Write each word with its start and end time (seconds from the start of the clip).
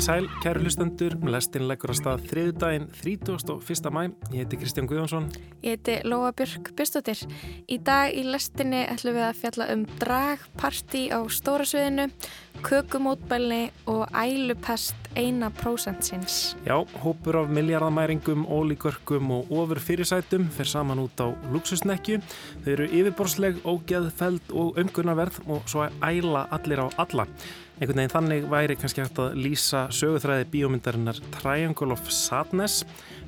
Komið 0.00 0.14
sæl, 0.14 0.28
kæru 0.40 0.60
hlustendur, 0.64 1.14
lestin 1.28 1.66
leggur 1.68 1.90
á 1.92 1.96
stað 1.98 2.22
þriðu 2.30 2.52
daginn 2.56 2.86
31. 3.02 3.90
mæ. 3.92 4.06
Ég 4.32 4.46
heiti 4.46 4.56
Kristján 4.56 4.88
Guðjónsson. 4.88 5.26
Ég 5.60 5.76
heiti 5.76 5.98
Lóa 6.08 6.30
Björk 6.32 6.70
Björnstóttir. 6.72 7.20
Í 7.68 7.76
dag 7.84 8.16
í 8.16 8.24
lestinni 8.24 8.80
ætlum 8.88 9.18
við 9.18 9.26
að 9.26 9.42
fjalla 9.42 9.68
um 9.74 9.84
dragparti 10.00 11.04
á 11.12 11.20
stóra 11.28 11.68
sviðinu, 11.68 12.08
kökumótbælni 12.64 13.60
og 13.92 14.08
ælupest 14.16 15.12
eina 15.20 15.52
prósentsins. 15.60 16.56
Já, 16.64 16.80
hópur 17.04 17.42
af 17.44 17.52
miljardamæringum, 17.52 18.48
ólíkörkum 18.48 19.36
og 19.36 19.52
ofur 19.52 19.84
fyrirsætum 19.84 20.48
fer 20.48 20.64
saman 20.64 21.04
út 21.04 21.20
á 21.20 21.28
luxusnekju. 21.52 22.22
Þau 22.64 22.72
eru 22.72 22.88
yfirborsleg, 22.88 23.60
ógeðfeld 23.68 24.48
og 24.48 24.80
umgunarverð 24.80 25.42
og 25.44 25.68
svo 25.68 25.90
æla 26.00 26.48
allir 26.48 26.88
á 26.88 26.88
alla. 26.96 27.28
Einhvern 27.80 27.96
veginn 27.96 28.12
þannig 28.12 28.42
væri 28.52 28.74
kannski 28.76 29.00
hægt 29.00 29.18
að 29.22 29.38
lýsa 29.40 29.86
söguþræði 29.96 30.44
bíómyndarinnar 30.52 31.16
Triangle 31.32 31.94
of 31.94 32.10
Sadness 32.12 32.82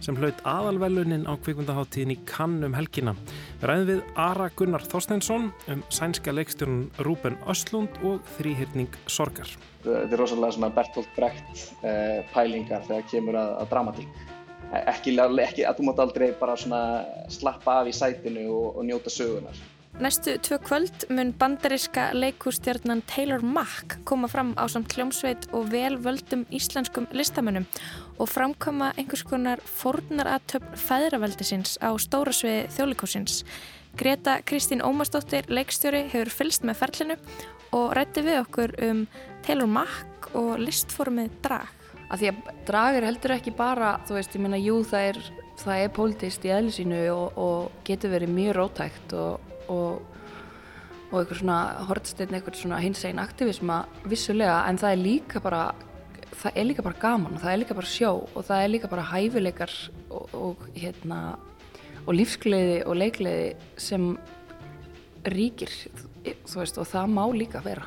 sem 0.05 0.19
hlaut 0.21 0.43
aðalvelunin 0.45 1.25
á 1.25 1.33
kvikmyndaháttíðin 1.41 2.13
í 2.13 2.19
kannum 2.29 2.77
helgina. 2.77 3.15
Við 3.63 3.65
ræðum 3.71 3.89
við 3.89 4.03
Ara 4.27 4.51
Gunnar 4.59 4.85
Þorsteinsson 4.93 5.49
um 5.73 5.87
sænska 5.89 6.37
leikstjórnun 6.37 6.91
Rúben 7.09 7.41
Östlund 7.49 7.97
og 8.05 8.21
þrýhyrning 8.37 8.93
Sorgar. 9.09 9.49
Þetta 9.87 10.05
er 10.05 10.21
rosalega 10.21 10.59
svona 10.59 10.73
Bertolt 10.77 11.17
Brecht 11.17 11.67
eh, 11.81 12.21
pælingar 12.37 12.85
þegar 12.91 13.09
kemur 13.09 13.41
að, 13.41 13.57
að 13.63 13.73
dramatík. 13.73 14.23
Ekki, 14.85 15.17
ekki 15.17 15.65
að 15.65 15.81
þú 15.81 15.89
mátt 15.89 16.05
aldrei 16.05 16.29
bara 16.37 16.61
svona 16.61 16.83
slappa 17.33 17.81
af 17.81 17.89
í 17.89 17.97
sætinu 17.97 18.51
og, 18.53 18.77
og 18.77 18.85
njóta 18.85 19.09
sögunar. 19.13 19.57
Næstu 20.01 20.39
tvö 20.41 20.57
kvöld 20.59 21.05
mun 21.11 21.35
bandariska 21.37 22.11
leikústjarnan 22.17 23.03
Taylor 23.07 23.43
Mack 23.45 23.99
koma 24.05 24.29
fram 24.29 24.55
á 24.57 24.65
samt 24.69 24.89
kljómsveit 24.89 25.53
og 25.53 25.69
vel 25.71 25.99
völdum 26.01 26.47
íslenskum 26.49 27.07
listamönnum 27.13 27.67
og 28.19 28.29
framkoma 28.29 28.95
einhvers 28.97 29.23
konar 29.23 29.61
fornaratöfn 29.61 30.73
fæðraveldisins 30.81 31.77
á 31.85 31.93
stóra 32.01 32.33
svið 32.33 32.73
þjólikúsins. 32.73 33.45
Greta 33.97 34.41
Kristín 34.41 34.81
Ómarsdóttir, 34.81 35.45
leikstjóri, 35.53 36.09
hefur 36.09 36.33
fylst 36.33 36.65
með 36.65 36.81
ferlinu 36.81 37.19
og 37.77 37.93
rætti 37.93 38.25
við 38.25 38.41
okkur 38.47 38.75
um 38.89 39.07
Taylor 39.45 39.69
Mack 39.69 40.33
og 40.33 40.57
listformið 40.57 41.37
drag. 41.45 41.69
Að 42.09 42.19
því 42.19 42.33
að 42.33 42.51
drag 42.67 42.97
er 42.97 43.11
heldur 43.11 43.37
ekki 43.37 43.53
bara, 43.57 43.99
þú 44.09 44.17
veist, 44.17 44.35
ég 44.37 44.41
minna, 44.41 44.57
jú, 44.57 44.81
það 44.89 45.13
er, 45.13 45.23
það 45.61 45.85
er 45.85 45.97
pólitist 46.01 46.45
í 46.49 46.57
eðlisínu 46.57 47.07
og, 47.13 47.39
og 47.39 47.81
getur 47.85 48.17
verið 48.17 48.33
mjög 48.41 48.57
rótækt 48.57 49.19
og 49.21 49.52
og, 49.69 50.03
og 51.11 51.17
einhver 51.21 51.39
svona 51.39 51.61
hortsteinn, 51.89 52.35
einhver 52.35 52.57
svona 52.57 52.81
hinsegin 52.83 53.23
aktivisma 53.23 53.83
vissulega 54.09 54.63
en 54.69 54.81
það 54.81 54.97
er 54.97 55.03
líka 55.03 55.43
bara 55.45 55.65
það 56.33 56.59
er 56.59 56.69
líka 56.69 56.85
bara 56.85 57.01
gaman 57.01 57.37
og 57.37 57.43
það 57.43 57.53
er 57.53 57.63
líka 57.63 57.79
bara 57.79 57.93
sjó 57.93 58.13
og 58.25 58.47
það 58.49 58.65
er 58.65 58.71
líka 58.73 58.91
bara 58.91 59.09
hæfileikar 59.13 59.75
og, 60.11 60.35
og 60.35 60.69
hérna 60.75 61.23
og 62.03 62.15
lífsgleði 62.17 62.79
og 62.89 62.99
leikleði 62.99 63.51
sem 63.81 64.13
ríkir 65.31 65.71
þú 66.23 66.63
veist 66.63 66.79
og 66.79 66.89
það 66.91 67.13
má 67.15 67.25
líka 67.35 67.63
vera. 67.65 67.87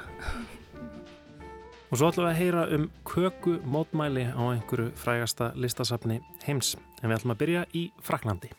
Og 1.92 2.00
svo 2.00 2.09
ætlum 2.09 2.26
við 2.26 2.31
að 2.31 2.40
heyra 2.42 2.66
um 2.76 2.90
köku 3.08 3.56
mótmæli 3.64 4.26
á 4.31 4.42
einhverju 4.52 4.92
frægasta 5.00 5.52
listasafni 5.56 6.20
heims. 6.48 6.76
En 7.02 7.09
við 7.09 7.20
ætlum 7.20 7.36
að 7.36 7.42
byrja 7.44 7.66
í 7.73 7.90
Fraklandi 8.03 8.52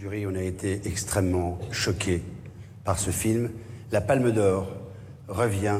jury, 0.00 0.26
on 0.26 0.34
a 0.34 0.40
été 0.40 0.80
extrêmement 0.86 1.58
choqués 1.72 2.22
par 2.84 2.98
ce 2.98 3.10
film. 3.10 3.50
La 3.92 4.00
Palme 4.00 4.32
d'Or 4.32 4.66
revient 5.28 5.78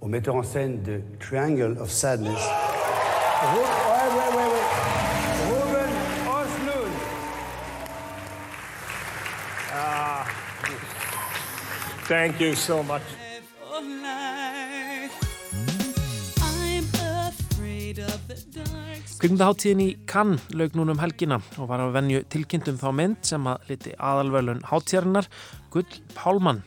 au 0.00 0.06
metteur 0.06 0.36
en 0.36 0.42
scène 0.42 0.82
de 0.82 1.02
Triangle 1.20 1.76
of 1.78 1.90
Sadness. 1.90 2.32
Ouais, 2.32 3.58
ouais, 3.58 4.36
ouais, 4.36 4.46
ouais. 4.46 4.64
Ruben 5.50 5.90
Oslund. 6.26 6.92
Ah, 9.74 10.24
thank 12.08 12.40
you 12.40 12.54
so 12.54 12.82
much. 12.82 13.25
Kvikmyndaháttíðin 19.26 19.80
í 19.82 19.86
Cannes 20.06 20.42
laug 20.54 20.76
núna 20.78 20.94
um 20.94 21.00
helgina 21.02 21.40
og 21.58 21.66
var 21.66 21.80
að 21.82 21.96
venju 21.96 22.18
tilkynntum 22.30 22.76
þá 22.78 22.84
mynd 22.94 23.24
sem 23.26 23.48
að 23.50 23.64
liti 23.72 23.94
aðalvölun 23.98 24.60
háttíðarinnar 24.68 25.26
Gull 25.74 25.98
Pálmann. 26.14 26.60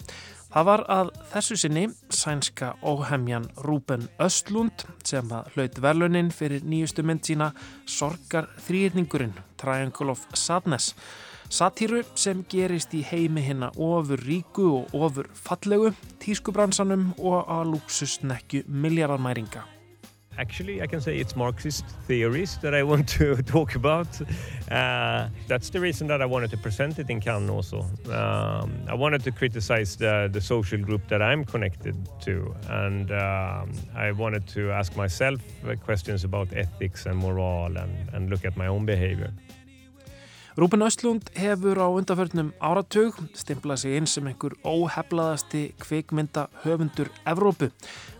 Það 0.51 0.67
var 0.67 0.83
að 0.91 1.13
þessu 1.31 1.57
sinni 1.61 1.85
sænska 2.11 2.73
óhemjan 2.83 3.47
Rúben 3.63 4.09
Östlund 4.19 4.83
sem 5.07 5.31
að 5.31 5.53
hlaut 5.53 5.81
verlunin 5.87 6.33
fyrir 6.35 6.67
nýjustu 6.67 7.07
mynd 7.07 7.23
sína 7.31 7.53
Sorgar 7.87 8.51
þrýrningurinn, 8.67 9.39
Triangle 9.55 10.17
of 10.17 10.27
Sadness. 10.35 10.91
Satíru 11.47 12.03
sem 12.19 12.43
gerist 12.51 12.91
í 12.91 13.05
heimi 13.07 13.47
hérna 13.47 13.71
ofur 13.79 14.19
ríku 14.27 14.67
og 14.83 14.99
ofur 14.99 15.31
fallegu, 15.47 15.95
tískubransanum 16.19 17.13
og 17.23 17.45
að 17.47 17.77
luxusnekju 17.77 18.67
miljardamæringa. 18.67 19.78
Actually, 20.39 20.81
I 20.81 20.87
can 20.87 21.01
say 21.01 21.17
it's 21.17 21.35
Marxist 21.35 21.85
theories 22.07 22.57
that 22.59 22.73
I 22.73 22.81
want 22.81 23.09
to 23.09 23.35
talk 23.55 23.75
about. 23.75 24.07
Uh, 24.71 25.27
that's 25.49 25.69
the 25.69 25.81
reason 25.81 26.07
that 26.07 26.21
I 26.21 26.25
wanted 26.25 26.49
to 26.51 26.57
present 26.57 26.97
it 26.97 27.09
in 27.09 27.19
Cannes 27.19 27.49
also. 27.49 27.85
Um, 28.09 28.71
I 28.87 28.93
wanted 28.93 29.21
to 29.25 29.31
criticize 29.31 29.97
the, 29.97 30.29
the 30.31 30.39
social 30.39 30.79
group 30.79 31.05
that 31.09 31.21
I'm 31.21 31.43
connected 31.43 31.97
to, 32.21 32.55
and 32.69 33.11
um, 33.11 33.73
I 33.93 34.13
wanted 34.13 34.47
to 34.55 34.71
ask 34.71 34.95
myself 34.95 35.41
questions 35.83 36.23
about 36.23 36.47
ethics 36.53 37.05
and 37.05 37.17
moral 37.17 37.77
and, 37.77 37.93
and 38.13 38.29
look 38.29 38.45
at 38.45 38.55
my 38.55 38.67
own 38.67 38.85
behavior. 38.85 39.33
Rúben 40.59 40.81
Östlund 40.83 41.29
hefur 41.39 41.79
á 41.79 41.87
undarförnum 41.87 42.49
áratug 42.59 43.15
stimplað 43.31 43.77
sig 43.79 43.93
inn 43.95 44.07
sem 44.11 44.25
einhver 44.27 44.57
óheflaðasti 44.67 45.61
kvikmynda 45.79 46.49
höfundur 46.65 47.07
Evrópu. 47.23 47.69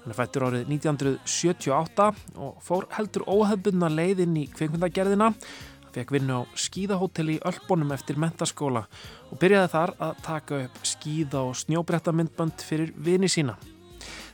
Hann 0.06 0.14
er 0.14 0.16
fættur 0.16 0.46
árið 0.48 0.70
1978 0.72 2.06
og 2.40 2.62
fór 2.64 2.88
heldur 2.96 3.26
óhefbundna 3.28 3.90
leið 3.92 4.22
inn 4.24 4.38
í 4.40 4.46
kvikmyndagerðina. 4.54 5.34
Hann 5.34 5.92
fekk 5.98 6.14
vinnu 6.16 6.38
á 6.40 6.42
skíðahóteli 6.56 7.36
í 7.36 7.44
Ölbónum 7.50 7.92
eftir 7.98 8.16
mentaskóla 8.24 8.86
og 9.28 9.42
byrjaði 9.42 9.74
þar 9.74 9.94
að 10.08 10.22
taka 10.30 10.62
upp 10.70 10.80
skíða 10.94 11.42
og 11.50 11.60
snjóbrettamindbönd 11.60 12.64
fyrir 12.64 12.96
vini 12.96 13.28
sína. 13.28 13.58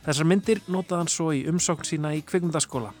Þessar 0.06 0.30
myndir 0.30 0.62
notaði 0.70 1.02
hann 1.02 1.10
svo 1.10 1.32
í 1.34 1.42
umsókn 1.50 1.90
sína 1.90 2.14
í 2.14 2.22
kvikmyndaskóla. 2.22 2.94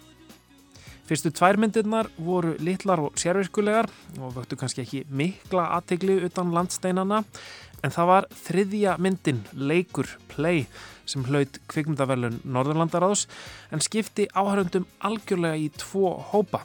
Fyrstu 1.06 1.30
tvær 1.30 1.54
myndirnar 1.62 2.08
voru 2.18 2.56
litlar 2.58 2.98
og 2.98 3.14
sérvirkulegar 3.20 3.86
og 4.18 4.32
vöktu 4.34 4.56
kannski 4.58 4.82
ekki 4.82 5.04
mikla 5.06 5.68
aðtegli 5.76 6.16
utan 6.26 6.50
landsteinana 6.50 7.20
en 7.86 7.94
það 7.94 8.08
var 8.10 8.26
þriðja 8.34 8.96
myndin, 8.98 9.44
leikur, 9.54 10.08
play, 10.32 10.64
sem 11.06 11.22
hlaut 11.28 11.60
kvikmyndaverlun 11.70 12.40
Norðurlandaráðs 12.42 13.28
en 13.70 13.84
skipti 13.86 14.26
áhörundum 14.34 14.88
algjörlega 15.06 15.60
í 15.62 15.68
tvo 15.78 16.16
hópa. 16.32 16.64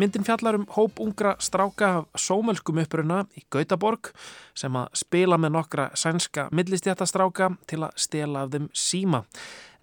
Myndin 0.00 0.24
fjallar 0.24 0.56
um 0.56 0.64
hóp 0.72 1.00
ungra 1.00 1.34
stráka 1.38 1.88
af 1.98 2.04
sómölskum 2.16 2.78
uppruna 2.80 3.26
í 3.36 3.42
Gautaborg 3.52 4.08
sem 4.56 4.76
að 4.78 4.94
spila 4.96 5.36
með 5.36 5.52
nokkra 5.58 5.90
sænska 5.92 6.46
millistjættastráka 6.56 7.50
til 7.68 7.82
að 7.84 7.98
stela 8.00 8.46
af 8.46 8.54
þeim 8.54 8.70
síma 8.72 9.20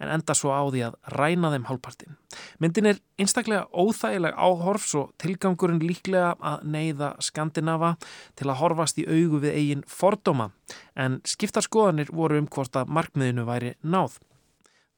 en 0.02 0.14
enda 0.16 0.34
svo 0.38 0.56
á 0.58 0.66
því 0.74 0.82
að 0.88 0.96
ræna 1.14 1.52
þeim 1.54 1.68
hálfpartin. 1.70 2.18
Myndin 2.58 2.90
er 2.94 3.02
einstaklega 3.22 3.68
óþægileg 3.70 4.34
áhorfs 4.34 4.96
og 4.98 5.14
tilgangurinn 5.22 5.84
líklega 5.86 6.34
að 6.42 6.66
neyða 6.66 7.12
Skandinava 7.22 7.94
til 8.40 8.50
að 8.50 8.60
horfast 8.64 8.98
í 8.98 9.06
augu 9.06 9.44
við 9.46 9.54
eigin 9.54 9.86
fordóma 9.86 10.50
en 10.96 11.22
skiptarskoðanir 11.30 12.10
voru 12.10 12.42
um 12.42 12.50
hvort 12.50 12.74
að 12.74 12.90
markmiðinu 12.90 13.46
væri 13.46 13.76
náð. 13.86 14.18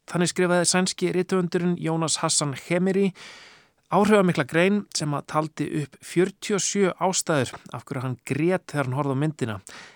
Þannig 0.07 0.31
skrifaði 0.31 0.71
sænski 0.71 1.13
rítuundurinn 1.13 1.75
Jónas 1.75 2.21
Hassan 2.23 2.55
Hemiri 2.69 3.09
áhrifamikla 3.89 4.45
grein 4.45 4.83
sem 4.93 5.13
að 5.17 5.25
taldi 5.33 5.65
upp 5.81 5.97
47 6.05 6.91
ástæður 7.01 7.55
af 7.73 7.85
hverju 7.85 8.03
hann 8.03 8.17
grétt 8.29 8.67
þegar 8.69 8.85
hann 8.85 8.97
horfði 8.99 9.15
á 9.17 9.21
myndina 9.23 9.55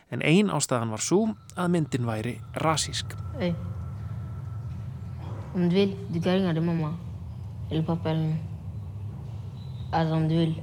en 0.09 0.25
ein 0.25 0.49
ástæðan 0.49 0.93
var 0.93 1.03
svo 1.03 1.21
að 1.53 1.71
myndin 1.75 2.09
væri 2.09 2.39
rasísk. 2.63 3.13
Hey. 3.37 3.53
Om 5.53 5.69
du 5.69 5.75
vill, 5.77 5.93
du 6.09 6.19
kan 6.21 6.39
ringa 6.39 6.53
din 6.57 6.65
mamma. 6.65 6.95
Eller 7.69 7.85
pappa 7.85 8.09
eller 8.09 8.23
någon. 8.23 8.39
Alltså 9.91 10.15
om 10.15 10.27
du 10.29 10.35
vill. 10.37 10.61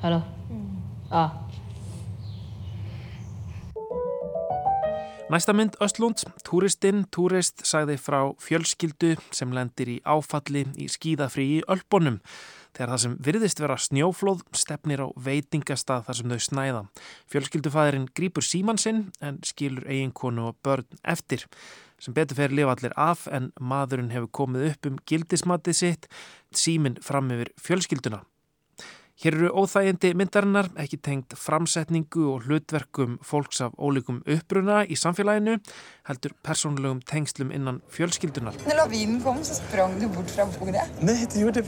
Hallå? 0.00 0.22
Mm. 0.50 0.76
Ja. 1.10 1.30
Næsta 5.28 5.52
mynd 5.52 5.74
Östlund, 5.84 6.22
Túristinn, 6.40 7.02
Túrist 7.12 7.60
sagði 7.68 7.98
frá 8.00 8.22
fjölskyldu 8.40 9.10
sem 9.36 9.50
lendir 9.52 9.90
í 9.92 9.96
áfalli 10.08 10.62
í 10.80 10.86
skíðafrí 10.88 11.44
í 11.58 11.58
Ölbónum 11.68 12.16
þegar 12.72 12.94
það 12.94 13.02
sem 13.02 13.16
virðist 13.26 13.60
vera 13.60 13.76
snjóflóð 13.84 14.40
stefnir 14.56 15.02
á 15.04 15.12
veitingastað 15.26 16.06
þar 16.06 16.18
sem 16.20 16.32
þau 16.32 16.40
snæða. 16.46 16.80
Fjölskyldufæðurinn 17.28 18.08
grýpur 18.16 18.48
síman 18.48 18.80
sinn 18.80 19.04
en 19.20 19.42
skilur 19.44 19.84
eiginkonu 19.84 20.48
og 20.48 20.56
börn 20.64 20.88
eftir 21.04 21.44
sem 22.00 22.16
betur 22.16 22.40
fer 22.40 22.56
lifa 22.56 22.78
allir 22.78 22.96
af 22.96 23.28
en 23.28 23.52
maðurinn 23.60 24.14
hefur 24.16 24.32
komið 24.40 24.70
upp 24.70 24.88
um 24.88 24.98
gildismatið 25.12 25.80
sitt 25.82 26.08
símin 26.56 26.96
fram 27.04 27.28
yfir 27.36 27.52
fjölskylduna. 27.60 28.24
Hér 29.18 29.34
eru 29.34 29.48
óþægindi 29.50 30.12
myndarinnar, 30.14 30.68
ekki 30.78 30.94
tengt 31.02 31.34
framsetningu 31.34 32.28
og 32.30 32.44
hlutverkum 32.46 33.16
fólks 33.26 33.58
af 33.66 33.72
ólíkum 33.74 34.20
uppbruna 34.22 34.84
í 34.86 34.94
samfélaginu, 34.94 35.56
heldur 36.06 36.36
persónulegum 36.46 37.00
tengslum 37.02 37.50
innan 37.50 37.80
fjölskyldunar. 37.90 38.54
När 38.66 38.76
lavinen 38.76 39.20
kom 39.20 39.42
så 39.42 39.54
sprang 39.54 39.98
du 40.00 40.06
bort 40.06 40.30
från 40.30 40.52
bordet. 40.58 41.02
Nej, 41.02 41.26
det 41.34 41.40
gjorde, 41.40 41.62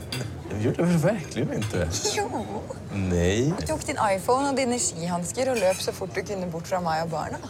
det 0.49 0.61
gjorde 0.63 0.91
jag 0.91 0.99
verkligen 0.99 1.53
inte. 1.53 1.89
Jo. 2.15 2.45
Nej. 2.93 3.53
Du 3.59 3.65
tog 3.65 3.79
din 3.79 3.99
iPhone 4.15 4.49
och 4.49 4.55
dina 4.55 4.77
skihandskar 4.77 5.51
och 5.51 5.57
löp 5.57 5.75
så 5.75 5.91
fort 5.91 6.15
du 6.15 6.23
kunde 6.23 6.47
bort 6.47 6.67
från 6.67 6.83
mig 6.83 7.03
och 7.03 7.09
barnen. 7.09 7.41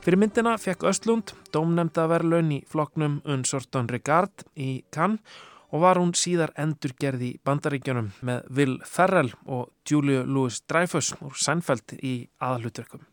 Fyrir 0.00 0.16
myndina 0.16 0.56
fekk 0.58 0.88
Östlund 0.88 1.34
dómnemnda 1.52 2.06
verðlaun 2.08 2.52
í 2.56 2.62
floknum 2.64 3.20
Unsorton 3.28 3.88
Regard 3.92 4.32
í 4.56 4.80
Cannes 4.90 5.20
og 5.68 5.84
var 5.84 6.00
hún 6.00 6.14
síðar 6.16 6.54
endurgerð 6.56 7.24
í 7.26 7.34
bandaríkjunum 7.44 8.10
með 8.24 8.48
Will 8.56 8.78
Ferrell 8.88 9.34
og 9.44 9.68
Julia 9.88 10.24
Louis-Dreyfus 10.24 11.14
úr 11.20 11.36
Seinfeld 11.36 11.98
í 12.00 12.16
aðalutverkum. 12.40 13.04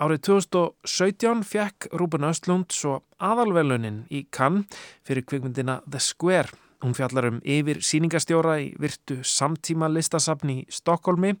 Árið 0.00 0.22
2017 0.30 1.42
fekk 1.44 1.90
Rúben 1.92 2.24
Östlund 2.24 2.72
svo 2.72 3.02
aðalvelunin 3.20 4.06
í 4.08 4.22
Cannes 4.32 4.80
fyrir 5.04 5.26
kvikmyndina 5.28 5.82
The 5.84 6.00
Square. 6.00 6.56
Hún 6.80 6.96
fjallar 6.96 7.26
um 7.28 7.42
yfir 7.44 7.82
síningastjóra 7.84 8.54
í 8.62 8.70
virtu 8.80 9.18
samtíma 9.20 9.90
listasafni 9.92 10.62
í 10.62 10.72
Stokkólmi 10.72 11.34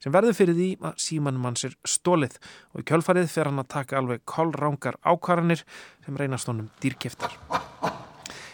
sem 0.00 0.14
verður 0.14 0.38
fyrir 0.38 0.56
því 0.56 0.70
að 0.80 1.04
símanum 1.04 1.44
hans 1.50 1.68
er 1.68 1.76
stólið 1.84 2.40
og 2.72 2.80
í 2.80 2.88
kjölfarið 2.88 3.28
fer 3.34 3.52
hann 3.52 3.60
að 3.60 3.72
taka 3.76 4.00
alveg 4.00 4.24
kollrángar 4.24 4.96
ákvarðanir 5.04 5.66
sem 6.06 6.16
reynast 6.16 6.48
honum 6.48 6.72
dýrkeftar. 6.80 7.36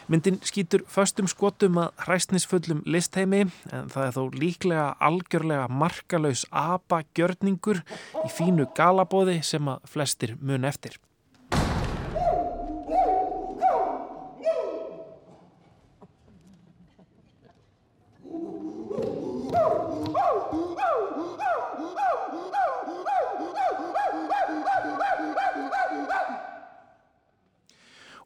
Myndin 0.08 0.36
skýtur 0.44 0.82
föstum 0.92 1.28
skotum 1.30 1.78
að 1.80 2.04
hræstnisfullum 2.04 2.82
listheimi 2.84 3.46
en 3.72 3.88
það 3.92 4.08
er 4.08 4.12
þó 4.16 4.22
líklega 4.42 4.84
algjörlega 5.08 5.70
markalauðs 5.72 6.44
apa-gjörningur 6.50 7.80
í 8.20 8.28
fínu 8.36 8.68
galabóði 8.76 9.40
sem 9.46 9.72
að 9.72 9.88
flestir 9.94 10.36
mun 10.44 10.68
eftir. 10.68 10.98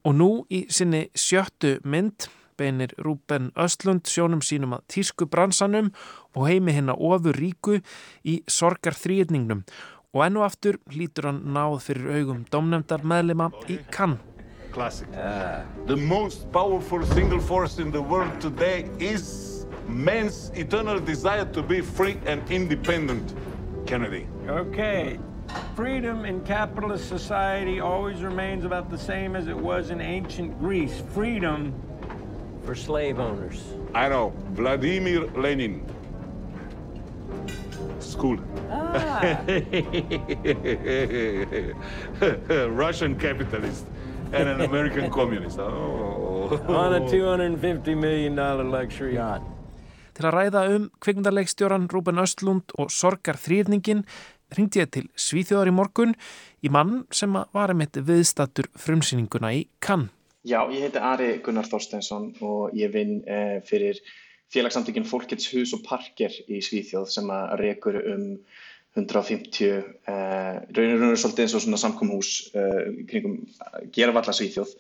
Og 0.07 0.15
nú 0.15 0.31
í 0.51 0.67
sinni 0.71 1.09
sjöttu 1.19 1.79
mynd 1.85 2.29
beinir 2.59 2.95
Rúben 2.99 3.53
Östlund 3.59 4.09
sjónum 4.11 4.43
sínum 4.43 4.75
að 4.77 4.87
tísku 4.95 5.29
bransanum 5.31 5.93
og 6.35 6.49
heimi 6.49 6.75
hérna 6.75 6.97
ofur 6.97 7.39
ríku 7.39 7.79
í 8.27 8.41
sorgar 8.51 8.99
þrýðningnum 8.99 9.63
og 10.15 10.25
ennu 10.25 10.43
aftur 10.43 10.81
lítur 10.91 11.31
hann 11.31 11.45
náð 11.55 11.79
fyrir 11.85 12.19
augum 12.19 12.45
domnefndar 12.51 13.05
meðlema 13.05 13.51
í 13.69 13.79
Cannes. 13.95 14.25
Classic. 14.73 15.09
Uh, 15.17 15.63
the 15.87 15.97
most 15.97 16.51
powerful 16.53 17.05
single 17.15 17.41
force 17.41 17.79
in 17.79 17.91
the 17.91 18.03
world 18.03 18.41
today 18.41 18.85
is 18.99 19.67
man's 19.89 20.51
eternal 20.55 21.01
desire 21.01 21.47
to 21.53 21.63
be 21.63 21.81
free 21.81 22.19
and 22.27 22.43
independent. 22.51 23.35
Kennedy. 23.87 24.27
Okay. 24.47 25.19
Freedom 25.75 26.25
in 26.25 26.41
capitalist 26.45 27.09
society 27.09 27.81
always 27.81 28.23
remains 28.23 28.65
about 28.65 28.91
the 28.91 28.99
same 28.99 29.37
as 29.37 29.49
it 29.49 29.57
was 29.57 29.91
in 29.91 30.01
ancient 30.01 30.59
Greece. 30.59 31.03
Freedom 31.15 31.75
for 32.65 32.75
slave 32.75 33.19
owners. 33.19 33.63
I 33.95 34.09
know. 34.09 34.33
Vladimir 34.53 35.27
Lenin. 35.37 35.85
School. 38.01 38.39
Ah. 38.71 39.21
Russian 42.69 43.19
capitalist 43.19 43.87
and 44.33 44.49
an 44.49 44.61
American 44.61 45.11
communist. 45.19 45.59
Oh. 45.59 46.61
On 46.69 46.95
a 46.95 47.01
$250 47.01 47.97
million 47.97 48.37
luxury 48.71 49.15
yacht. 49.15 49.43
Til 50.19 50.27
að 50.27 50.35
ræða 50.35 50.61
um 50.75 50.87
kvikmyndarleikstjóran 50.99 51.85
Rúben 51.93 52.19
Östlund 52.19 52.73
og 52.75 52.89
sorgar 52.91 53.37
þrýrningin 53.39 54.01
ringdi 54.57 54.81
ég 54.83 54.93
til 54.95 55.09
Svíþjóðar 55.19 55.71
í 55.71 55.75
morgun 55.77 56.15
í 56.65 56.71
mann 56.73 57.03
sem 57.15 57.35
var 57.35 57.73
einmitt 57.73 57.99
viðstattur 58.01 58.71
frumsýninguna 58.79 59.53
í 59.57 59.67
Cannes. 59.85 60.15
Já, 60.47 60.63
ég 60.71 60.87
heiti 60.87 61.01
Ari 61.03 61.29
Gunnar 61.45 61.67
Þorsteinsson 61.69 62.31
og 62.47 62.77
ég 62.79 62.93
vinn 62.95 63.19
eh, 63.29 63.59
fyrir 63.67 63.99
félagsamtökin 64.53 65.05
Folkets 65.09 65.51
hús 65.53 65.75
og 65.77 65.83
parker 65.85 66.33
í 66.49 66.63
Svíþjóð 66.65 67.11
sem 67.13 67.29
að 67.35 67.53
rekur 67.61 67.99
um 67.99 68.25
150, 68.97 69.83
eh, 70.09 70.55
raunir 70.73 71.03
raunir 71.03 71.21
svolítið 71.21 71.45
eins 71.45 71.57
og 71.59 71.65
svona 71.67 71.81
samkomhús 71.83 72.31
eh, 72.55 73.03
kringum 73.11 73.43
gerafalla 73.93 74.35
Svíþjóð 74.35 74.75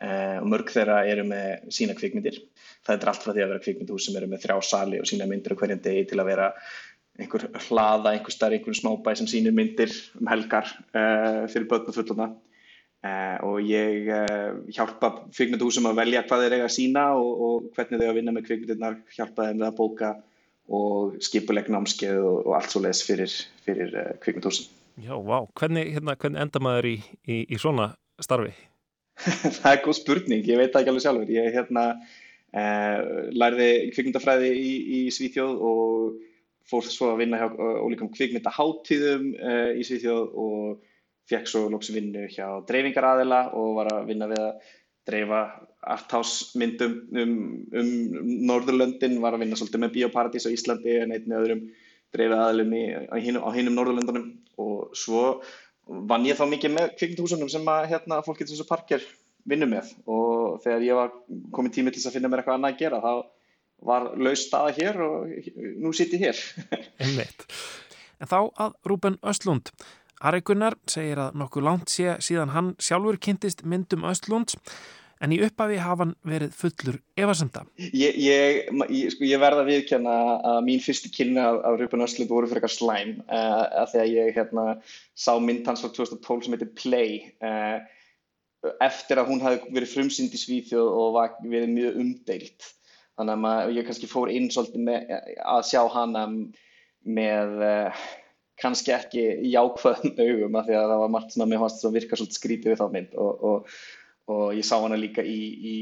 og 0.00 0.46
mörg 0.48 0.70
þeirra 0.72 1.02
eru 1.12 1.26
með 1.28 1.66
sína 1.76 1.92
kvikmyndir. 1.92 2.38
Það 2.86 2.94
er 2.94 3.10
allt 3.10 3.24
frá 3.26 3.34
því 3.34 3.42
að 3.42 3.50
vera 3.50 3.62
kvikmyndhús 3.66 4.06
sem 4.06 4.14
eru 4.16 4.30
með 4.30 4.46
þrjá 4.46 4.62
sali 4.64 5.00
og 5.02 5.10
sína 5.10 5.26
myndir 5.28 5.52
á 5.52 5.60
hverjum 5.60 5.82
degi 5.84 6.06
til 6.08 6.20
að 6.22 6.30
vera 6.30 6.46
einhver 7.20 7.46
hlaða, 7.68 8.14
einhver 8.14 8.34
starf, 8.34 8.54
einhver 8.56 8.76
smábæ 8.76 9.14
sem 9.18 9.28
sýnir 9.28 9.54
myndir 9.56 9.92
um 10.20 10.30
helgar 10.30 10.68
uh, 10.94 11.44
fyrir 11.50 11.68
börn 11.68 11.88
og 11.90 11.96
fullona 11.96 12.28
uh, 12.30 13.36
og 13.46 13.60
ég 13.66 14.08
uh, 14.14 14.56
hjálpa 14.72 15.12
kvikmyndahúsum 15.28 15.90
að 15.90 16.00
velja 16.00 16.24
hvað 16.28 16.46
þeir 16.46 16.56
eiga 16.58 16.68
að 16.68 16.76
sína 16.76 17.06
og, 17.18 17.30
og 17.46 17.68
hvernig 17.76 18.00
eiga 18.00 18.12
að 18.14 18.20
vinna 18.20 18.36
með 18.36 18.46
kvikmyndirnar, 18.48 18.98
hjálpa 19.16 19.48
þeim 19.48 19.60
við 19.60 19.68
að 19.68 19.76
bóka 19.82 20.14
og 20.70 21.20
skipulegg 21.26 21.68
námskeið 21.72 22.22
og, 22.22 22.40
og 22.46 22.56
allt 22.56 22.72
svo 22.72 22.84
leiðis 22.84 23.04
fyrir, 23.06 23.36
fyrir 23.66 23.94
kvikmyndahúsum. 24.22 24.72
Já, 25.00 25.14
vá, 25.16 25.38
hvernig, 25.58 25.92
hérna, 25.96 26.16
hvernig 26.20 26.42
enda 26.44 26.62
maður 26.62 26.90
í, 26.92 26.96
í, 27.26 27.44
í 27.48 27.60
svona 27.60 27.92
starfi? 28.22 28.52
það 29.60 29.70
er 29.70 29.84
góð 29.84 29.96
spurning, 29.98 30.44
ég 30.46 30.60
veit 30.60 30.72
það 30.72 30.82
ekki 30.82 30.92
alveg 30.92 31.04
sjálfur. 31.04 31.32
Ég 31.34 31.54
hérna, 31.56 31.84
lærði 33.36 33.68
kvikmyndafræði 33.94 34.50
í, 34.56 34.70
í 34.96 35.00
Svíþjóð 35.14 35.64
og 35.70 36.29
fór 36.68 36.86
svo 36.86 37.12
að 37.12 37.22
vinna 37.24 37.40
hjá 37.40 37.48
ólíkum 37.56 38.10
kvikmyndaháttíðum 38.14 39.30
uh, 39.38 39.70
í 39.76 39.86
Svíþjóð 39.86 40.36
og 40.44 40.84
fekk 41.30 41.48
svo 41.48 41.66
lóks 41.70 41.92
vinnu 41.94 42.26
hjá 42.30 42.46
dreifingaraðila 42.68 43.42
og 43.58 43.74
var 43.78 43.92
að 43.94 44.08
vinna 44.10 44.28
við 44.30 44.44
að 44.44 44.70
dreifa 45.10 45.40
arthouse-myndum 45.80 46.96
um, 47.16 47.36
um 47.72 47.90
Norðurlöndin, 48.50 49.18
var 49.22 49.34
að 49.34 49.44
vinna 49.44 49.58
svolítið 49.58 49.84
með 49.84 49.94
Bíóparadís 49.96 50.46
á 50.46 50.52
Íslandi 50.52 50.98
en 51.00 51.14
einni 51.16 51.38
öðrum 51.38 51.64
dreifið 52.14 52.44
aðlum 52.44 52.76
í, 52.76 52.84
á 53.08 53.16
hinnum 53.54 53.76
Norðurlöndunum. 53.78 54.28
Og 54.60 54.92
svo 54.98 55.40
vann 56.10 56.26
ég 56.28 56.38
þá 56.38 56.44
mikið 56.50 56.74
með 56.76 56.94
kvikmyndahúsunum 56.98 57.50
sem 57.50 57.72
að 57.72 57.88
hérna, 57.94 58.20
fólk 58.26 58.42
getur 58.42 58.58
svo 58.58 58.68
parker 58.68 59.04
vinnu 59.48 59.68
með. 59.70 59.94
Og 60.10 60.60
þegar 60.64 60.86
ég 60.86 60.98
var 61.00 61.14
komið 61.56 61.78
tími 61.78 61.94
til 61.94 62.04
að 62.04 62.18
finna 62.18 62.30
mér 62.30 62.42
eitthvað 62.42 62.60
annað 62.60 62.74
að 62.74 62.82
gera 62.84 63.00
þá 63.04 63.12
var 63.86 64.10
laus 64.20 64.44
staða 64.46 64.74
hér 64.76 65.00
og 65.04 65.50
nú 65.80 65.92
sitt 65.96 66.14
ég 66.16 66.28
hér. 66.28 66.44
Einmitt. 67.02 67.46
En 68.20 68.28
þá 68.28 68.40
að 68.60 68.76
Rúben 68.88 69.18
Östlund. 69.24 69.72
Ari 70.20 70.42
Gunnar 70.44 70.76
segir 70.90 71.20
að 71.22 71.36
nokkuð 71.40 71.64
langt 71.64 71.92
sé 71.92 72.18
síðan 72.20 72.52
hann 72.52 72.74
sjálfur 72.82 73.16
kynntist 73.16 73.62
myndum 73.64 74.04
Östlunds 74.08 74.58
en 75.20 75.32
í 75.32 75.38
upphafi 75.44 75.78
hafa 75.80 76.04
hann 76.04 76.12
verið 76.24 76.52
fullur 76.56 76.98
efasemda. 77.20 77.62
Ég, 77.76 78.16
ég, 78.20 78.60
ég, 78.88 79.12
sko, 79.12 79.24
ég 79.28 79.40
verða 79.40 79.64
að 79.64 79.70
viðkjanna 79.74 80.16
að 80.52 80.60
mín 80.68 80.82
fyrstu 80.84 81.12
kynna 81.12 81.46
af, 81.48 81.60
af 81.68 81.78
Rúben 81.80 82.04
Östlund 82.04 82.32
voru 82.32 82.48
fyrir 82.48 82.62
eitthvað 82.62 82.76
slæm 82.76 83.14
uh, 83.26 83.64
að 83.82 83.94
þegar 83.94 84.12
ég 84.14 84.36
hérna, 84.36 84.66
sá 85.16 85.32
mynd 85.40 85.68
hans 85.68 85.84
frá 85.84 85.92
2012 85.92 86.46
sem 86.46 86.56
heitir 86.56 86.72
Play 86.80 87.16
uh, 87.44 87.80
eftir 88.84 89.20
að 89.20 89.32
hún 89.32 89.44
hafi 89.44 89.72
verið 89.72 89.94
frumsynd 89.94 90.36
í 90.36 90.40
Svíþjóð 90.40 90.88
og 90.88 91.16
var 91.16 91.36
verið 91.44 91.74
mjög 91.76 92.00
umdeilt 92.04 92.70
þannig 93.20 93.36
að 93.36 93.44
maður, 93.44 93.76
ég 93.76 93.86
kannski 93.88 94.08
fór 94.08 94.32
inn 94.32 94.48
svolítið 94.52 94.84
með, 94.88 95.14
að 95.44 95.62
sjá 95.68 95.80
hana 95.92 96.26
með 97.04 97.64
uh, 97.64 98.04
kannski 98.60 98.92
ekki 98.96 99.24
jákvæðum 99.52 100.20
augum 100.20 100.60
af 100.60 100.68
því 100.68 100.76
að 100.76 100.92
það 100.92 101.02
var 101.02 101.14
margt 101.14 101.34
sem 101.34 101.44
að 101.44 101.50
mér 101.52 101.62
fannst 101.64 101.88
að 101.88 101.96
virka 101.96 102.18
svolítið 102.18 102.38
skrítið 102.40 102.72
við 102.72 102.80
þá 102.80 102.86
mynd 102.94 103.16
og, 103.24 103.44
og, 103.50 103.74
og 104.30 104.44
ég 104.56 104.66
sá 104.68 104.74
hana 104.82 104.98
líka 105.00 105.24
í, 105.26 105.38
í, 105.72 105.76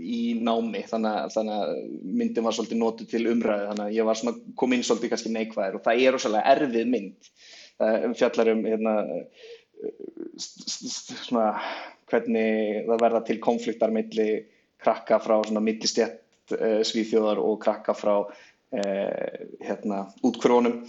í 0.00 0.20
námi. 0.40 0.84
Þannig, 0.90 1.18
þannig 1.36 1.56
að 1.56 1.74
myndin 2.20 2.46
var 2.46 2.56
svolítið 2.56 2.80
nótu 2.80 3.08
til 3.08 3.22
umræðu. 3.30 3.68
Þannig 3.72 3.84
að 3.86 3.96
ég 3.98 4.08
var 4.08 4.20
svona 4.20 4.56
kom 4.62 4.76
inn 4.76 4.86
svolítið 4.86 5.14
kannski 5.14 5.34
neikvæður 5.36 5.78
og 5.78 5.84
það 5.86 6.04
er 6.04 6.16
rosalega 6.16 6.56
erfið 6.56 6.92
mynd. 6.96 7.32
Um 7.80 8.12
fjallar 8.12 8.50
um 8.52 8.66
hérna, 8.68 8.94
svona 10.36 11.46
hvernig 12.10 12.82
það 12.88 13.04
verða 13.04 13.22
til 13.28 13.38
konfliktar 13.40 13.92
milli 13.94 14.28
krakka 14.80 15.20
frá 15.22 15.38
svona 15.44 15.62
millistjætt 15.64 16.18
svíþjóðar 16.50 17.40
og 17.42 17.60
krakka 17.62 17.94
frá 17.96 18.14
uh, 18.20 18.30
hérna, 19.62 20.04
útkrónum 20.26 20.80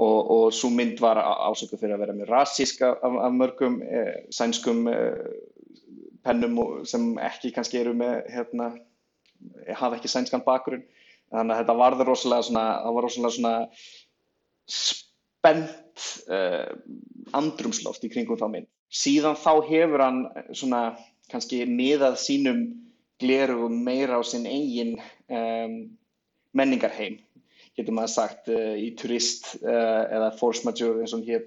og, 0.00 0.30
og 0.34 0.44
svo 0.56 0.70
mynd 0.72 1.00
var 1.02 1.20
ásöku 1.20 1.78
fyrir 1.80 1.96
að 1.96 2.06
vera 2.06 2.16
mjög 2.16 2.32
rassísk 2.32 2.84
af, 2.86 3.02
af 3.04 3.34
mörgum 3.36 3.80
uh, 3.84 4.14
sænskum 4.32 4.86
pennum 6.24 6.58
sem 6.88 7.12
ekki 7.22 7.52
kannski 7.56 7.80
eru 7.80 7.94
með 7.96 8.26
hérna, 8.32 8.72
hafa 9.76 9.96
ekki 9.96 10.10
sænskan 10.12 10.44
bakgrunn 10.44 10.84
þannig 11.30 11.54
að 11.54 11.62
þetta 11.62 11.78
varður 11.78 12.10
rosalega 12.10 12.46
svona, 12.48 12.64
það 12.84 12.96
var 12.96 13.06
rosalega 13.06 13.36
svona 13.36 13.54
spennt 14.70 16.04
uh, 16.28 16.72
andrumsloft 17.36 18.04
í 18.06 18.10
kringum 18.12 18.38
þá 18.40 18.48
mynd. 18.52 18.68
Síðan 18.90 19.38
þá 19.38 19.52
hefur 19.68 20.04
hann 20.04 20.20
svona 20.56 20.82
kannski 21.30 21.62
miðað 21.68 22.18
sínum 22.22 22.64
gleru 23.20 23.68
meira 23.72 24.18
á 24.18 24.22
sinn 24.26 24.48
eigin 24.48 24.96
um, 25.28 25.74
menningarheim, 26.56 27.18
getur 27.78 27.96
maður 27.96 28.14
sagt, 28.16 28.50
uh, 28.52 28.74
í 28.74 28.90
turist 28.98 29.54
uh, 29.62 30.04
eða 30.10 30.34
force 30.40 30.66
majeure 30.66 31.04
eins 31.04 31.16
og 31.16 31.26
hér 31.28 31.44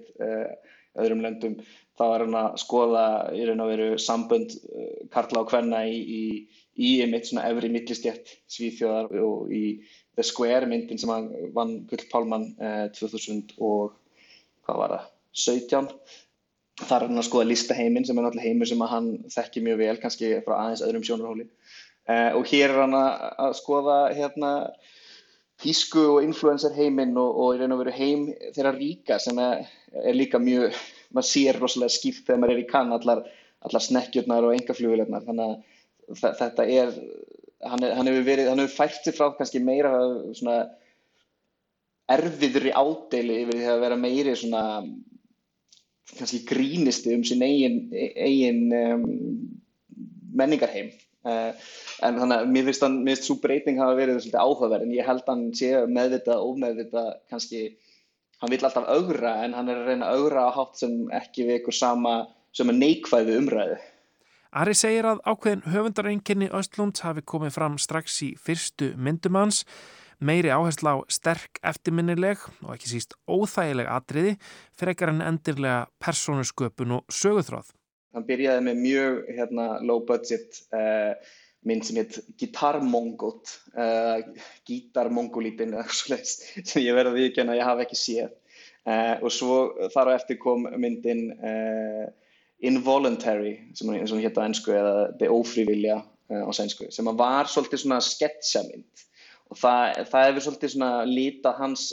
öðrum 0.94 1.24
löndum. 1.24 1.58
Þá 1.98 2.04
er 2.08 2.22
hann 2.24 2.36
að 2.38 2.56
skoða 2.62 3.06
í 3.34 3.44
raun 3.46 3.62
og 3.62 3.70
veru 3.70 3.88
sambönd 4.02 4.54
karla 5.14 5.42
og 5.44 5.50
hvenna 5.50 5.84
í, 5.86 5.98
í 6.02 6.22
í 6.74 6.96
einmitt 7.04 7.28
svona 7.28 7.46
efri 7.50 7.70
millistjætt 7.72 8.34
svíþjóðar 8.50 9.12
og 9.22 9.52
í 9.54 9.64
The 10.14 10.26
Square 10.26 10.68
myndin 10.70 11.00
sem 11.00 11.10
hann 11.10 11.30
vann 11.54 11.80
Guldpálmann 11.90 12.50
eh, 12.58 12.86
2000 12.94 13.56
og 13.62 13.94
hvað 14.66 14.80
var 14.80 14.94
það, 14.94 15.08
17 15.44 15.90
þar 16.84 17.04
er 17.04 17.08
hann 17.12 17.22
að 17.22 17.28
skoða 17.28 17.48
listaheiminn 17.50 18.06
sem 18.06 18.18
er 18.18 18.26
náttúrulega 18.26 18.50
heimur 18.50 18.70
sem 18.70 18.84
hann 18.90 19.10
þekkir 19.30 19.66
mjög 19.68 19.80
vel 19.82 19.96
kannski 20.02 20.30
frá 20.46 20.56
aðeins 20.58 20.82
öðrum 20.86 21.06
sjónarhóli 21.06 21.46
eh, 22.08 22.30
og 22.36 22.46
hér 22.50 22.72
er 22.72 22.82
hann 22.82 22.96
að 22.98 23.56
skoða 23.60 23.98
hérna 24.14 24.52
tísku 25.62 26.02
og 26.16 26.24
influencer 26.26 26.74
heiminn 26.76 27.14
og, 27.20 27.38
og 27.38 27.54
í 27.54 27.60
raun 27.60 27.76
og 27.76 27.84
veru 27.84 27.94
heim 27.94 28.26
þeirra 28.56 28.74
ríka 28.76 29.20
sem 29.22 29.38
er, 29.40 29.64
er 30.02 30.16
líka 30.16 30.40
mjög, 30.42 30.74
maður 31.14 31.30
sér 31.30 31.60
rosalega 31.60 31.94
skipt 31.94 32.26
þegar 32.26 32.42
maður 32.42 32.56
er 32.56 32.64
í 32.64 32.68
kann 32.70 32.92
allar, 32.94 33.22
allar 33.64 33.84
snekkjurnar 33.84 34.48
og 34.48 34.56
engaflugurnar 34.56 35.24
þannig 35.28 35.54
að 35.54 36.38
þetta 36.40 36.66
er 36.68 36.96
hann, 37.64 37.84
hann 37.84 38.10
hefur 38.10 38.26
verið, 38.26 38.50
hann 38.50 38.62
hefur 38.64 38.76
fært 38.82 39.06
sig 39.06 39.16
frá 39.16 39.30
kannski 39.38 39.62
meira 39.62 39.92
svona 40.36 40.58
erfiðri 42.12 42.74
ádeli 42.76 43.40
yfir 43.44 43.60
því 43.60 43.68
að 43.72 43.82
vera 43.86 44.00
meiri 44.00 44.34
svona 44.36 44.64
kannski 46.14 46.42
grínisti 46.48 47.14
um 47.16 47.24
sín 47.24 47.44
eigin, 47.46 47.78
eigin 47.94 48.66
um, 48.76 49.06
menningarheim. 50.36 50.90
uh, 50.92 51.13
en 51.24 52.20
þannig 52.20 52.36
að 52.36 52.52
mér 52.52 52.68
finnst, 52.68 52.84
finnst 52.84 53.28
svo 53.28 53.38
breyting 53.40 53.80
hafa 53.80 53.96
verið 53.96 54.20
svolítið 54.20 54.42
áhugaverð 54.42 54.86
en 54.86 54.94
ég 54.96 55.08
held 55.08 55.24
að 55.24 55.32
hann 55.32 55.46
sé 55.56 55.72
meðvitað 55.88 56.42
og 56.42 56.52
ómeðvitað 56.52 57.10
kannski, 57.32 57.64
hann 58.42 58.52
vil 58.52 58.60
alltaf 58.60 58.92
augra 58.92 59.38
en 59.46 59.56
hann 59.56 59.72
er 59.72 59.80
að 59.80 59.90
reyna 59.92 60.10
að 60.10 60.20
augra 60.20 60.46
á 60.48 60.56
hátt 60.58 60.78
sem 60.82 61.00
ekki 61.16 61.48
við 61.48 61.62
ykkur 61.62 61.78
sama 61.80 62.14
sem 62.54 62.70
er 62.70 62.80
neikvæðu 62.80 63.40
umræðu 63.40 63.80
Ari 64.54 64.70
segir 64.78 65.08
að 65.10 65.18
ákveðin 65.26 65.64
höfundarenginni 65.66 66.46
Östlunds 66.54 67.02
hafi 67.02 67.24
komið 67.26 67.56
fram 67.56 67.74
strax 67.82 68.20
í 68.22 68.28
fyrstu 68.38 68.92
myndumans, 68.94 69.64
meiri 70.22 70.52
áherslu 70.54 70.92
á 70.94 70.96
sterk 71.10 71.58
eftirminnileg 71.66 72.44
og 72.62 72.76
ekki 72.76 72.92
síst 72.92 73.16
óþægileg 73.26 73.90
atriði 73.90 74.36
fyrir 74.78 74.94
ekkar 74.94 75.10
en 75.10 75.24
endirlega 75.26 75.80
persónusköpun 75.98 77.00
og 77.00 77.10
söguþráð. 77.10 77.72
Hann 78.14 78.26
byrjaði 78.28 78.62
með 78.68 78.82
mjög 78.82 79.16
hérna, 79.34 79.66
low 79.82 80.04
budget 80.06 80.60
uh, 80.74 81.14
mynd 81.66 81.86
sem 81.86 81.98
heit 81.98 82.18
Gitarmongot, 82.40 83.54
uh, 83.74 84.22
Gitarmongolítinn 84.68 85.74
sem 85.90 86.84
ég 86.84 86.94
verði 86.94 87.10
að 87.10 87.20
viðkjöna 87.20 87.54
að 87.54 87.60
ég 87.60 87.70
hafi 87.70 87.86
ekki 87.86 88.00
séð. 88.00 88.34
Uh, 88.84 89.16
og 89.24 89.32
svo 89.32 89.56
þar 89.94 90.12
á 90.12 90.16
eftir 90.18 90.38
kom 90.42 90.68
myndin 90.76 91.30
involuntary, 92.64 93.58
sem 93.74 93.90
hún 93.90 94.22
hétt 94.22 94.38
á 94.40 94.46
ennsku, 94.46 94.72
eða 94.72 95.08
the 95.20 95.28
ófrívilja 95.32 95.98
uh, 96.00 96.42
á 96.48 96.50
sænsku, 96.54 96.88
sem 96.94 97.08
var 97.18 97.50
svolítið 97.50 97.84
svona 97.84 98.00
sketsjamynd 98.04 99.06
og 99.52 99.58
það, 99.60 100.04
það 100.10 100.28
hefur 100.28 100.46
svolítið 100.46 100.72
svona 100.74 100.92
lítið 101.08 101.58
hans 101.58 101.88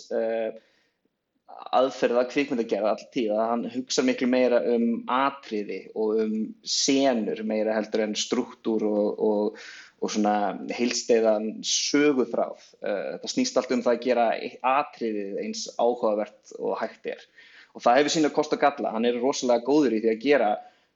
aðferða 1.71 2.25
kvikmynd 2.29 2.63
að 2.63 2.71
gera 2.73 2.91
alltaf 2.91 3.11
tíð, 3.13 3.31
að 3.35 3.49
hann 3.49 3.63
hugsa 3.73 4.03
miklu 4.05 4.27
meira 4.31 4.59
um 4.73 4.87
atriði 5.11 5.79
og 5.95 6.19
um 6.25 6.33
senur 6.67 7.41
meira 7.47 7.75
heldur 7.77 8.03
en 8.05 8.15
struktúr 8.19 8.83
og, 8.87 9.21
og, 9.27 9.61
og 10.03 10.13
svona 10.13 10.35
heilsteiðan 10.75 11.61
söguþráð. 11.67 12.65
Uh, 12.83 13.13
það 13.21 13.33
snýst 13.35 13.59
alltaf 13.59 13.77
um 13.77 13.85
það 13.85 13.97
að 13.97 14.07
gera 14.07 14.27
atriðið 14.73 15.39
eins 15.45 15.67
áhugavert 15.77 16.55
og 16.59 16.75
hægt 16.81 17.13
er. 17.13 17.23
Og 17.71 17.85
það 17.85 18.01
hefur 18.01 18.15
sín 18.17 18.27
að 18.27 18.35
kosta 18.35 18.59
galla, 18.59 18.91
hann 18.91 19.07
er 19.07 19.21
rosalega 19.21 19.63
góður 19.67 19.95
í 19.95 20.01
því 20.03 20.11
að 20.11 20.25
gera 20.25 20.51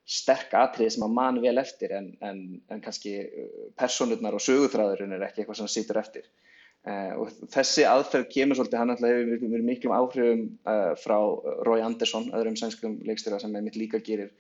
sterk 0.05 0.51
atrið 0.59 0.91
sem 0.93 1.05
að 1.07 1.15
mann 1.15 1.39
vel 1.41 1.55
eftir 1.57 1.95
en, 1.95 2.11
en, 2.21 2.41
en 2.69 2.83
kannski 2.83 3.15
uh, 3.23 3.69
personurnar 3.79 4.35
og 4.35 4.43
sögurþræðurinn 4.43 5.15
er 5.15 5.29
ekki 5.29 5.43
eitthvað 5.43 5.63
sem 5.63 5.71
sýtur 5.77 6.03
eftir 6.03 6.27
uh, 6.85 7.13
og 7.21 7.31
þessi 7.53 7.85
aðferð 7.89 8.27
kemur 8.33 8.59
svolítið, 8.59 8.79
hann 8.81 8.93
alltaf 8.93 9.09
hefur 9.11 9.41
verið 9.51 9.69
miklum 9.69 9.95
áhrifum 9.95 10.43
uh, 10.69 10.91
frá 11.01 11.17
Roy 11.67 11.83
Andersson, 11.85 12.29
öðrum 12.35 12.57
sænskum 12.59 12.99
leikstjóra 13.07 13.39
sem 13.41 13.55
er 13.55 13.65
mitt 13.65 13.79
líka 13.79 14.01
gerir 14.03 14.31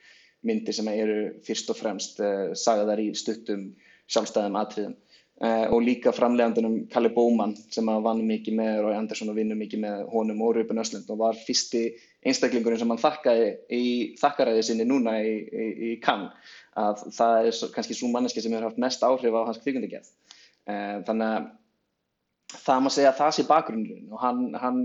myndir 0.45 0.75
sem 0.77 0.89
eru 0.91 1.19
fyrst 1.45 1.71
og 1.73 1.79
fremst 1.79 2.21
uh, 2.21 2.53
sagðar 2.57 3.01
í 3.01 3.09
stuttum 3.17 3.71
sjálfstæðum 4.11 4.61
atriðum. 4.61 5.01
Og 5.35 5.81
líka 5.83 6.13
framlegandunum 6.15 6.85
Kalle 6.87 7.09
Bóman 7.11 7.57
sem 7.73 7.89
vann 8.05 8.21
mikið 8.23 8.55
með 8.55 8.77
Rói 8.85 8.93
Andersson 8.95 9.33
og 9.33 9.35
vinnur 9.35 9.57
mikið 9.59 9.81
með 9.83 10.03
honum 10.13 10.43
og 10.45 10.53
Ruben 10.55 10.79
Östlund 10.79 11.09
og 11.11 11.17
var 11.19 11.35
fyrsti 11.35 11.81
einstaklingurinn 12.23 12.79
sem 12.79 12.93
hann 12.93 13.01
þakkaði 13.01 13.49
í 13.75 13.81
þakkaræði 14.21 14.61
sinni 14.63 14.85
núna 14.87 15.17
í, 15.19 15.33
í, 15.43 15.65
í 15.89 15.91
Cannes. 16.05 16.53
Að 16.79 17.03
það 17.17 17.49
er 17.49 17.59
kannski 17.75 17.97
svo 17.99 18.13
manneski 18.13 18.45
sem 18.45 18.55
hefur 18.55 18.69
haft 18.69 18.79
mest 18.85 19.03
áhrif 19.03 19.35
á 19.35 19.47
hans 19.49 19.59
kvíkundagerð 19.65 20.07
þannig 20.65 21.27
að 21.27 21.51
það 22.53 22.81
maður 22.81 22.95
segja 22.97 23.11
að 23.11 23.19
það 23.21 23.35
sé 23.37 23.47
bakgrunnurinn 23.49 24.13
og 24.13 24.21
hann, 24.21 24.41
hann 24.61 24.81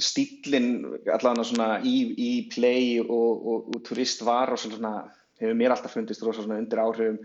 stílinn 0.00 0.70
allavega 1.12 1.46
svona 1.46 1.68
í, 1.84 1.96
í 2.16 2.32
play 2.52 2.98
og, 3.02 3.10
og, 3.10 3.70
og 3.74 3.84
turist 3.86 4.24
var 4.26 4.52
og 4.54 4.62
svona 4.62 4.94
hefur 5.40 5.56
mér 5.56 5.74
alltaf 5.74 5.96
fundist 5.96 6.24
rosa 6.24 6.44
undir 6.44 6.82
áhrifum 6.82 7.20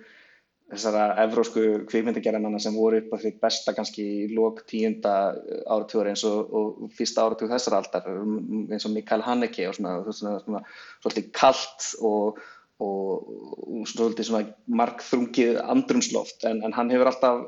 þessara 0.65 1.03
evrósku 1.21 1.63
kvikmyndagerðamanna 1.91 2.59
sem 2.61 2.73
voru 2.73 2.97
upp 3.03 3.11
á 3.13 3.17
því 3.21 3.31
besta 3.41 3.73
kannski 3.77 4.05
í 4.23 4.29
lók 4.33 4.63
tíunda 4.69 5.35
áratúr 5.69 6.09
eins 6.09 6.23
og, 6.25 6.55
og 6.57 6.95
fyrsta 6.97 7.25
áratúr 7.27 7.51
þessar 7.51 7.77
aldar 7.77 8.07
eins 8.09 8.87
og 8.87 8.95
Mikael 8.95 9.21
Haneke 9.27 9.67
og 9.69 9.77
svona, 9.77 9.99
svona, 10.09 10.39
svona 10.41 10.63
svolítið 11.03 11.27
kallt 11.37 11.91
og, 12.01 12.41
og, 12.81 13.29
og 13.67 13.85
svolítið 13.91 14.29
svona 14.31 14.55
markþrungið 14.81 15.61
andrumsloft 15.61 16.47
en, 16.49 16.63
en 16.65 16.73
hann 16.73 16.89
hefur 16.95 17.13
alltaf 17.13 17.45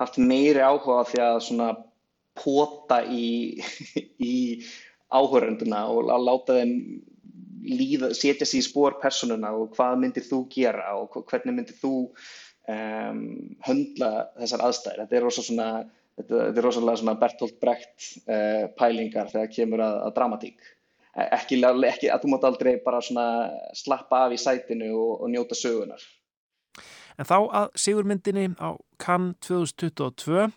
haft 0.00 0.18
meiri 0.20 0.62
áhuga 0.64 1.04
því 1.10 1.22
að 1.24 1.38
svona 1.46 1.70
pota 2.40 3.02
í, 3.04 3.60
í 4.32 4.36
áhörönduna 5.10 5.86
og 5.92 6.10
að 6.14 6.26
láta 6.28 6.58
þeim 6.60 6.74
líða, 7.66 8.12
setja 8.16 8.46
sér 8.48 8.62
í 8.62 8.66
spór 8.66 8.98
personuna 9.02 9.52
og 9.56 9.74
hvað 9.76 9.98
myndir 10.00 10.26
þú 10.26 10.44
gera 10.52 10.94
og 10.96 11.18
hvernig 11.28 11.56
myndir 11.56 11.76
þú 11.80 11.94
um, 12.70 13.24
höndla 13.66 14.10
þessar 14.38 14.66
aðstæðir. 14.68 15.02
Þetta 15.02 15.18
er 15.18 15.26
rosalega 15.26 15.48
svona, 15.50 16.60
rosalega 16.64 17.00
svona 17.02 17.16
Bertolt 17.20 17.58
Brecht 17.62 17.96
uh, 18.24 18.68
pælingar 18.78 19.32
þegar 19.32 19.52
kemur 19.56 19.84
að, 19.84 19.98
að 20.06 20.14
dramatík. 20.18 20.70
E, 21.10 21.26
ekki, 21.26 21.60
ekki 21.90 22.10
að 22.12 22.24
þú 22.24 22.32
mátt 22.32 22.48
aldrei 22.48 22.72
bara 22.84 23.02
svona 23.04 23.26
slappa 23.76 24.24
af 24.26 24.34
í 24.36 24.40
sætinu 24.40 24.92
og, 24.94 25.12
og 25.20 25.32
njóta 25.32 25.58
sögunar. 25.58 26.04
En 27.20 27.28
þá 27.28 27.36
að 27.36 27.74
sigurmyndinni 27.76 28.46
á 28.56 28.80
Cannes 29.00 29.36
2022 29.44 30.48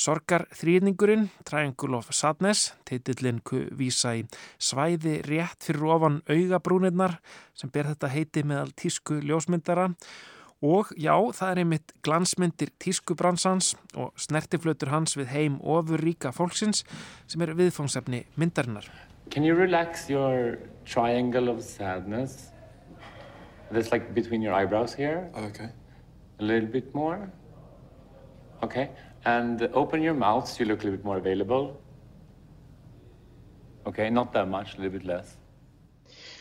Sorgar 0.00 0.46
þrýningurinn, 0.56 1.26
Triangle 1.44 1.98
of 1.98 2.08
Sadness, 2.16 2.70
titillin 2.88 3.42
vísa 3.76 4.14
í 4.16 4.22
svæði 4.56 5.18
rétt 5.26 5.66
fyrir 5.66 5.90
ofan 5.92 6.20
augabrúnirnar 6.30 7.18
sem 7.52 7.70
ber 7.70 7.90
þetta 7.90 8.08
heiti 8.08 8.44
meðal 8.46 8.72
tísku 8.72 9.18
ljósmyndara 9.20 9.90
Og 10.60 10.90
já, 11.00 11.14
það 11.32 11.50
er 11.50 11.58
einmitt 11.62 11.92
glansmyndir 12.04 12.68
tískubransans 12.84 13.70
og 13.96 14.12
snertiflötur 14.20 14.90
hans 14.92 15.16
við 15.16 15.30
heim 15.32 15.56
ofur 15.64 16.02
ríka 16.04 16.34
fólksins 16.36 16.82
sem 17.24 17.40
er 17.40 17.54
viðfóngsefni 17.56 18.26
myndarinnar. 18.36 18.84
Can 19.32 19.44
you 19.44 19.56
relax 19.56 20.10
your 20.10 20.58
triangle 20.84 21.48
of 21.48 21.64
sadness? 21.64 22.52
That's 23.72 23.90
like 23.90 24.12
between 24.12 24.42
your 24.42 24.52
eyebrows 24.52 24.92
here. 24.92 25.30
Okay. 25.48 25.70
A 26.40 26.42
little 26.42 26.68
bit 26.68 26.94
more. 26.94 27.30
Okay. 28.62 28.90
And 29.24 29.68
open 29.74 30.02
your 30.02 30.14
mouth 30.14 30.48
so 30.48 30.60
you 30.60 30.66
look 30.66 30.80
a 30.82 30.84
little 30.84 30.96
bit 30.96 31.04
more 31.04 31.18
available. 31.18 31.80
Okay, 33.86 34.10
not 34.10 34.32
that 34.32 34.48
much, 34.48 34.74
a 34.74 34.76
little 34.80 34.98
bit 34.98 35.06
less. 35.06 35.36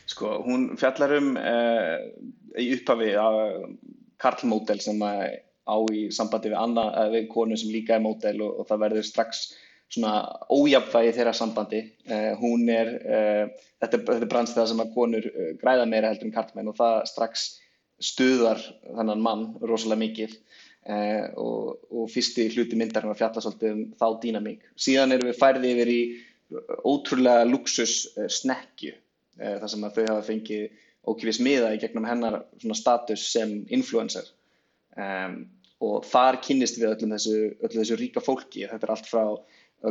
Sko, 0.05 0.43
hún 0.43 0.75
fjallar 0.79 1.13
um 1.19 1.35
uh, 1.37 1.99
í 2.59 2.71
upphafi 2.75 3.13
að 3.19 3.39
karlmódel 4.19 4.81
sem 4.83 4.99
á 5.03 5.75
í 5.93 6.07
sambandi 6.15 6.49
við, 6.49 6.57
anna, 6.59 6.85
við 7.13 7.27
konu 7.31 7.57
sem 7.59 7.71
líka 7.71 7.95
er 7.95 8.03
mótel 8.03 8.41
og, 8.41 8.61
og 8.61 8.69
það 8.69 8.83
verður 8.85 9.07
strax 9.07 9.43
svona 9.89 10.13
ójafnvægi 10.51 11.13
þeirra 11.17 11.35
sambandi. 11.37 11.83
Uh, 12.09 12.33
hún 12.41 12.65
er, 12.73 12.91
uh, 13.05 13.71
þetta, 13.83 14.01
þetta 14.01 14.19
er 14.25 14.31
brannstæða 14.33 14.67
sem 14.71 14.83
að 14.83 14.93
konur 14.97 15.29
græða 15.61 15.87
meira 15.89 16.11
heldur 16.11 16.29
en 16.29 16.35
kartmenn 16.35 16.71
og 16.71 16.77
það 16.79 16.99
strax 17.13 17.49
stuðar 18.03 18.61
þannan 18.85 19.23
mann 19.23 19.45
rosalega 19.61 20.03
mikið 20.05 20.35
og, 21.37 21.79
og 21.91 22.05
fyrsti 22.09 22.47
hluti 22.53 22.77
myndarinn 22.79 23.11
var 23.11 23.19
fjalla 23.19 23.43
svolítið 23.43 23.73
um 23.75 23.81
þá 23.99 24.05
dýnamík. 24.23 24.61
Síðan 24.79 25.13
erum 25.13 25.29
við 25.29 25.39
færði 25.41 25.73
yfir 25.75 25.91
í 25.91 25.99
ótrúlega 26.87 27.43
luxus 27.45 27.95
snekju 28.39 28.95
þar 29.37 29.69
sem 29.69 29.83
þau 29.85 30.05
hafa 30.07 30.23
fengið 30.25 30.69
ókipis 31.07 31.39
miða 31.43 31.71
í 31.75 31.79
gegnum 31.81 32.07
hennar 32.07 32.41
status 32.77 33.23
sem 33.33 33.63
influencer. 33.73 34.27
Um, 34.99 35.45
og 35.79 36.03
þar 36.09 36.41
kynnist 36.43 36.79
við 36.79 36.91
öllum 36.91 37.15
þessu, 37.15 37.35
öllu 37.63 37.81
þessu 37.81 37.97
ríka 37.99 38.23
fólki. 38.23 38.65
Þetta 38.67 38.87
er 38.87 38.93
allt 38.95 39.07
frá 39.07 39.23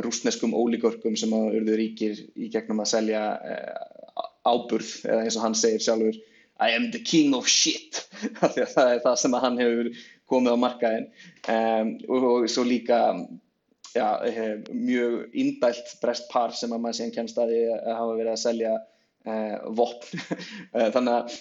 rúsneskum 0.05 0.53
ólíkörkum 0.53 1.15
sem 1.17 1.31
að 1.33 1.59
urðu 1.59 1.77
ríkir 1.79 2.19
í 2.37 2.49
gegnum 2.53 2.83
að 2.83 2.91
selja 2.91 3.23
uh, 3.41 4.27
áburð 4.45 4.91
eða 5.07 5.23
eins 5.23 5.37
og 5.39 5.47
hann 5.47 5.57
segir 5.57 5.81
sjálfur 5.83 6.19
I 6.59 6.71
am 6.75 6.89
the 6.91 6.99
king 6.99 7.33
of 7.35 7.47
shit. 7.47 8.01
Það 8.39 8.57
er 8.63 9.03
það 9.03 9.19
sem 9.21 9.37
hann 9.43 9.59
hefur 9.61 9.91
komið 10.29 10.55
á 10.55 10.57
markaðin 10.61 11.05
um, 11.49 11.93
og, 12.11 12.25
og 12.29 12.49
svo 12.51 12.65
líka 12.67 12.99
ja, 13.95 14.09
mjög 14.69 15.33
indælt 15.33 15.95
brest 16.03 16.27
par 16.29 16.53
sem 16.53 16.73
að 16.75 16.83
maður 16.83 16.99
síðan 16.99 17.15
kennst 17.15 17.39
að 17.41 17.53
hafa 17.87 18.17
verið 18.19 18.33
að 18.35 18.41
selja 18.43 18.73
uh, 18.77 19.55
vopn. 19.79 20.25
Þannig 20.95 21.13
að 21.15 21.37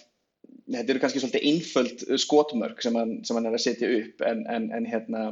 þetta 0.69 0.95
eru 0.95 1.03
kannski 1.03 1.23
svolítið 1.23 1.49
einföld 1.51 2.05
skotmörk 2.23 2.83
sem 2.85 2.97
hann, 2.97 3.15
sem 3.25 3.39
hann 3.39 3.49
er 3.51 3.57
að 3.59 3.65
setja 3.65 3.91
upp 4.01 4.25
en, 4.29 4.45
en, 4.53 4.69
en 4.77 4.89
hérna 4.89 5.25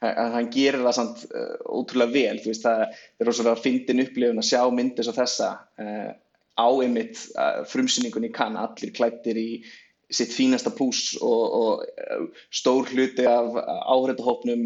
að 0.00 0.34
hann 0.36 0.48
gerir 0.52 0.82
það 0.84 0.96
samt 0.96 1.24
uh, 1.28 1.56
ótrúlega 1.68 2.14
vel, 2.14 2.40
veist, 2.44 2.64
það 2.64 2.86
er 2.86 3.28
rosalega 3.28 3.60
fyndin 3.60 4.04
upplifun 4.04 4.40
að 4.40 4.48
sjá 4.48 4.62
myndir 4.72 5.06
svo 5.06 5.14
þessa 5.16 5.50
uh, 5.82 6.10
á 6.60 6.68
einmitt 6.68 7.22
uh, 7.34 7.62
frumsýningunni 7.70 8.32
kann 8.36 8.58
allir 8.60 8.92
klættir 8.96 9.40
í 9.40 9.50
sitt 10.10 10.34
fínasta 10.34 10.72
pús 10.74 11.14
og, 11.22 11.42
og 11.60 12.34
stór 12.50 12.88
hluti 12.90 13.26
af 13.30 13.56
áhrættahopnum 13.62 14.64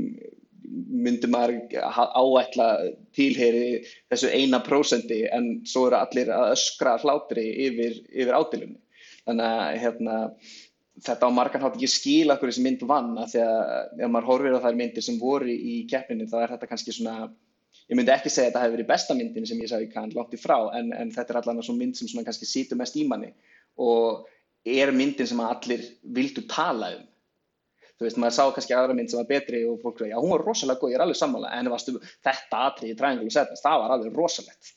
myndir 0.74 1.30
maður 1.30 1.58
áætla 1.84 2.68
tilheri 3.14 3.84
þessu 4.10 4.30
eina 4.32 4.62
prósendi 4.64 5.24
en 5.28 5.50
svo 5.68 5.86
eru 5.90 6.00
allir 6.00 6.32
að 6.32 6.54
öskra 6.54 6.96
hlátri 7.02 7.44
yfir, 7.66 8.00
yfir 8.08 8.38
ádilunni. 8.38 8.80
Þannig 9.24 9.50
að 9.50 9.78
hérna 9.84 10.16
þetta 11.04 11.28
á 11.28 11.36
margan 11.36 11.64
hátt 11.64 11.76
ekki 11.76 11.90
skila 11.90 12.36
okkur 12.36 12.52
þessi 12.52 12.64
mynd 12.64 12.84
vann 12.88 13.14
að 13.20 13.34
því 13.34 13.44
að 13.44 14.04
ef 14.06 14.12
maður 14.12 14.28
horfir 14.30 14.56
á 14.56 14.64
þær 14.64 14.78
myndir 14.80 15.06
sem 15.06 15.20
voru 15.20 15.50
í 15.52 15.76
keppinu 15.90 16.28
þá 16.30 16.36
er 16.42 16.54
þetta 16.54 16.70
kannski 16.70 16.94
svona 16.94 17.16
ég 17.90 17.98
myndi 17.98 18.12
ekki 18.14 18.32
segja 18.32 18.48
að 18.48 18.52
þetta 18.52 18.62
hefði 18.64 18.76
verið 18.76 18.90
besta 18.90 19.16
myndin 19.16 19.48
sem 19.48 19.60
ég 19.60 19.70
sá 19.70 19.76
í 19.82 19.88
kann 19.92 20.12
langt 20.16 20.36
í 20.36 20.40
frá 20.40 20.56
en, 20.78 20.92
en 20.96 21.10
þetta 21.14 21.34
er 21.34 21.40
allavega 21.40 21.66
svona 21.66 21.82
mynd 21.82 21.98
sem 21.98 22.10
svona 22.10 22.26
kannski 22.28 22.48
sítur 22.48 22.80
mest 22.80 22.96
í 22.96 23.04
manni 23.08 23.32
og 23.80 24.28
er 24.64 24.92
myndin 24.96 25.28
sem 25.28 25.42
allir 25.44 25.82
vildu 26.16 26.46
tala 26.48 26.94
um. 26.96 27.02
Þú 27.94 28.06
veist, 28.06 28.18
maður 28.18 28.34
sá 28.34 28.44
kannski 28.54 28.74
aðra 28.74 28.94
mynd 28.96 29.12
sem 29.12 29.20
var 29.20 29.28
betri 29.28 29.60
og 29.68 29.76
fólk 29.82 30.00
veið, 30.02 30.14
já 30.14 30.18
hún 30.18 30.32
var 30.32 30.42
rosalega 30.42 30.80
góð, 30.80 30.94
ég 30.94 30.98
er 30.98 31.04
alveg 31.04 31.18
sammála 31.20 31.52
en 31.54 31.68
þetta 31.70 32.62
atrið 32.70 32.94
í 32.94 32.96
Triangle 32.98 33.28
of 33.28 33.36
Sadness, 33.36 33.62
það 33.62 33.82
var 33.84 33.94
alveg 33.94 34.16
rosalegt 34.18 34.72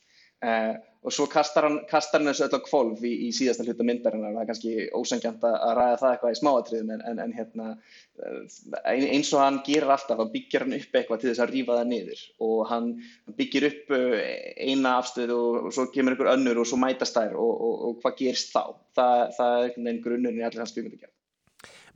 uh, 0.46 0.76
og 1.08 1.14
svo 1.14 1.28
kastar 1.32 1.64
hann, 1.64 1.78
kastar 1.88 2.20
hann 2.20 2.28
þessu 2.28 2.48
öll 2.48 2.60
á 2.60 2.62
kvolv 2.66 3.04
í, 3.06 3.12
í 3.28 3.30
síðasta 3.36 3.64
hluta 3.64 3.86
myndarinnar. 3.88 4.34
Það 4.36 4.42
er 4.42 4.50
kannski 4.50 4.72
ósengjant 4.98 5.46
að 5.48 5.74
ræða 5.78 6.00
það 6.02 6.14
eitthvað 6.14 6.34
í 6.34 6.40
smáatriðum 6.42 6.94
en, 6.96 7.04
en, 7.12 7.22
en 7.24 7.36
hérna, 7.38 7.68
eins 8.92 9.32
og 9.32 9.44
hann 9.44 9.60
gerir 9.68 9.94
alltaf 9.94 10.24
að 10.24 10.34
byggja 10.34 10.64
hann 10.66 10.76
upp 10.76 10.98
eitthvað 11.00 11.22
til 11.22 11.30
þess 11.32 11.44
að 11.46 11.54
rýfa 11.54 11.78
það 11.80 11.92
niður. 11.94 12.24
Og 12.50 12.58
hann 12.72 12.90
byggir 13.40 13.70
upp 13.70 13.94
uh, 13.96 14.18
eina 14.68 14.98
afstöðu 14.98 15.38
og, 15.38 15.60
og 15.70 15.78
svo 15.78 15.88
kemur 15.94 16.18
einhver 16.18 16.34
önnur 16.34 16.64
og 16.64 16.68
svo 16.68 16.82
mætast 16.82 17.16
þær 17.16 17.38
og, 17.38 17.54
og, 17.70 17.78
og 17.92 18.02
hvað 18.04 18.18
gerist 18.24 18.52
þá? 18.58 18.64
Það, 18.98 19.24
það 19.38 19.54
er 19.54 19.70
einhvern 19.70 19.88
veginn 19.92 20.04
grunnurinn 20.10 20.44
í 20.44 20.48
allir 20.50 20.66
hans 20.66 20.76
kvíkmyndagerð 20.76 21.14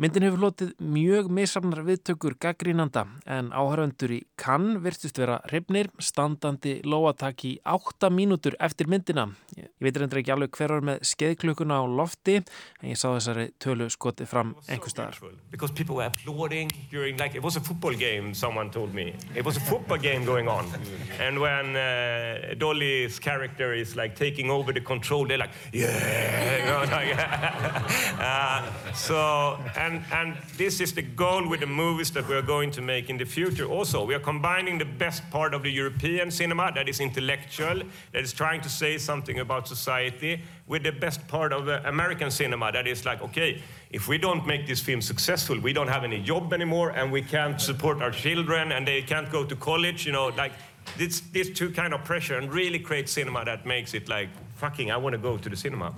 Myndin 0.01 0.23
hefur 0.25 0.41
lotið 0.41 0.69
mjög 0.81 1.27
misafnar 1.29 1.83
viðtökur 1.85 2.33
gaggrínanda 2.41 3.03
en 3.29 3.51
áhöröndur 3.53 4.09
í 4.15 4.23
kann 4.41 4.79
virtust 4.81 5.19
vera 5.21 5.35
hrifnir 5.51 5.91
standandi 6.01 6.79
lóatak 6.89 7.43
í 7.45 7.51
átta 7.69 8.09
mínútur 8.09 8.55
eftir 8.57 8.89
myndina. 8.89 9.27
Ég 9.53 9.69
veit 9.77 9.99
reyndar 10.01 10.23
ekki 10.23 10.33
alveg 10.33 10.57
hver 10.57 10.73
var 10.73 10.87
með 10.87 11.03
skeiðklukuna 11.05 11.77
á 11.77 11.85
lofti 11.85 12.39
en 12.39 12.87
ég 12.89 12.97
sá 12.97 13.11
þessari 13.11 13.51
tölu 13.61 13.91
skoti 13.93 14.25
fram 14.25 14.55
einhver 14.65 14.89
staðar. 14.89 15.19
Because 15.53 15.69
people 15.69 15.99
were 15.99 16.09
applauding 16.09 16.73
during 16.89 17.21
like 17.21 17.37
it 17.37 17.45
was 17.45 17.59
a 17.61 17.61
football 17.61 17.93
game 17.93 18.33
someone 18.33 18.71
told 18.73 18.95
me. 18.97 19.13
It 19.35 19.45
was 19.45 19.57
a 19.57 19.63
football 19.69 20.01
game 20.01 20.25
going 20.25 20.49
on 20.49 20.65
and 21.21 21.37
when 21.37 21.75
uh, 21.75 22.55
Dolly's 22.57 23.19
character 23.19 23.75
is 23.75 23.95
like 23.95 24.15
taking 24.15 24.49
over 24.49 24.73
the 24.73 24.81
control 24.81 25.27
they're 25.27 25.37
like 25.37 25.53
yeah 25.73 26.57
you 26.57 26.65
know, 26.65 26.81
like, 26.89 27.13
uh, 28.17 28.65
so 28.95 29.59
and 29.77 29.90
And, 29.91 30.03
and 30.13 30.37
this 30.55 30.79
is 30.79 30.93
the 30.93 31.01
goal 31.01 31.45
with 31.49 31.59
the 31.59 31.65
movies 31.65 32.11
that 32.11 32.25
we 32.29 32.35
are 32.35 32.41
going 32.41 32.71
to 32.71 32.81
make 32.81 33.09
in 33.09 33.17
the 33.17 33.25
future 33.25 33.65
also. 33.65 34.05
We 34.05 34.15
are 34.15 34.19
combining 34.19 34.77
the 34.77 34.85
best 34.85 35.29
part 35.29 35.53
of 35.53 35.63
the 35.63 35.69
European 35.69 36.31
cinema, 36.31 36.71
that 36.75 36.87
is 36.87 37.01
intellectual, 37.01 37.81
that 38.13 38.23
is 38.23 38.31
trying 38.31 38.61
to 38.61 38.69
say 38.69 38.97
something 38.97 39.39
about 39.39 39.67
society, 39.67 40.41
with 40.67 40.83
the 40.83 40.93
best 40.93 41.27
part 41.27 41.51
of 41.51 41.65
the 41.65 41.85
American 41.89 42.31
cinema, 42.31 42.71
that 42.71 42.87
is 42.87 43.05
like, 43.05 43.21
okay, 43.21 43.61
if 43.91 44.07
we 44.07 44.17
don't 44.17 44.47
make 44.47 44.65
this 44.65 44.79
film 44.79 45.01
successful, 45.01 45.59
we 45.59 45.73
don't 45.73 45.89
have 45.89 46.05
any 46.05 46.21
job 46.21 46.53
anymore, 46.53 46.91
and 46.91 47.11
we 47.11 47.21
can't 47.21 47.59
support 47.59 48.01
our 48.01 48.11
children, 48.11 48.71
and 48.71 48.87
they 48.87 49.01
can't 49.01 49.29
go 49.29 49.43
to 49.43 49.55
college, 49.57 50.05
you 50.05 50.13
know, 50.13 50.27
like, 50.37 50.53
this, 50.97 51.19
this 51.33 51.49
two 51.49 51.69
kind 51.69 51.93
of 51.93 52.05
pressure, 52.05 52.37
and 52.37 52.53
really 52.53 52.79
create 52.79 53.09
cinema 53.09 53.43
that 53.43 53.65
makes 53.65 53.93
it 53.93 54.07
like, 54.07 54.29
fucking, 54.55 54.89
I 54.89 54.95
want 54.95 55.13
to 55.13 55.19
go 55.19 55.37
to 55.37 55.49
the 55.49 55.57
cinema. 55.57 55.93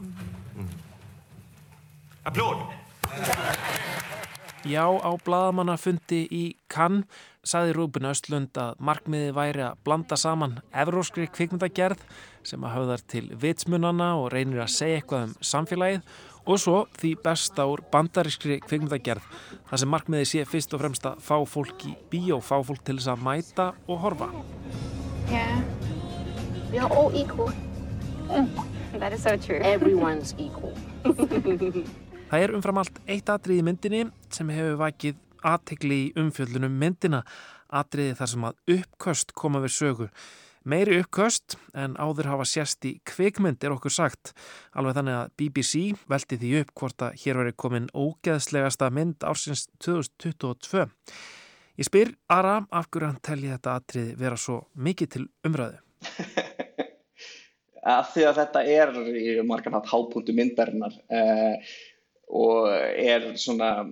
Mm. 0.57 0.65
Applaud! 2.25 2.73
Já, 4.63 4.87
á 4.87 5.11
bladamannafundi 5.19 6.21
í 6.31 6.43
Cannes 6.71 7.03
saði 7.43 7.73
Rúbin 7.75 8.07
Östlund 8.07 8.55
að 8.55 8.77
markmiði 8.79 9.33
væri 9.35 9.63
að 9.65 9.79
blanda 9.83 10.15
saman 10.15 10.61
evróskri 10.71 11.25
kvikmyndagerð 11.27 11.99
sem 12.47 12.63
að 12.63 12.77
höfðar 12.77 13.03
til 13.11 13.25
vitsmunana 13.41 14.13
og 14.21 14.29
reynir 14.31 14.63
að 14.63 14.71
segja 14.77 15.01
eitthvað 15.01 15.25
um 15.27 15.33
samfélagið 15.51 16.13
og 16.43 16.61
svo 16.63 16.77
því 16.95 17.11
besta 17.25 17.65
úr 17.67 17.83
bandarískri 17.91 18.61
kvikmyndagerð 18.63 19.27
þar 19.67 19.83
sem 19.83 19.91
markmiði 19.91 20.29
sé 20.31 20.45
fyrst 20.47 20.75
og 20.75 20.83
fremst 20.85 21.09
að 21.11 21.19
fá 21.27 21.35
fólk 21.43 21.83
í 21.89 21.97
bíó, 22.11 22.39
fá 22.39 22.55
fólk 22.63 22.85
til 22.87 22.95
þess 23.01 23.11
að 23.11 23.25
mæta 23.27 23.67
og 23.87 23.99
horfa. 24.05 24.29
Yeah, 25.27 25.59
we 26.71 26.79
are 26.79 26.87
all 26.87 27.11
equal. 27.11 27.51
Mm. 28.31 28.47
That 28.99 29.11
is 29.11 29.23
so 29.23 29.35
true. 29.35 29.59
Everyone's 29.59 30.35
equal. 30.37 30.71
Það 32.33 32.43
er 32.47 32.51
umfram 32.57 32.79
allt 32.81 32.95
eitt 33.13 33.27
atrið 33.29 33.59
í 33.61 33.63
myndinni 33.67 33.99
sem 34.33 34.47
hefur 34.49 34.79
vakið 34.79 35.17
aðtegli 35.45 35.97
í 36.01 36.07
umfjöldunum 36.17 36.79
myndina, 36.81 37.19
atriði 37.69 38.15
þar 38.17 38.31
sem 38.31 38.47
að 38.47 38.73
uppköst 38.73 39.33
koma 39.37 39.61
við 39.61 39.73
sögu. 39.75 40.07
Meiri 40.65 40.97
uppköst 41.03 41.59
en 41.77 41.93
áður 42.01 42.31
hafa 42.31 42.47
sérst 42.49 42.87
í 42.89 42.95
kvikmynd 43.05 43.61
er 43.61 43.75
okkur 43.75 43.93
sagt, 43.93 44.33
alveg 44.73 44.97
þannig 44.97 45.19
að 45.19 45.35
BBC 45.43 45.83
veldi 46.09 46.41
því 46.41 46.55
upp 46.63 46.73
hvort 46.81 47.05
að 47.05 47.21
hér 47.21 47.41
veri 47.43 47.55
komin 47.67 47.87
ógeðslegasta 47.93 48.89
mynd 48.97 49.29
ársins 49.29 49.67
2022. 49.85 50.89
Ég 51.77 51.91
spyr 51.91 52.15
Ara 52.33 52.63
af 52.73 52.89
hverju 52.89 53.11
hann 53.11 53.21
telli 53.29 53.53
þetta 53.53 53.77
atriði 53.77 54.17
vera 54.25 54.41
svo 54.41 54.63
mikið 54.73 55.13
til 55.19 55.27
umræðu. 55.45 55.77
Af 57.83 58.13
því 58.13 58.21
að 58.29 58.37
þetta 58.39 58.61
er 58.71 58.93
í 59.11 59.31
margarnátt 59.43 59.89
hápunktu 59.91 60.31
myndarinnar. 60.31 60.93
Uh, 61.11 61.73
og 62.31 62.69
er 62.71 63.25
svona, 63.37 63.83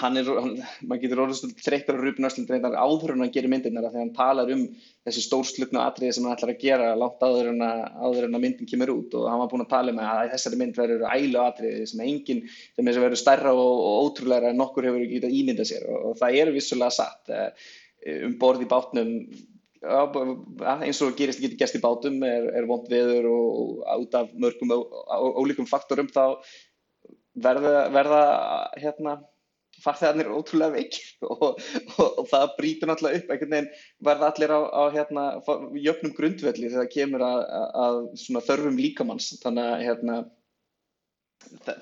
hann 0.00 0.18
er, 0.18 0.26
hann, 0.26 0.56
maður 0.82 1.02
getur 1.04 1.22
orðið 1.22 1.52
þreyttur 1.62 1.96
á 1.96 2.02
Rúbin 2.02 2.26
Östlund 2.28 2.50
reyndar 2.50 2.74
áður 2.74 3.14
en 3.14 3.22
hann 3.24 3.32
gerir 3.32 3.52
myndirnar 3.52 3.86
þegar 3.86 4.02
hann 4.02 4.12
talar 4.16 4.52
um 4.52 4.64
þessi 5.06 5.22
stórslutnu 5.22 5.80
atriði 5.80 6.16
sem 6.16 6.26
hann 6.26 6.34
ætlar 6.34 6.52
að 6.52 6.64
gera 6.64 6.90
langt 6.98 7.22
áður 7.22 7.52
en 7.54 7.64
að, 7.64 7.82
áður 8.02 8.28
en 8.28 8.36
að 8.36 8.44
myndin 8.44 8.70
kemur 8.72 8.92
út. 8.96 9.16
Og 9.16 9.30
hann 9.30 9.40
var 9.44 9.50
búin 9.52 9.64
að 9.64 9.72
tala 9.72 9.94
um 9.94 10.02
að 10.02 10.34
þessari 10.34 10.60
mynd 10.60 10.80
verður 10.82 11.08
ælu 11.14 11.42
atriði 11.46 11.88
sem 11.92 12.04
enginn, 12.10 12.44
sem 12.74 12.92
verður 12.92 13.22
stærra 13.22 13.54
og, 13.54 13.74
og 13.88 14.10
ótrúlega 14.10 14.50
en 14.50 14.60
nokkur 14.60 14.90
hefur 14.90 15.06
ekki 15.06 15.20
getað 15.20 15.40
ímyndað 15.40 15.72
sér. 15.72 15.90
Og, 15.92 16.08
og 16.10 16.20
það 16.20 16.40
er 16.42 16.54
vissulega 16.58 16.96
satt 16.98 17.36
eh, 17.38 17.68
um 18.26 18.36
borð 18.42 18.66
í 18.66 18.72
bátnum 18.74 19.14
eins 19.86 21.00
og 21.04 21.16
gerist 21.18 21.40
ekki 21.40 21.58
gæst 21.60 21.76
í 21.78 21.82
bátum 21.82 22.22
er, 22.26 22.48
er 22.58 22.66
vond 22.68 22.88
veður 22.90 23.28
og 23.30 23.82
út 24.02 24.14
af 24.18 24.32
mörgum 24.34 24.72
ólíkum 24.72 25.68
faktorum 25.68 26.08
þá 26.10 26.40
verða, 27.44 27.86
verða 27.94 28.20
hérna, 28.80 29.16
farþegarnir 29.84 30.30
ótrúlega 30.32 30.72
veikir 30.78 31.04
og, 31.32 31.58
og, 31.98 32.06
og 32.06 32.30
það 32.30 32.54
brítur 32.56 32.90
náttúrulega 32.90 33.20
upp 33.20 33.34
einhvern 33.34 33.54
veginn 33.56 33.68
verða 34.08 34.30
allir 34.30 34.54
á, 34.56 34.60
á 34.72 34.82
hérna, 34.94 35.26
jöfnum 35.84 36.16
grundvelli 36.16 36.70
þegar 36.70 36.86
það 36.86 36.94
kemur 36.94 37.26
að, 37.26 37.44
að 37.84 38.00
þörfum 38.48 38.80
líkamanns 38.80 39.30
þannig 39.42 39.70
að 39.74 39.86
hérna, 39.90 40.18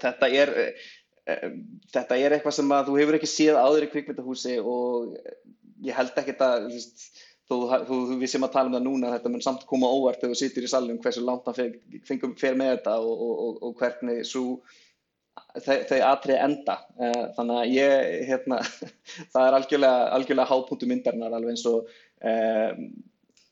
þetta 0.03 0.31
er 0.43 0.55
þetta 1.25 2.17
er 2.21 2.37
eitthvað 2.37 2.57
sem 2.59 2.73
að 2.77 2.89
þú 2.89 2.97
hefur 3.01 3.17
ekki 3.19 3.31
séð 3.31 3.61
áður 3.61 3.87
í 3.87 3.91
kvikmyndahúsi 3.93 4.57
og 4.61 5.15
ég 5.85 5.97
held 5.97 6.19
ekki 6.21 6.35
að 6.45 6.67
þú, 7.49 7.59
þú, 7.89 7.99
við 8.21 8.31
sem 8.35 8.45
að 8.45 8.55
tala 8.57 8.71
um 8.71 8.77
það 8.77 8.87
núna 8.87 9.13
þetta 9.15 9.33
mun 9.33 9.45
samt 9.45 9.67
koma 9.69 9.89
óvart 9.89 10.21
þegar 10.21 10.35
þú 10.35 10.41
sittir 10.41 10.67
í 10.67 10.71
salunum 10.73 11.01
hversu 11.05 11.25
langt 11.25 11.49
hann 11.49 11.77
fengum 12.09 12.35
fyrir 12.41 12.59
með 12.61 12.75
þetta 12.75 12.99
og, 13.01 13.25
og, 13.25 13.63
og 13.69 13.79
hvernig 13.81 14.25
svo 14.29 14.45
þau, 15.65 15.79
þau 15.89 15.99
atrið 16.11 16.43
enda 16.43 16.77
uh, 16.99 17.25
þannig 17.37 17.61
að 17.61 17.73
ég 17.75 18.29
hérna, 18.31 18.61
það 19.33 19.49
er 19.49 19.59
algjörlega, 19.59 20.07
algjörlega 20.19 20.51
hápunktu 20.53 20.91
myndarinnar 20.91 21.37
alveg 21.39 21.55
eins 21.55 21.67
og 21.71 21.91
um, 22.33 22.87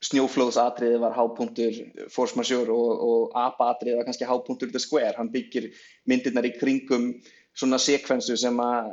snjóflóðsatriði 0.03 0.99
var 1.03 1.15
hápunktur 1.15 1.77
force 2.11 2.39
majeure 2.39 2.75
og, 2.75 3.03
og 3.07 3.37
apa-atriði 3.39 4.01
var 4.01 4.09
kannski 4.09 4.27
hápunktur 4.27 4.73
the 4.75 4.83
square, 4.83 5.15
hann 5.19 5.31
byggir 5.35 5.71
myndirnar 6.11 6.49
í 6.49 6.57
kringum 6.57 7.13
svona 7.55 7.79
sekvensu 7.83 8.35
sem 8.41 8.59
að 8.63 8.91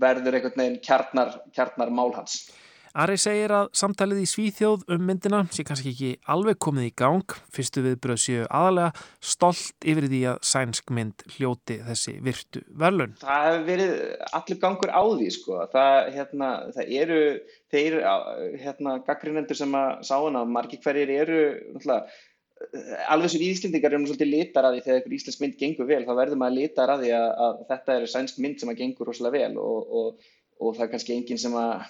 verður 0.00 0.36
einhvern 0.38 0.60
veginn 0.60 0.80
kjarnar, 0.84 1.36
kjarnar 1.56 1.92
málhans. 1.94 2.46
Ari 2.96 3.18
segir 3.20 3.52
að 3.52 3.66
samtalið 3.76 4.22
í 4.22 4.28
Svíþjóð 4.30 4.84
um 4.94 5.02
myndina 5.04 5.42
sé 5.52 5.66
kannski 5.68 5.90
ekki 5.92 6.10
alveg 6.32 6.56
komið 6.64 6.86
í 6.88 6.92
gang. 6.96 7.34
Fyrstu 7.52 7.82
viðbröð 7.84 8.20
séu 8.22 8.46
aðalega 8.46 9.02
stolt 9.20 9.84
yfir 9.84 10.06
því 10.08 10.20
að 10.30 10.38
sænsk 10.48 10.92
mynd 10.96 11.24
hljóti 11.34 11.76
þessi 11.84 12.14
virtu 12.24 12.62
verlun. 12.80 13.12
Það 13.20 13.48
hefur 13.48 13.66
verið 13.66 13.92
allir 14.38 14.60
gangur 14.62 14.94
á 14.96 15.02
því 15.10 15.26
sko. 15.34 15.58
Það, 15.74 15.98
hérna, 16.14 16.48
það 16.78 16.94
eru, 17.02 17.18
þeir 17.74 17.98
hérna, 18.62 18.96
gaggrinendur 19.10 19.60
sem 19.60 19.76
að 19.76 19.92
sá 20.08 20.14
hana, 20.14 20.46
margir 20.56 20.80
hverjir 20.86 21.12
eru 21.18 21.42
alveg 23.12 23.34
sem 23.34 23.44
íslendingar 23.44 23.92
erum 23.92 24.08
svolítið 24.08 24.32
litar 24.32 24.64
að 24.64 24.78
því 24.78 24.82
þegar 24.86 24.98
einhver 25.02 25.18
íslensk 25.18 25.44
mynd 25.44 25.60
gengur 25.60 25.88
vel 25.92 26.00
þá 26.08 26.14
verður 26.16 26.40
maður 26.40 26.58
litar 26.62 26.94
að 26.94 27.04
því 27.04 27.10
að, 27.18 27.28
að 27.44 27.62
þetta 27.68 27.96
er 27.98 28.06
sænsk 28.14 28.40
mynd 28.40 28.62
sem 28.62 28.72
að 28.72 28.80
gengur 28.80 29.10
rosalega 29.10 29.36
vel 29.36 29.60
og, 29.60 29.92
og, 30.00 30.28
og 30.64 30.78
það 30.78 30.86
er 30.86 30.92
kannski 30.94 31.16
enginn 31.18 31.42
sem 31.42 31.60
að 31.60 31.84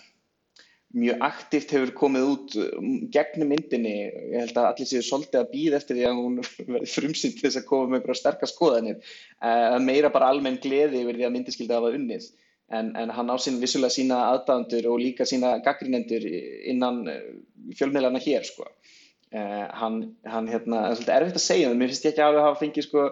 mjög 0.94 1.22
aktíft 1.26 1.72
hefur 1.74 1.92
komið 1.96 2.26
út 2.30 2.56
um, 2.62 2.88
gegnum 3.12 3.50
myndinni, 3.50 3.94
ég 4.06 4.40
held 4.44 4.56
að 4.56 4.68
allir 4.70 4.88
séu 4.88 5.02
svolítið 5.04 5.40
að 5.40 5.52
býða 5.52 5.80
eftir 5.80 5.98
því 5.98 6.06
að 6.08 6.20
hún 6.20 6.38
verði 6.72 6.90
frumsýnt 6.92 7.38
til 7.38 7.46
þess 7.48 7.60
að 7.60 7.68
koma 7.68 7.90
með 7.90 8.00
einhverja 8.00 8.20
sterkast 8.22 8.56
skoðanir. 8.56 9.14
Uh, 9.40 9.76
meira 9.82 10.12
bara 10.14 10.30
almenn 10.32 10.60
gleði 10.62 11.02
yfir 11.02 11.18
því 11.18 11.28
að 11.28 11.34
myndi 11.36 11.54
skildi 11.54 11.76
hafa 11.76 11.92
unnið. 11.98 12.30
En, 12.76 12.90
en 12.98 13.12
hann 13.14 13.30
á 13.30 13.36
sín 13.38 13.60
vissulega 13.62 13.94
sína 13.94 14.22
aðdæðandur 14.32 14.88
og 14.90 14.98
líka 14.98 15.26
sína 15.28 15.52
gaggrínendur 15.62 16.24
innan 16.66 17.04
eh, 17.06 17.28
fjölmiðlarna 17.78 18.18
hér 18.24 18.42
sko. 18.46 18.66
uh, 19.36 19.66
hann, 19.80 20.00
hann 20.26 20.48
hérna, 20.50 20.80
það 20.80 20.90
er 20.90 20.96
svolítið 20.96 21.16
erfitt 21.18 21.38
að 21.38 21.44
segja 21.44 21.68
það, 21.68 21.78
mér 21.78 21.92
finnst 21.92 22.08
ég 22.08 22.14
ekki 22.14 22.24
að 22.24 22.40
hafa 22.42 22.60
fengið 22.62 22.88
sko 22.88 23.06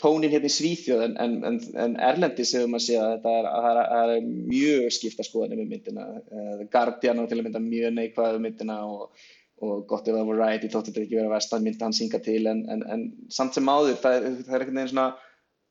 tónin 0.00 0.32
hérna 0.32 0.48
í 0.48 0.54
Svíþjóð 0.54 1.04
en, 1.06 1.16
en, 1.22 1.34
en, 1.48 1.58
en 1.84 1.96
Erlendi 2.10 2.46
séum 2.48 2.76
að 2.76 2.86
sé 2.86 2.96
að 3.00 3.12
þetta 3.16 3.34
er, 3.38 3.50
það 3.90 4.14
er 4.14 4.28
mjög 4.28 4.86
skipta 4.96 5.26
skoðanir 5.26 5.60
með 5.60 5.74
myndina. 5.74 6.06
Uh, 6.30 6.62
Guardian 6.72 7.20
á 7.20 7.24
til 7.28 7.38
að 7.38 7.44
mynda 7.46 7.62
mjög 7.64 7.96
neikvæðu 7.96 8.40
um 8.40 8.46
myndina 8.48 8.78
og, 8.88 9.24
og 9.60 9.82
gott 9.90 10.08
ef 10.08 10.16
það 10.16 10.30
voru 10.30 10.42
rætt 10.44 10.64
í 10.64 10.72
þóttu 10.72 10.92
þetta 10.92 11.04
ekki 11.06 11.18
verið 11.18 11.30
að 11.30 11.36
versta 11.36 11.60
mynda 11.64 11.88
hann 11.88 11.96
synga 11.96 12.22
til 12.24 12.42
en 12.50 13.04
samt 13.32 13.56
sem 13.56 13.68
áður 13.68 14.00
það 14.00 14.22
það 14.46 14.54
er 14.54 14.64
einhvern 14.64 14.80
veginn 14.80 14.94
svona 14.94 15.10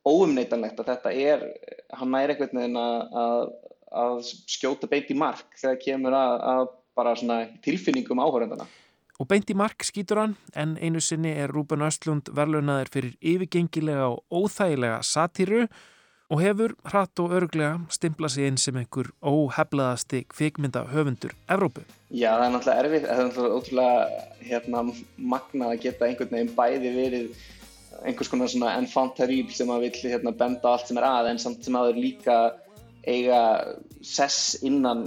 óumneitanlegt 0.06 0.80
að 0.80 0.92
þetta 0.94 1.12
er, 1.12 1.42
hann 1.98 2.12
næri 2.14 2.34
einhvern 2.34 2.60
veginn 2.62 2.78
að, 2.80 3.00
að, 3.22 3.42
að 4.02 4.20
skjóta 4.48 4.88
beint 4.90 5.10
í 5.12 5.16
mark 5.18 5.58
þegar 5.60 5.82
kemur 5.82 6.16
að, 6.16 6.36
að 6.52 6.62
bara 6.96 7.16
svona 7.16 7.40
tilfinningum 7.64 8.22
áhörendana. 8.22 8.66
Og 9.20 9.28
beint 9.28 9.50
í 9.52 9.56
mark 9.56 9.84
skýtur 9.84 10.16
hann 10.22 10.34
en 10.56 10.78
einu 10.80 11.00
sinni 11.04 11.34
er 11.36 11.52
Rúben 11.52 11.84
Östlund 11.84 12.30
verlunaður 12.32 12.88
fyrir 12.94 13.16
yfirgengilega 13.20 14.06
og 14.14 14.22
óþægilega 14.32 15.02
satíru 15.04 15.66
og 16.30 16.40
hefur 16.40 16.72
hratt 16.88 17.20
og 17.20 17.34
örglega 17.36 17.74
stimplað 17.92 18.32
sig 18.36 18.48
inn 18.48 18.56
sem 18.62 18.78
einhver 18.80 19.10
óheflaðasti 19.20 20.22
kvikmynda 20.30 20.86
höfundur 20.94 21.34
Evrópu. 21.50 21.84
Já 22.08 22.30
það 22.38 22.46
er 22.46 22.54
náttúrulega 22.54 22.84
erfitt, 22.84 23.06
það 23.08 23.20
er 23.20 23.28
náttúrulega 23.28 23.58
ótrúlega 23.58 24.24
hérna, 24.48 24.84
magnað 25.34 25.74
að 25.74 25.82
geta 25.84 26.08
einhvern 26.08 26.34
veginn 26.36 26.54
bæði 26.56 26.94
verið 26.96 27.46
einhvers 28.00 28.32
konar 28.32 28.52
svona 28.54 28.74
enfant 28.80 29.16
terrible 29.18 29.52
sem 29.52 29.74
að 29.74 29.84
vil 29.84 29.94
hérna, 30.14 30.32
benda 30.32 30.72
allt 30.72 30.88
sem 30.88 31.00
er 31.00 31.08
að 31.10 31.32
en 31.34 31.42
samt 31.42 31.66
sem 31.66 31.76
að 31.76 31.90
það 31.90 31.92
er 31.92 32.04
líka 32.06 32.38
eiga 33.04 33.40
sess 34.06 34.56
innan 34.66 35.04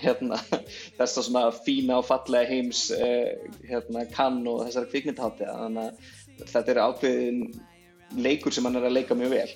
hérna, 0.00 0.38
þess 0.98 1.18
að 1.18 1.28
svona 1.28 1.44
fína 1.66 2.00
og 2.00 2.08
fallega 2.08 2.48
heims 2.50 2.90
uh, 2.94 3.30
hérna, 3.68 4.06
kann 4.12 4.42
og 4.48 4.66
þessari 4.66 4.92
kvikmyndhátti 4.92 5.44
þannig 5.50 5.82
að 5.86 5.94
þetta 6.52 6.74
er 6.74 6.82
ákveðin 6.84 7.40
leikur 8.22 8.52
sem 8.54 8.64
hann 8.68 8.78
er 8.78 8.86
að 8.88 8.96
leika 9.00 9.18
mjög 9.18 9.30
vel 9.36 9.50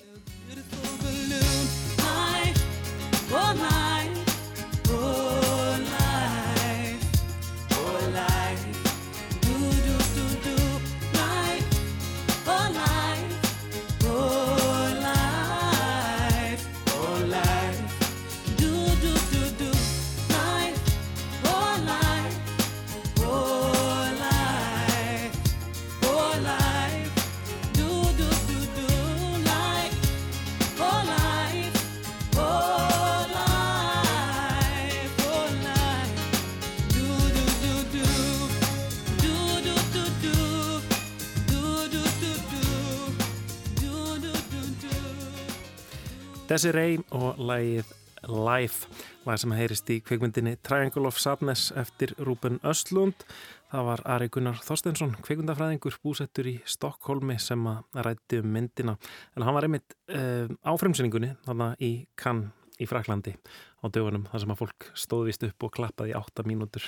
Desiree 46.51 46.97
og 47.15 47.37
lægið 47.39 47.87
Life, 48.27 48.89
lag 49.23 49.37
sem 49.39 49.53
heyrist 49.55 49.87
í 49.93 50.01
kveikmyndinni 50.03 50.57
Triangle 50.67 51.07
of 51.07 51.15
Sadness 51.15 51.69
eftir 51.79 52.11
Rúben 52.19 52.57
Östlund. 52.67 53.23
Það 53.71 53.85
var 53.87 54.03
Ari 54.17 54.27
Gunnar 54.35 54.59
Þorsteinsson, 54.59 55.13
kveikmyndafræðingur, 55.23 55.95
búsettur 56.03 56.49
í 56.51 56.57
Stokkólmi 56.67 57.37
sem 57.39 57.63
að 57.71 58.01
rætti 58.03 58.41
um 58.43 58.51
myndina. 58.51 58.97
En 59.37 59.47
hann 59.47 59.55
var 59.55 59.69
einmitt 59.69 59.95
uh, 60.11 60.51
á 60.51 60.71
fremsynningunni, 60.75 61.31
þarna 61.47 61.71
í 61.79 61.93
Cannes 62.19 62.51
í 62.83 62.89
Fraklandi 62.89 63.37
á 63.79 63.85
dögunum, 63.87 64.27
þar 64.27 64.43
sem 64.43 64.51
að 64.51 64.61
fólk 64.65 64.91
stóðvist 65.05 65.47
upp 65.47 65.69
og 65.69 65.75
klappaði 65.79 66.17
átta 66.19 66.43
mínútur. 66.43 66.83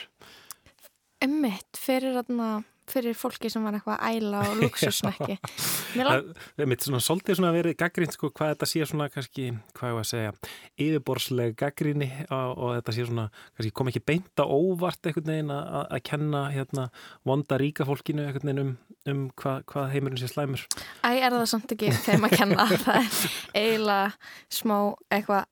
Emmitt, 1.24 1.80
fyrir 1.80 2.20
þarna 2.20 2.52
fyrir 2.90 3.16
fólki 3.18 3.52
sem 3.52 3.64
var 3.66 3.78
eitthvað 3.78 4.02
æla 4.10 4.42
og 4.50 4.58
luxusnækki 4.62 5.38
Það 5.94 6.66
mitt 6.70 6.86
svona 6.86 7.02
svolítið 7.04 7.40
svona 7.40 7.52
að 7.52 7.58
verið 7.60 7.78
gaggrínt 7.80 8.16
sko 8.16 8.30
hvað 8.34 8.54
þetta 8.54 8.70
sé 8.70 8.88
svona 8.90 9.10
kannski, 9.14 9.46
hvað 9.78 9.92
ég 9.92 9.98
var 9.98 10.06
að 10.06 10.10
segja 10.10 10.34
yfirborsleg 10.86 11.56
gaggríni 11.60 12.10
og, 12.28 12.52
og 12.58 12.76
þetta 12.78 12.96
sé 12.96 13.08
svona, 13.08 13.28
kannski 13.56 13.74
kom 13.78 13.92
ekki 13.92 14.04
beinta 14.12 14.48
óvart 14.48 15.10
einhvern 15.10 15.32
veginn 15.34 15.54
að, 15.54 15.80
að 15.84 16.04
kenna 16.10 16.44
hérna 16.54 16.88
vonda 17.28 17.60
ríka 17.62 17.88
fólkinu 17.88 18.28
einhvern 18.28 18.52
veginn 18.52 18.64
um, 18.66 18.76
um 19.10 19.24
hvað, 19.40 19.64
hvað 19.72 19.90
heimurinn 19.94 20.22
sé 20.22 20.30
slæmur. 20.32 20.66
Æ, 21.04 21.10
er 21.20 21.34
það 21.34 21.50
samt 21.54 21.76
ekki 21.76 21.92
þeim 22.06 22.28
að 22.28 22.38
kenna. 22.38 22.68
Það 22.84 23.00
er 23.00 23.64
eiginlega 23.64 24.14
smá 24.52 24.78
eitthvað 25.14 25.50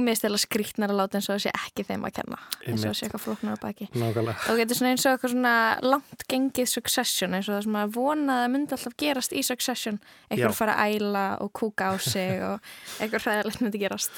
mistilega 0.00 0.40
skrítnar 0.40 0.92
að 0.92 1.00
láta 1.02 1.18
eins 1.18 1.26
og 1.28 1.34
það 1.34 1.42
sé 1.44 1.52
ekki 1.52 1.84
þeim 1.88 2.06
að 2.08 2.14
kenna 2.16 2.38
eins 2.64 2.80
og 2.80 2.86
það 2.86 2.94
sé 2.96 3.06
eitthvað 3.06 3.24
flóknar 3.24 3.58
á 3.58 3.64
baki. 3.64 3.88
Nákvæmlega. 3.92 4.36
og 4.48 4.60
getur 4.62 4.78
svona 4.78 4.92
eins 4.94 5.04
og 5.04 5.12
eitthvað 5.12 5.34
svona 5.34 5.54
langt 5.84 6.24
gengið 6.32 6.70
succession 6.72 7.36
eins 7.36 7.50
og 7.50 7.56
það 7.56 7.66
sem 7.66 7.76
að 7.82 7.92
vonað 7.98 8.44
að 8.44 8.48
myndi 8.54 8.76
alltaf 8.78 8.96
gerast 9.04 9.36
í 9.36 9.42
succession. 9.44 10.00
Eitthvað 10.30 10.56
fara 10.56 10.78
að 10.78 10.96
æla 10.96 11.26
og 11.44 11.52
kúka 11.60 11.92
á 11.92 11.94
sig 12.00 12.40
og 12.46 12.72
eitthvað 13.02 13.26
hræðilegt 13.26 13.64
myndi 13.64 13.82
gerast. 13.82 14.16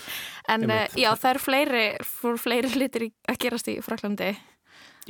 En 0.51 0.71
uh, 0.71 0.87
já 0.95 1.11
það 1.17 1.31
eru 1.33 1.45
fleiri 1.49 1.85
fleiri 2.47 2.73
hlutir 2.77 3.09
að 3.27 3.43
gerast 3.43 3.71
í 3.73 3.81
Fraklandi 3.85 4.33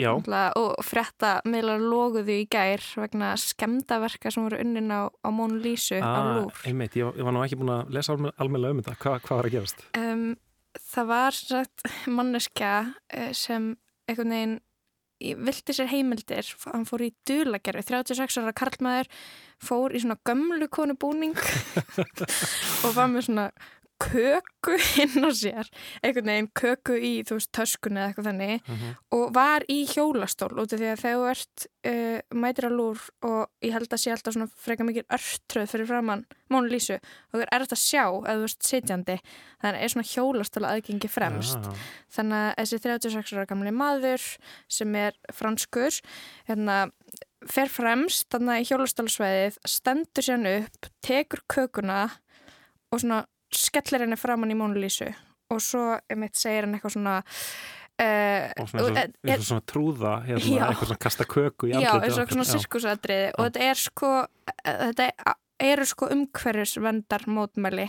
Já. 0.01 0.13
og 0.57 0.85
frétta 0.87 1.33
meðlar 1.49 1.83
loguðu 1.83 2.41
í 2.43 2.47
gær 2.51 2.85
vegna 3.01 3.33
skemdaverka 3.41 4.33
sem 4.33 4.47
voru 4.47 4.61
unnin 4.63 4.93
á, 4.93 5.11
á 5.11 5.29
Mónu 5.35 5.61
Lísu 5.63 5.99
ah, 6.01 6.17
á 6.17 6.21
Lúr 6.39 6.65
einmitt, 6.69 6.97
ég, 6.99 7.13
ég 7.19 7.27
var 7.27 7.37
nú 7.37 7.45
ekki 7.45 7.59
búin 7.61 7.75
að 7.75 7.93
lesa 7.97 8.17
almenna 8.17 8.73
um 8.73 8.81
þetta 8.83 8.97
Hva, 9.01 9.19
hvað 9.25 9.41
var 9.41 9.51
að 9.51 9.55
gerast? 9.59 9.85
Um, 9.99 10.27
það 10.79 11.13
var 11.13 11.39
sagt, 11.39 11.87
manneskja 12.09 12.75
eh, 13.13 13.31
sem 13.37 13.73
einhvern 14.09 14.37
veginn 14.37 14.59
vildi 15.21 15.75
sér 15.77 15.91
heimildir, 15.91 16.47
hann 16.65 16.87
fór 16.89 17.05
í 17.05 17.11
dulagerfi 17.29 17.91
36 17.91 18.39
ára 18.41 18.55
karlmaður 18.57 19.11
fór 19.61 19.93
í 19.93 20.01
svona 20.01 20.17
gömlu 20.25 20.69
konu 20.73 20.97
búning 20.97 21.37
og 22.87 22.95
var 22.97 23.11
með 23.13 23.27
svona 23.29 23.51
köku 24.01 24.75
inn 25.03 25.25
á 25.27 25.31
sér, 25.37 25.69
einhvern 26.03 26.31
veginn 26.31 26.49
köku 26.57 26.97
í, 26.97 27.11
þú 27.29 27.37
veist, 27.39 27.51
töskunni 27.57 28.01
eða 28.01 28.09
eitthvað 28.11 28.29
þannig 28.31 28.63
Mhm. 28.71 28.95
og 29.17 29.33
var 29.37 29.65
í 29.69 29.79
hjólastól 29.91 30.51
út 30.57 30.73
af 30.73 30.81
því 30.81 30.89
að 30.93 31.03
þegar 31.05 31.21
þú 31.21 31.31
ert 31.35 31.67
uh, 31.91 32.21
mætir 32.43 32.67
að 32.71 32.77
lúr 32.79 33.03
og 33.29 33.41
ég 33.65 33.73
held 33.77 33.89
að 33.93 34.03
sé 34.03 34.13
alltaf 34.15 34.35
svona 34.37 34.51
freka 34.65 34.87
mikið 34.89 35.07
örtröð 35.17 35.71
fyrir 35.75 35.89
framann 35.91 36.25
Mónu 36.51 36.71
Lísu 36.73 36.97
og 36.99 37.35
þú 37.37 37.43
er 37.45 37.53
erft 37.61 37.75
að 37.77 37.83
sjá 37.85 38.05
að 38.09 38.41
þú 38.41 38.49
ert 38.49 38.69
sitjandi 38.71 39.17
þannig 39.63 39.83
er 39.87 39.93
svona 39.95 40.11
hjólastól 40.11 40.65
aðgengi 40.71 41.11
fremst 41.13 41.61
Já. 41.69 41.75
þannig 42.19 42.41
að 42.41 42.55
þessi 42.65 42.81
36 42.89 43.35
ára 43.37 43.47
gamli 43.53 43.75
maður 43.77 44.25
sem 44.69 44.95
er 44.99 45.19
franskur 45.33 46.01
hérna 46.49 46.79
fer 47.49 47.71
fremst 47.73 48.27
þannig 48.35 48.65
í 48.65 48.69
hjólastólsveðið 48.71 49.61
stendur 49.71 50.27
sér 50.27 50.49
upp, 50.59 50.91
tekur 51.07 51.41
kökuna 51.49 52.01
og 52.91 53.01
svona 53.01 53.23
skellir 53.57 54.05
henni 54.07 54.19
framann 54.21 54.53
í 54.53 54.59
Mónu 54.59 54.81
Lísu 54.81 55.11
og 55.51 55.61
svo 55.65 55.85
einmitt 56.11 56.39
segir 56.39 56.67
hann 56.67 56.77
eitthvað 56.77 56.95
svona 56.95 57.17
uh, 57.19 58.47
og 58.63 58.71
svona 58.71 58.87
og, 58.87 58.99
eins 59.27 59.43
og 59.43 59.49
svona 59.49 59.67
trúða 59.73 60.15
hérna, 60.29 60.47
Já. 60.47 60.65
eitthvað 60.69 60.91
svona 60.93 61.05
kasta 61.07 61.27
köku 61.27 61.69
í 61.71 61.75
Já, 61.75 61.81
andlitið 61.81 62.07
eins 62.07 62.15
og 62.17 62.21
á 62.21 62.25
okkur. 62.25 62.37
svona 62.37 62.49
Já. 62.49 62.53
sirkusatriði 62.55 63.31
og 63.35 63.49
þetta 63.49 63.69
er 63.71 63.83
sko 63.85 64.13
þetta 64.71 65.11
eru 65.61 65.85
sko 65.85 66.09
umhverfisvendar 66.15 67.27
mótmæli 67.29 67.89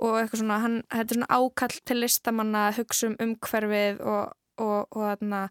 og 0.00 0.14
eitthvað 0.22 0.40
svona 0.44 0.60
hann, 0.62 0.78
þetta 0.88 1.12
er 1.14 1.18
svona 1.18 1.40
ákall 1.40 1.76
til 1.90 2.00
listamanna 2.00 2.66
að 2.70 2.80
hugsa 2.80 3.10
um 3.10 3.16
umhverfið 3.26 4.00
og, 4.00 4.32
og, 4.62 4.78
og 4.88 5.04
þarna 5.10 5.42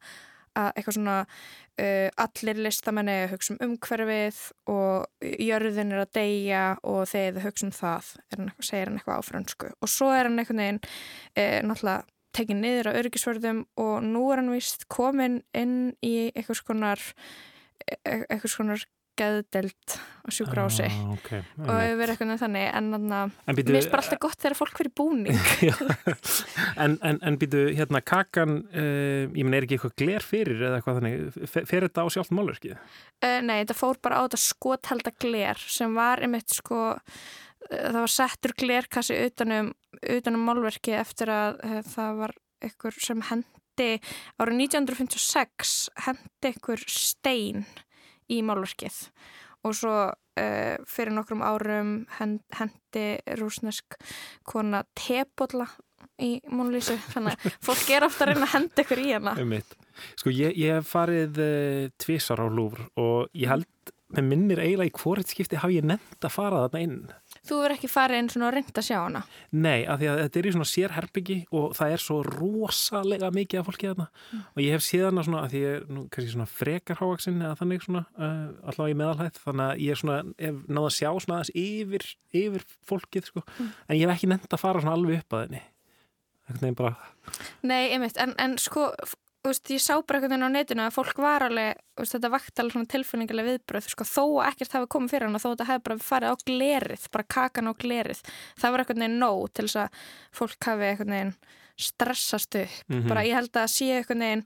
að 0.60 0.70
eitthvað 0.74 0.98
svona 0.98 1.18
uh, 1.24 2.08
allir 2.26 2.62
listamenni 2.66 3.18
að 3.24 3.34
hugsa 3.34 3.56
um 3.56 3.62
umhverfið 3.68 4.44
og 4.74 5.26
jörðin 5.48 5.96
er 5.96 6.04
að 6.04 6.14
deyja 6.20 6.64
og 6.84 7.02
þegar 7.12 7.40
þau 7.40 7.48
hugsa 7.48 7.68
um 7.68 7.76
það 7.80 8.14
hann, 8.36 8.54
segir 8.60 8.92
hann 8.92 9.02
eitthvað 9.02 9.20
á 9.20 9.30
fransku 9.30 9.74
og 9.74 9.92
svo 9.92 10.12
er 10.14 10.30
hann 10.30 10.42
eitthvað 10.42 10.62
neginn 10.62 10.82
uh, 10.86 11.60
náttúrulega 11.70 12.00
tekið 12.40 12.60
niður 12.62 12.92
á 12.94 12.98
öryggisvörðum 13.00 13.64
og 13.82 13.96
nú 14.06 14.28
er 14.30 14.44
hann 14.44 14.54
vist 14.54 14.86
komin 14.92 15.42
inn 15.58 15.94
í 16.06 16.30
eitthvað 16.30 16.60
skonar 16.62 17.06
e- 17.90 18.26
eitthvað 18.30 18.54
skonar 18.54 18.86
geðdelt 19.20 19.96
á 20.24 20.30
sjúkrási 20.34 20.86
Ah, 20.88 21.12
ok, 21.16 21.30
og 21.66 21.70
hefur 21.74 22.00
verið 22.00 22.14
eitthvað 22.16 22.42
þannig 22.44 22.66
en 22.80 22.90
mér 22.94 23.70
finnst 23.70 23.92
bara 23.94 24.04
alltaf 24.04 24.22
gott 24.24 24.40
þegar 24.44 24.58
fólk 24.60 24.80
fyrir 24.80 24.94
búning. 24.96 25.40
En, 26.80 26.96
en, 27.04 27.18
en 27.26 27.38
býtu 27.42 27.66
hérna 27.76 28.00
kakan 28.06 28.60
uh, 28.72 29.26
ég 29.36 29.44
menn 29.44 29.58
er 29.58 29.66
ekki 29.66 29.76
eitthvað 29.78 29.96
gler 30.00 30.24
fyrir 30.26 30.62
eða 30.64 30.80
eitthvað 30.80 31.00
þannig? 31.00 31.44
Fe- 31.52 31.66
fer 31.68 31.86
þetta 31.88 32.06
á 32.06 32.08
sjálft 32.14 32.34
málverkið? 32.38 32.78
Uh, 33.20 33.40
nei, 33.44 33.58
þetta 33.64 33.76
fór 33.80 34.00
bara 34.06 34.22
á 34.22 34.24
þetta 34.28 34.40
skothelda 34.46 35.14
gler 35.20 35.60
sem 35.66 35.96
var 35.98 36.24
einmitt 36.24 36.56
sko 36.56 36.80
uh, 36.96 37.24
það 37.70 38.00
var 38.00 38.14
settur 38.16 38.56
glerkassi 38.64 39.18
utanum, 39.28 39.74
utanum 40.16 40.46
málverki 40.48 40.96
eftir 41.00 41.32
að 41.34 41.60
það 41.92 42.22
var 42.24 42.36
ykkur 42.70 42.96
sem 43.04 43.26
hendi 43.30 43.90
árið 44.40 44.64
1956 44.70 45.76
hendi 46.06 46.54
ykkur 46.54 46.82
stein 46.92 47.66
í 48.32 48.42
málverkið 48.46 49.04
og 49.68 49.76
svo 49.76 49.94
uh, 50.10 50.76
fyrir 50.88 51.14
nokkrum 51.16 51.44
árum 51.44 51.94
hend, 52.20 52.42
hendi 52.56 53.20
rúsnesk 53.40 53.98
kona 54.48 54.86
tebolla 54.98 55.68
í 56.20 56.38
múnlýsu 56.52 56.98
þannig 57.14 57.36
að 57.36 57.56
fólk 57.68 57.92
er 57.96 58.08
ofta 58.08 58.26
að 58.26 58.34
reyna 58.34 58.48
að 58.48 58.56
henda 58.56 58.84
ykkur 58.86 59.04
í 59.04 59.12
hana 59.16 59.36
Einmitt. 59.40 59.76
Sko 60.20 60.32
ég, 60.32 60.56
ég 60.60 60.80
hef 60.80 60.94
farið 60.94 61.42
uh, 61.44 61.88
tvisar 62.00 62.44
á 62.44 62.48
lúfr 62.48 62.86
og 63.00 63.28
ég 63.36 63.52
held 63.52 63.96
með 64.16 64.26
minnir 64.26 64.62
eiginlega 64.64 64.90
í 64.90 64.96
hvort 64.98 65.30
skipti 65.30 65.60
hafi 65.60 65.80
ég 65.80 65.86
nefnt 65.86 66.26
að 66.26 66.34
fara 66.34 66.64
þarna 66.66 66.80
inn. 66.86 67.02
Þú 67.50 67.58
verður 67.64 67.76
ekki 67.76 67.90
farið 67.90 68.20
einn 68.20 68.30
svona 68.30 68.48
að 68.50 68.56
reynda 68.56 68.82
að 68.82 68.86
sjá 68.86 68.98
hana? 69.00 69.22
Nei, 69.50 69.80
af 69.90 70.00
því 70.00 70.10
að 70.12 70.20
þetta 70.22 70.40
er 70.40 70.48
í 70.50 70.52
svona 70.54 70.70
sérherbyggi 70.70 71.38
og 71.58 71.66
það 71.80 71.94
er 71.96 72.04
svo 72.04 72.18
rosalega 72.28 73.32
mikið 73.34 73.62
af 73.62 73.70
fólki 73.70 73.90
þarna. 73.90 74.06
Mm. 74.30 74.44
og 74.54 74.62
ég 74.62 74.76
hef 74.76 74.86
séð 74.86 75.06
hana 75.08 75.26
svona 75.26 75.42
að 75.42 75.56
því 75.56 75.64
ég 75.64 75.80
er 75.80 75.88
nú 75.90 76.06
kannski 76.14 76.34
svona 76.36 76.50
frekar 76.60 77.02
hávaksinn 77.02 77.42
eða 77.42 77.58
þannig 77.64 77.86
svona 77.88 78.04
uh, 78.20 78.46
allavega 78.70 78.94
í 78.94 79.00
meðalhætt 79.02 79.42
þannig 79.48 79.66
að 79.66 79.84
ég 79.86 79.96
er 79.96 80.02
svona, 80.04 80.20
hef 80.46 80.62
náða 80.70 80.86
að 80.92 80.96
sjá 81.00 81.10
svona 81.10 81.40
aðeins 81.40 81.54
yfir, 81.64 82.08
yfir 82.44 82.68
fólkið 82.92 83.32
sko. 83.32 83.46
Mm. 83.58 83.74
en 83.88 84.00
ég 84.00 84.06
hef 84.06 84.16
ekki 84.16 84.32
nefnt 84.36 84.54
að 84.54 84.64
fara 84.68 84.84
svona 84.86 84.98
alveg 85.00 85.24
upp 85.24 85.40
að 85.40 85.46
henni. 85.48 85.66
Veginn 86.50 86.78
bara, 86.78 86.96
Nei, 87.62 87.92
einmitt, 87.94 88.18
en, 88.18 88.34
en 88.42 88.56
sko 88.62 88.88
veist, 89.46 89.70
ég 89.72 89.80
sá 89.82 89.96
bara 90.04 90.20
einhvern 90.20 90.34
veginn 90.36 90.48
á 90.52 90.56
netinu 90.58 90.84
að 90.84 90.96
fólk 90.98 91.18
var 91.24 91.46
alveg, 91.48 91.78
veist, 91.98 92.14
þetta 92.16 92.30
vakt 92.34 92.60
alveg 92.60 92.88
tilfinningilega 92.92 93.48
viðbröð, 93.54 93.88
sko, 93.94 94.04
þó 94.04 94.24
að 94.44 94.50
ekkert 94.52 94.76
hafi 94.78 94.90
komið 94.96 95.14
fyrir 95.14 95.28
hana, 95.30 95.40
þó 95.40 95.48
að 95.50 95.54
þetta 95.56 95.70
hefði 95.70 95.84
bara 95.88 95.98
farið 96.10 96.34
á 96.34 96.36
glerið 96.50 97.06
bara 97.14 97.28
kakan 97.36 97.72
á 97.72 97.74
glerið, 97.80 98.22
það 98.60 98.72
var 98.76 98.84
einhvern 98.84 99.04
veginn 99.06 99.20
nóg 99.24 99.46
til 99.54 99.66
þess 99.70 99.80
að 99.86 100.04
fólk 100.42 100.68
hafi 100.70 100.90
einhvern 100.92 101.16
veginn 101.16 101.34
stressast 101.80 102.56
upp 102.60 102.90
Mhm. 102.92 103.08
bara 103.08 103.24
ég 103.24 103.34
held 103.40 103.52
að 103.56 103.72
sé 103.72 103.88
einhvern 103.96 104.20
veginn 104.26 104.46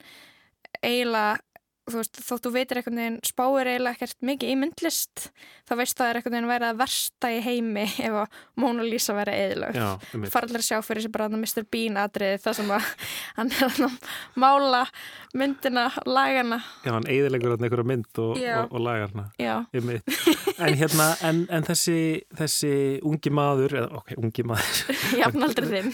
eiginlega 0.83 1.39
þú 1.89 1.99
veist, 1.99 2.19
þótt 2.23 2.47
þú 2.47 2.51
veitir 2.53 2.79
einhvern 2.79 2.99
veginn 3.01 3.19
spáir 3.27 3.69
eiginlega 3.71 3.97
ekkert 3.97 4.19
mikið 4.29 4.53
í 4.53 4.57
myndlist 4.61 5.25
þá 5.67 5.73
veist 5.79 5.97
það 5.99 6.09
er 6.09 6.19
einhvern 6.19 6.37
veginn 6.37 6.51
verið 6.53 6.69
að 6.69 6.79
versta 6.83 7.31
í 7.33 7.41
heimi 7.43 7.83
ef 7.83 8.19
að 8.23 8.37
Mona 8.63 8.85
Lisa 8.87 9.15
verið 9.17 9.65
allir 9.65 10.61
að 10.61 10.67
sjá 10.67 10.79
fyrir 10.85 11.05
sér 11.05 11.13
bara 11.13 11.29
Mr. 11.33 11.65
Bean 11.67 11.99
atrið 11.99 12.37
það 12.45 12.59
sem 12.59 12.73
að 12.77 12.89
hann 13.37 13.51
er 13.51 13.67
að 13.87 13.99
mála 14.39 14.83
myndina, 15.33 15.87
lagana. 16.05 16.59
Já, 16.85 16.91
hann 16.93 17.07
eiðilegur 17.09 17.55
þarna 17.55 17.67
einhverja 17.67 17.87
mynd 17.89 18.19
og, 18.21 18.37
og, 18.37 18.73
og 18.77 18.83
lagar 18.85 19.09
hana. 19.09 19.25
Já. 19.41 19.53
Einmitt. 19.73 20.17
en 20.63 20.77
hérna, 20.77 21.07
en, 21.25 21.39
en 21.49 21.65
þessi 21.65 21.97
þessi 22.37 22.73
ungi 23.07 23.33
maður 23.33 23.77
eða, 23.81 24.01
ok, 24.01 24.13
ungi 24.21 24.45
maður. 24.47 24.81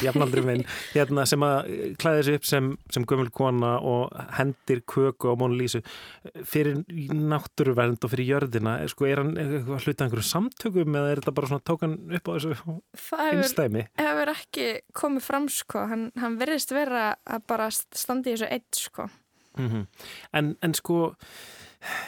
Jafnaldri 0.03 0.43
minn, 0.43 0.65
hérna 0.91 1.25
sem 1.29 1.45
að 1.47 1.71
klæði 2.01 2.25
sig 2.27 2.39
upp 2.39 2.49
sem, 2.49 2.69
sem 2.91 3.07
gömul 3.07 3.29
kona 3.35 3.77
og 3.79 4.11
hendir 4.35 4.83
köku 4.83 5.31
á 5.31 5.39
Mónu 5.39 5.55
Lísu 5.79 6.45
fyrir 6.49 6.81
náttúruvernd 7.13 8.03
og 8.03 8.11
fyrir 8.11 8.29
jörðina 8.33 8.75
sko, 8.89 9.07
er 9.07 9.21
hann 9.21 9.33
hluta 9.35 10.05
einhverjum 10.05 10.27
samtökum 10.27 10.97
eða 10.99 11.13
er 11.13 11.21
þetta 11.21 11.35
bara 11.37 11.49
svona 11.51 11.65
tókan 11.67 11.95
upp 12.17 12.29
á 12.29 12.31
þessu 12.35 12.51
það 12.55 13.23
hefur, 13.23 13.43
einstæmi? 13.43 13.85
ekki 14.33 14.67
komið 14.97 15.25
fram 15.25 15.47
sko, 15.53 15.85
hann, 15.91 16.09
hann 16.19 16.37
verðist 16.39 16.73
vera 16.75 17.13
að 17.25 17.47
bara 17.49 17.69
standi 17.71 18.33
í 18.33 18.37
þessu 18.37 18.51
eitt 18.51 18.83
sko. 18.83 19.09
Mm 19.59 19.85
en, 20.33 20.55
en 20.61 20.73
sko 20.77 20.99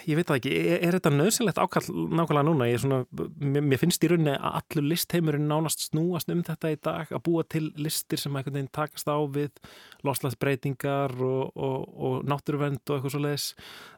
ég 0.10 0.18
veit 0.20 0.28
það 0.28 0.40
ekki, 0.40 0.54
er, 0.60 0.80
er 0.88 0.98
þetta 0.98 1.12
nöðsynlegt 1.14 1.62
ákall 1.62 1.86
nákvæmlega 1.92 2.46
núna, 2.48 2.68
ég 2.70 2.82
svona 2.84 3.04
mér, 3.40 3.64
mér 3.64 3.80
finnst 3.82 4.04
í 4.04 4.10
rauninni 4.12 4.34
að 4.36 4.58
allur 4.62 4.88
listheimurinn 4.92 5.48
nánast 5.50 5.86
snúast 5.88 6.32
um 6.34 6.42
þetta 6.48 6.74
í 6.74 6.80
dag 6.84 7.14
að 7.14 7.24
búa 7.28 7.46
til 7.48 7.70
listir 7.80 8.20
sem 8.22 8.36
veginn 8.36 8.72
takast 8.74 9.08
á 9.08 9.18
við 9.32 9.62
loslaðsbreytingar 10.08 11.16
og, 11.16 11.54
og, 11.56 11.88
og 11.88 12.28
náttúruvernd 12.28 12.84
og 12.84 12.98
eitthvað 12.98 13.16
svo 13.16 13.24
leiðis 13.24 13.48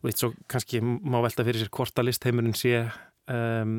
og 0.02 0.12
eitt 0.12 0.22
svo 0.22 0.34
kannski 0.52 0.84
má 0.84 1.20
velta 1.26 1.48
fyrir 1.48 1.64
sér 1.64 1.74
hvort 1.74 2.00
að 2.00 2.10
listheimurinn 2.12 2.58
sé 2.58 2.84
um, 3.32 3.74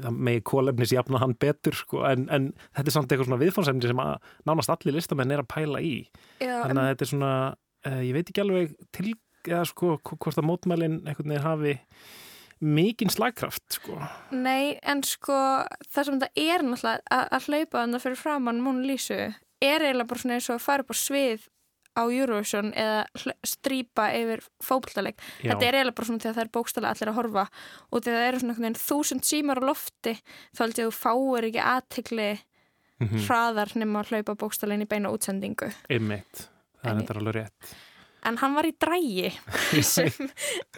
það 0.00 0.22
megi 0.28 0.44
kólefnis 0.48 0.94
jafna 0.94 1.20
hann 1.22 1.36
betur 1.40 1.76
sko, 1.76 2.04
en, 2.08 2.26
en 2.32 2.50
þetta 2.76 2.88
er 2.88 2.96
samt 2.96 3.12
eitthvað 3.12 3.30
svona 3.30 3.42
viðfónsefni 3.42 3.90
sem 3.90 4.02
að 4.04 4.32
nánast 4.48 4.72
allir 4.74 4.96
listamenn 4.98 5.34
er 5.34 5.44
að 5.44 5.50
pæla 5.54 5.82
í. 5.84 5.94
Já, 6.40 6.56
þannig 6.64 6.82
að 6.82 6.90
þetta 6.92 7.06
er 7.06 7.12
svona 7.12 7.34
uh, 7.52 8.00
ég 8.00 8.16
veit 8.16 8.30
ekki 8.30 8.44
alveg 8.44 8.74
til 8.94 9.12
eða 9.50 9.64
sko 9.68 9.96
hvort 10.02 10.38
að 10.40 10.46
mótmælin 10.48 11.00
einhvern 11.06 11.32
veginn 11.34 11.44
hafi 11.44 11.74
mikinn 12.64 13.10
slagkraft 13.12 13.64
sko. 13.76 13.96
Nei, 14.32 14.78
en 14.82 15.02
sko 15.04 15.34
það 15.92 16.04
sem 16.06 16.20
þetta 16.20 16.30
er 16.36 16.62
náttúrulega 16.64 17.00
að, 17.12 17.24
að 17.36 17.48
hlaupa 17.50 17.80
þannig 17.82 18.04
fyrir 18.04 18.20
framann 18.20 18.62
Mónu 18.64 18.86
Lísu 18.88 19.18
er 19.64 19.82
eiginlega 19.84 20.08
bara 20.08 20.22
svona 20.22 20.38
eins 20.38 20.48
og 20.50 20.56
að 20.60 20.64
fara 20.68 20.84
upp 20.86 20.94
á 20.94 20.96
svið 20.96 21.44
á 21.94 22.02
Eurovision 22.10 22.72
eða 22.74 23.34
strýpa 23.46 24.08
yfir 24.18 24.40
fókbaltaleg. 24.66 25.14
Þetta 25.44 25.66
er 25.68 25.76
eiginlega 25.78 25.94
bara 25.94 26.08
svona 26.08 26.22
því 26.24 26.30
að 26.30 26.38
það 26.40 26.44
er 26.46 26.52
bókstala 26.56 26.90
allir 26.90 27.10
að 27.12 27.18
horfa 27.20 27.44
og 27.44 28.00
því 28.02 28.10
að 28.10 28.16
það 28.18 28.26
eru 28.30 28.40
svona 28.40 28.54
einhvern 28.54 28.66
veginn 28.66 28.82
þúsund 28.88 29.28
símar 29.28 29.60
á 29.62 29.68
lofti 29.68 30.14
þá 30.56 30.62
held 30.64 30.80
ég 30.80 30.88
að 30.88 30.90
þú 30.90 30.98
fáir 31.04 31.48
ekki 31.50 31.64
aðtikli 31.74 32.32
Mhm. 33.02 33.24
hraðar 33.26 33.72
nema 33.74 34.00
að 34.04 34.10
hlaupa 34.14 34.36
bókstalinn 34.38 34.84
í 34.84 34.86
beina 34.88 35.10
útsendingu. 35.10 35.66
einmitt, 35.90 36.44
það 36.78 36.90
er 36.92 37.00
þetta 37.00 37.16
alveg 37.18 37.34
rétt 37.34 37.72
En 38.24 38.38
hann 38.40 38.54
var 38.56 38.66
í 38.68 38.72
drægi 38.80 39.30
sem, 39.94 40.10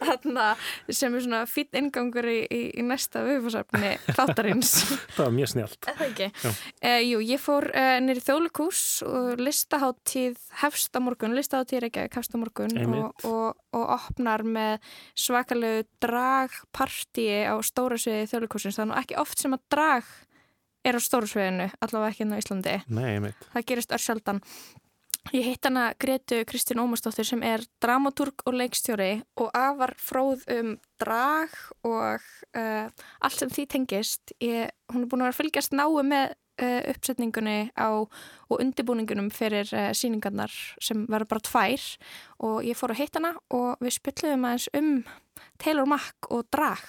þarna, 0.01 0.49
sem 0.91 1.15
er 1.15 1.25
svona 1.25 1.43
fýtt 1.51 1.77
ingangur 1.79 2.27
í, 2.31 2.41
í, 2.51 2.61
í 2.81 2.85
næsta 2.87 3.23
viðfórsafni 3.27 3.93
þáttarins. 4.09 4.75
það 5.17 5.23
var 5.23 5.35
mjög 5.37 5.53
snjált 5.55 5.79
það 5.87 6.05
ekki? 6.09 6.29
Já. 6.43 6.51
Uh, 6.51 7.01
jú, 7.07 7.23
ég 7.31 7.43
fór 7.43 7.69
uh, 7.71 7.95
nýri 8.03 8.25
þjóðleikús 8.27 8.83
og 9.07 9.43
listaháttíð 9.43 10.41
hefst 10.63 10.99
á 10.99 11.01
morgun, 11.03 11.37
listaháttíð 11.39 11.81
er 11.81 11.89
ekki 11.91 12.07
hefst 12.19 12.35
á 12.35 12.39
morgun 12.41 12.77
og, 12.87 13.27
og, 13.29 13.57
og 13.77 13.89
opnar 13.99 14.47
með 14.47 14.79
svakalegu 15.19 15.87
dragpartíi 16.03 17.45
á 17.47 17.55
stóra 17.67 17.99
sviði 18.01 18.27
er 18.27 18.89
nú 18.91 18.97
ekki 18.99 19.19
oft 19.21 19.41
sem 19.41 19.55
að 19.55 19.63
drag 19.73 20.09
er 20.87 20.99
á 20.99 21.01
stóra 21.03 21.29
sviðinu, 21.29 21.69
allavega 21.83 22.13
ekki 22.13 22.23
hérna 22.23 22.39
á 22.39 22.43
Íslandi. 22.43 22.75
Nei, 22.95 23.07
einmitt 23.17 23.49
Það 23.53 23.67
gerist 23.71 23.95
örsjaldan. 23.97 24.43
Ég 25.35 25.43
hitt 25.43 25.65
hana 25.67 25.91
Gretu 25.99 26.45
Kristín 26.47 26.79
Ómarsdóttir 26.79 27.27
sem 27.27 27.43
er 27.43 27.65
dramaturg 27.83 28.45
og 28.47 28.55
leikstjóri 28.55 29.25
og 29.43 29.49
afar 29.57 29.97
fróð 29.99 30.45
um 30.55 30.75
drag 31.03 31.55
og 31.83 32.23
uh, 32.55 32.87
allt 33.19 33.39
sem 33.41 33.51
því 33.51 33.65
tengist. 33.73 34.35
Ég, 34.39 34.71
hún 34.93 35.03
er 35.03 35.11
búin 35.11 35.25
að 35.25 35.31
vera 35.31 35.35
að 35.35 35.41
fylgjast 35.41 35.75
náu 35.75 35.99
með 36.07 36.37
uh, 36.63 36.83
uppsetningunni 36.93 37.59
á 37.75 37.91
og 37.99 38.61
undirbúningunum 38.61 39.33
fyrir 39.35 39.67
uh, 39.75 39.91
síningarnar 39.91 40.55
sem 40.79 41.03
verður 41.11 41.33
bara 41.35 41.47
tvær 41.51 41.89
og 42.47 42.61
ég 42.69 42.79
fór 42.79 42.95
að 42.95 43.03
hitta 43.03 43.23
hana 43.23 43.35
og 43.51 43.83
við 43.83 43.99
spilluðum 43.99 44.47
aðeins 44.47 44.71
um 44.79 44.93
Taylor 45.59 45.91
Mack 45.91 46.31
og 46.31 46.47
drag. 46.55 46.87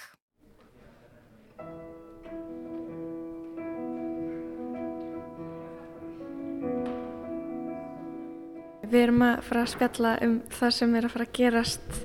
Við 8.88 9.02
erum 9.04 9.20
að 9.20 9.40
fara 9.44 9.62
að 9.66 9.72
spjalla 9.74 10.10
um 10.24 10.34
það 10.48 10.70
sem 10.72 10.92
er 10.96 11.04
að 11.04 11.12
fara 11.12 11.24
að 11.26 11.32
gerast 11.36 11.96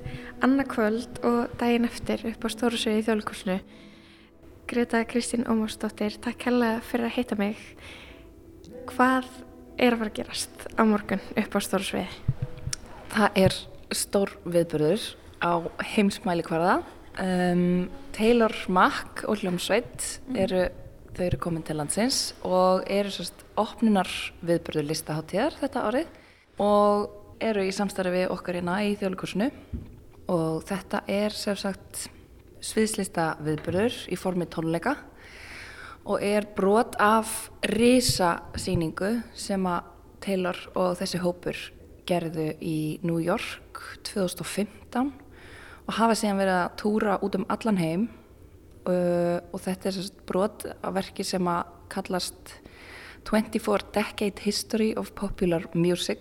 annarkvöld 0.44 1.20
og 1.24 1.52
daginn 1.56 1.86
eftir 1.88 2.24
upp 2.28 2.42
á 2.44 2.48
Stórusvegi 2.52 3.00
í 3.00 3.04
Þjóðlíkurslu. 3.06 3.54
Greta 4.68 4.98
Kristín 5.08 5.46
Ómarsdóttir, 5.48 6.18
takk 6.20 6.44
hella 6.44 6.74
fyrir 6.84 7.08
að 7.08 7.14
heita 7.14 7.38
mig. 7.40 7.62
Hvað 8.90 9.30
er 9.80 9.94
að 9.94 10.02
fara 10.02 10.10
að 10.10 10.18
gerast 10.18 10.66
á 10.76 10.82
morgun 10.84 11.22
upp 11.40 11.56
á 11.56 11.60
Stórusvegi? 11.64 12.18
Það 13.14 13.38
er 13.46 13.56
stór 13.96 14.34
viðbörður 14.44 15.06
á 15.40 15.52
heimsmæli 15.94 16.44
hverða. 16.44 16.74
Um, 17.16 17.86
Taylor 18.12 18.52
Mack 18.68 19.22
og 19.24 19.40
Hljómsveit 19.40 20.04
eru, 20.36 20.66
þau 21.16 21.24
eru 21.30 21.40
komin 21.40 21.64
til 21.64 21.78
landsins 21.80 22.34
og 22.44 22.84
eru 22.92 23.14
sérst 23.14 23.46
opnunar 23.56 24.12
viðbörður 24.44 24.90
listaháttíðar 24.90 25.56
þetta 25.62 25.86
árið 25.88 26.12
og 26.62 27.40
eru 27.42 27.64
í 27.66 27.72
samstarfi 27.74 28.26
okkar 28.30 28.60
hérna 28.60 28.80
í 28.86 28.94
þjóðlikursinu 28.98 29.50
og 30.32 30.62
þetta 30.68 31.02
er 31.10 31.34
sem 31.36 31.56
sagt 31.58 32.06
sviðslista 32.64 33.34
viðbörður 33.44 33.96
í 34.12 34.16
formi 34.16 34.46
tónleika 34.48 34.94
og 36.04 36.22
er 36.24 36.46
brot 36.56 36.96
af 37.00 37.50
risa 37.74 38.36
síningu 38.60 39.18
sem 39.36 39.66
að 39.68 39.90
Taylor 40.24 40.58
og 40.72 40.94
þessi 41.00 41.20
hópur 41.20 41.58
gerðu 42.08 42.52
í 42.64 42.78
New 43.04 43.20
York 43.20 43.80
2015 44.08 45.12
og 45.84 45.96
hafa 45.98 46.16
síðan 46.16 46.40
verið 46.40 46.58
að 46.58 46.76
túra 46.80 47.16
út 47.24 47.36
um 47.36 47.46
allan 47.52 47.80
heim. 47.80 48.04
Uh, 48.84 49.40
og 49.52 49.62
þetta 49.64 49.90
er 49.90 50.08
brot 50.28 50.66
af 50.68 50.92
verki 50.92 51.24
sem 51.24 51.46
að 51.48 51.70
kallast 51.92 52.52
24 53.24 53.78
Decade 53.94 54.40
History 54.44 54.94
of 54.96 55.14
Popular 55.14 55.62
Music 55.74 56.18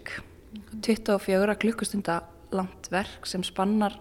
24 0.81 1.55
klukkustunda 1.55 2.23
langt 2.51 2.91
verk 2.91 3.27
sem 3.27 3.43
spannar 3.43 3.99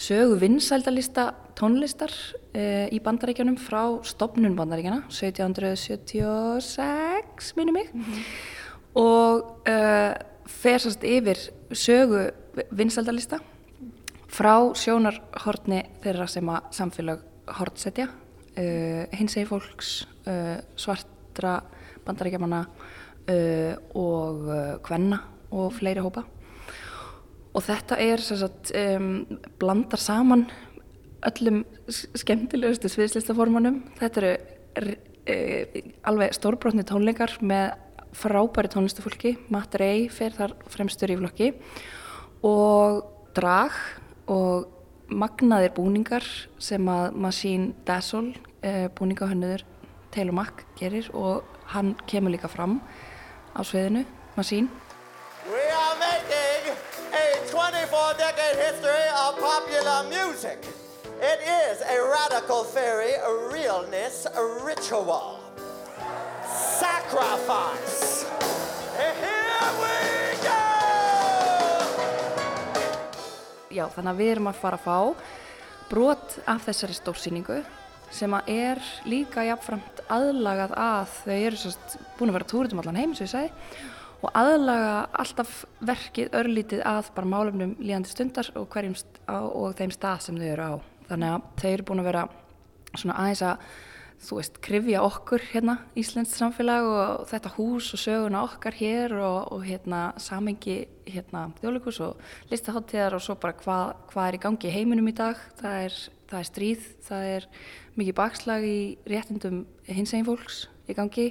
sögu 0.00 0.38
vinsældalista 0.40 1.34
tónlistar 1.58 2.12
uh, 2.54 2.86
í 2.88 3.00
bandaríkjunum 3.04 3.56
frá 3.60 4.00
stopnun 4.06 4.56
bandaríkjana 4.56 5.02
1776 5.10 7.56
minnum 7.56 7.74
mig 7.74 7.88
mm 7.92 8.00
-hmm. 8.00 8.22
og 8.94 9.42
uh, 9.68 10.14
fer 10.46 10.78
sérst 10.78 11.04
yfir 11.04 11.36
sögu 11.72 12.30
vinsældalista 12.70 13.38
frá 14.28 14.74
sjónarhortni 14.74 15.82
þeirra 16.02 16.26
sem 16.26 16.48
að 16.48 16.60
samfélag 16.70 17.18
hortsetja 17.46 18.06
uh, 18.06 18.12
hins 19.12 19.36
eginn 19.36 19.48
fólks 19.48 20.08
svartra 20.76 21.62
bandaríkjamanna 22.06 22.64
uh, 22.64 23.74
og 23.98 24.50
hvenna 24.86 25.20
uh, 25.20 25.36
og 25.50 25.74
fleiri 25.74 26.02
hópa. 26.04 26.24
Og 27.50 27.64
þetta 27.66 27.98
er 27.98 28.22
sagt, 28.22 28.70
um, 28.76 29.24
blandar 29.58 30.00
saman 30.00 30.46
öllum 31.26 31.64
skemmtilegustu 31.90 32.88
sviðslistaformanum 32.88 33.82
þetta 33.98 34.22
eru 34.80 34.92
uh, 34.94 35.80
alveg 36.08 36.36
stórbrotni 36.36 36.86
tónleikar 36.86 37.36
með 37.42 37.74
frábæri 38.16 38.70
tónlistafólki. 38.72 39.36
Matt 39.54 39.76
Ray 39.78 40.08
fer 40.10 40.34
þar 40.34 40.56
fremstur 40.70 41.12
í 41.12 41.18
flokki. 41.20 41.52
Og 42.46 43.02
drag 43.36 43.76
og 44.30 44.66
magnaðir 45.10 45.74
búningar 45.74 46.26
sem 46.62 46.86
að 46.90 47.18
Machine 47.18 47.74
Dazzle 47.86 48.34
uh, 48.62 48.86
búningahönnuður 48.94 49.66
Taylor 50.10 50.34
Mack 50.34 50.64
gerir 50.78 51.10
og 51.14 51.46
hann 51.72 51.94
kemur 52.06 52.30
líka 52.34 52.48
fram 52.48 52.80
á 53.54 53.62
sviðinu, 53.62 54.04
Masín. 54.36 54.68
We 55.46 55.64
are 55.70 55.96
making 55.98 56.74
a 57.14 57.26
24 57.46 58.14
decade 58.18 58.56
history 58.58 59.06
of 59.24 59.38
popular 59.38 60.02
music. 60.10 60.58
It 61.22 61.40
is 61.44 61.82
a 61.82 61.98
radical 62.00 62.64
theory, 62.64 63.14
a 63.14 63.32
realness, 63.52 64.26
a 64.26 64.44
ritual. 64.64 65.38
Sacrifice. 66.80 68.24
Here 68.96 69.70
we 69.82 69.96
go! 70.42 70.62
Já, 73.70 73.84
þannig 73.94 74.10
að 74.10 74.18
við 74.18 74.32
erum 74.34 74.50
að 74.50 74.60
fara 74.60 74.80
að 74.80 74.86
fá 74.86 74.98
brot 75.90 76.38
af 76.46 76.66
þessari 76.66 76.96
stórsýningu 76.96 77.60
sem 78.10 78.34
að 78.34 78.50
er 78.52 78.82
líka 79.08 79.44
jáfnframt 79.46 80.02
aðlagað 80.10 80.74
að 80.78 81.16
þau 81.20 81.36
eru 81.36 81.60
sérst 81.60 81.96
búin 82.18 82.32
að 82.32 82.38
vera 82.38 82.50
túrið 82.52 82.74
um 82.74 82.82
allan 82.82 83.00
heim 83.00 83.14
sem 83.14 83.28
ég 83.28 83.32
segi 83.32 83.88
og 84.20 84.32
aðlaga 84.36 84.94
alltaf 85.22 85.52
verkið 85.86 86.34
örlítið 86.36 86.82
að 86.88 87.12
bara 87.16 87.30
málefnum 87.32 87.76
líðandi 87.80 88.10
stundar 88.12 88.50
og, 88.58 88.76
og 88.76 89.76
þeim 89.78 89.94
stað 89.94 90.26
sem 90.26 90.40
þau 90.40 90.48
eru 90.50 90.66
á. 90.66 90.74
Þannig 91.08 91.30
að 91.36 91.46
þau 91.62 91.70
eru 91.70 91.86
búin 91.88 92.02
að 92.02 92.10
vera 92.10 92.26
svona 92.98 93.16
aðeins 93.22 93.44
að 93.46 93.70
þú 94.20 94.36
veist, 94.36 94.58
krifja 94.60 95.00
okkur 95.06 95.42
hérna 95.50 95.76
Íslands 95.98 96.34
samfélag 96.36 96.86
og 96.86 97.28
þetta 97.30 97.52
hús 97.54 97.88
og 97.96 98.02
söguna 98.02 98.42
okkar 98.44 98.76
hér 98.76 99.14
og, 99.16 99.38
og 99.54 99.64
hérna 99.64 100.10
samengi 100.20 100.82
hérna 101.08 101.46
þjóðleikus 101.60 102.00
og 102.04 102.50
listaháttíðar 102.52 103.16
og 103.16 103.24
svo 103.24 103.38
bara 103.40 103.56
hvað 103.56 103.94
hva 104.12 104.26
er 104.26 104.36
í 104.36 104.42
gangi 104.42 104.68
í 104.68 104.74
heiminum 104.74 105.08
í 105.08 105.16
dag. 105.16 105.40
Það 105.60 105.86
er, 105.86 105.96
það 106.30 106.42
er 106.42 106.50
stríð, 106.50 106.84
það 107.06 107.30
er 107.30 107.48
mikið 107.96 108.18
bakslag 108.20 108.66
í 108.68 108.80
réttindum 109.08 109.64
hins 109.88 110.12
einn 110.14 110.28
fólks 110.28 110.66
í 110.90 110.96
gangi 110.98 111.26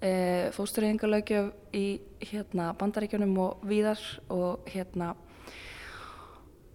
e, 0.00 0.10
fóstureyðingarlaugjöf 0.56 1.50
í 1.76 1.86
hérna 2.30 2.70
bandaríkjunum 2.78 3.34
og 3.42 3.64
víðar 3.66 4.02
og 4.32 4.68
hérna 4.70 5.14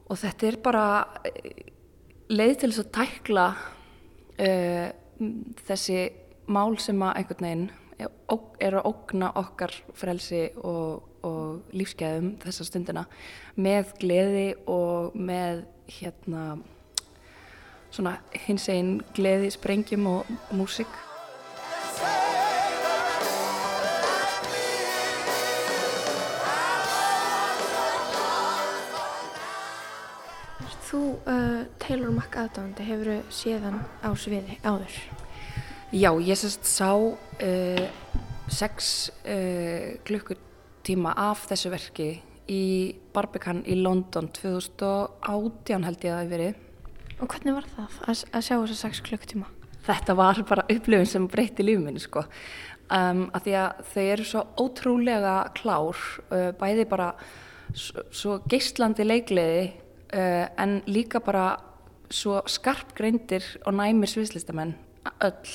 og 0.09 0.19
þetta 0.19 0.49
er 0.49 0.59
bara 0.63 0.87
e, 1.23 1.71
leið 2.33 2.59
til 2.59 2.71
þess 2.73 2.83
að 2.83 2.91
tækla 2.99 3.47
e, 4.37 4.49
þessi 5.67 5.99
mál 6.51 6.77
sem 6.81 7.01
að 7.03 7.17
einhvern 7.21 7.47
veginn 7.47 7.69
er 8.63 8.75
að 8.79 8.87
ógna 8.89 9.29
okkar 9.39 9.73
frelsi 9.95 10.47
og, 10.65 11.03
og 11.23 11.75
lífsgæðum 11.75 12.33
þessa 12.43 12.67
stundina 12.67 13.05
með 13.55 13.93
gleði 14.01 14.47
og 14.67 15.15
með 15.15 15.63
hérna 15.99 16.57
svona 17.93 18.17
hins 18.47 18.65
einn 18.73 18.97
gleði, 19.13 19.51
sprengjum 19.53 20.07
og 20.09 20.29
músik. 20.57 20.89
Þú, 30.93 30.99
uh, 31.25 31.63
Taylor 31.81 32.11
Mack 32.13 32.35
aðdáðandi, 32.37 32.83
hefur 32.85 33.07
þú 33.09 33.33
séðan 33.33 33.79
á 34.05 34.13
sviði 34.13 34.59
áður? 34.61 34.97
Já, 35.89 36.11
ég 36.21 36.37
sérst 36.37 36.69
sá 36.69 36.91
uh, 36.93 37.87
sex 38.45 38.91
uh, 39.25 39.95
klukkutíma 40.05 41.15
af 41.17 41.47
þessu 41.49 41.73
verki 41.73 42.07
í 42.45 42.61
Barbican 43.09 43.63
í 43.65 43.79
London 43.81 44.29
2018 44.37 45.89
held 45.89 46.05
ég 46.05 46.13
að 46.13 46.13
það 46.13 46.21
hefði 46.21 46.35
verið 46.35 46.61
Og 47.23 47.33
hvernig 47.33 47.57
var 47.57 47.73
það 47.73 47.99
að, 48.05 48.23
að 48.29 48.45
sjá 48.45 48.53
þessa 48.53 48.79
6 48.85 49.03
klukktíma? 49.09 49.51
Þetta 49.89 50.19
var 50.21 50.45
bara 50.53 50.69
upplifin 50.77 51.09
sem 51.09 51.29
breytti 51.31 51.65
lífið 51.65 51.87
minni 51.87 52.03
sko. 52.03 52.27
Um, 52.93 53.31
að 53.33 53.47
því 53.47 53.61
að 53.63 53.85
þau 53.95 54.03
eru 54.03 54.29
svo 54.29 54.45
ótrúlega 54.61 55.37
klár, 55.57 56.09
uh, 56.29 56.51
bæði 56.61 56.85
bara 56.85 57.15
svo 57.73 58.43
geistlandi 58.45 59.07
leikleði 59.07 59.71
uh, 60.13 60.45
en 60.57 60.81
líka 60.87 61.21
bara 61.23 61.57
svo 62.13 62.41
skarp 62.49 62.93
greindir 62.97 63.45
og 63.65 63.73
næmir 63.77 64.11
sviðslistamenn 64.11 64.75
öll. 65.25 65.53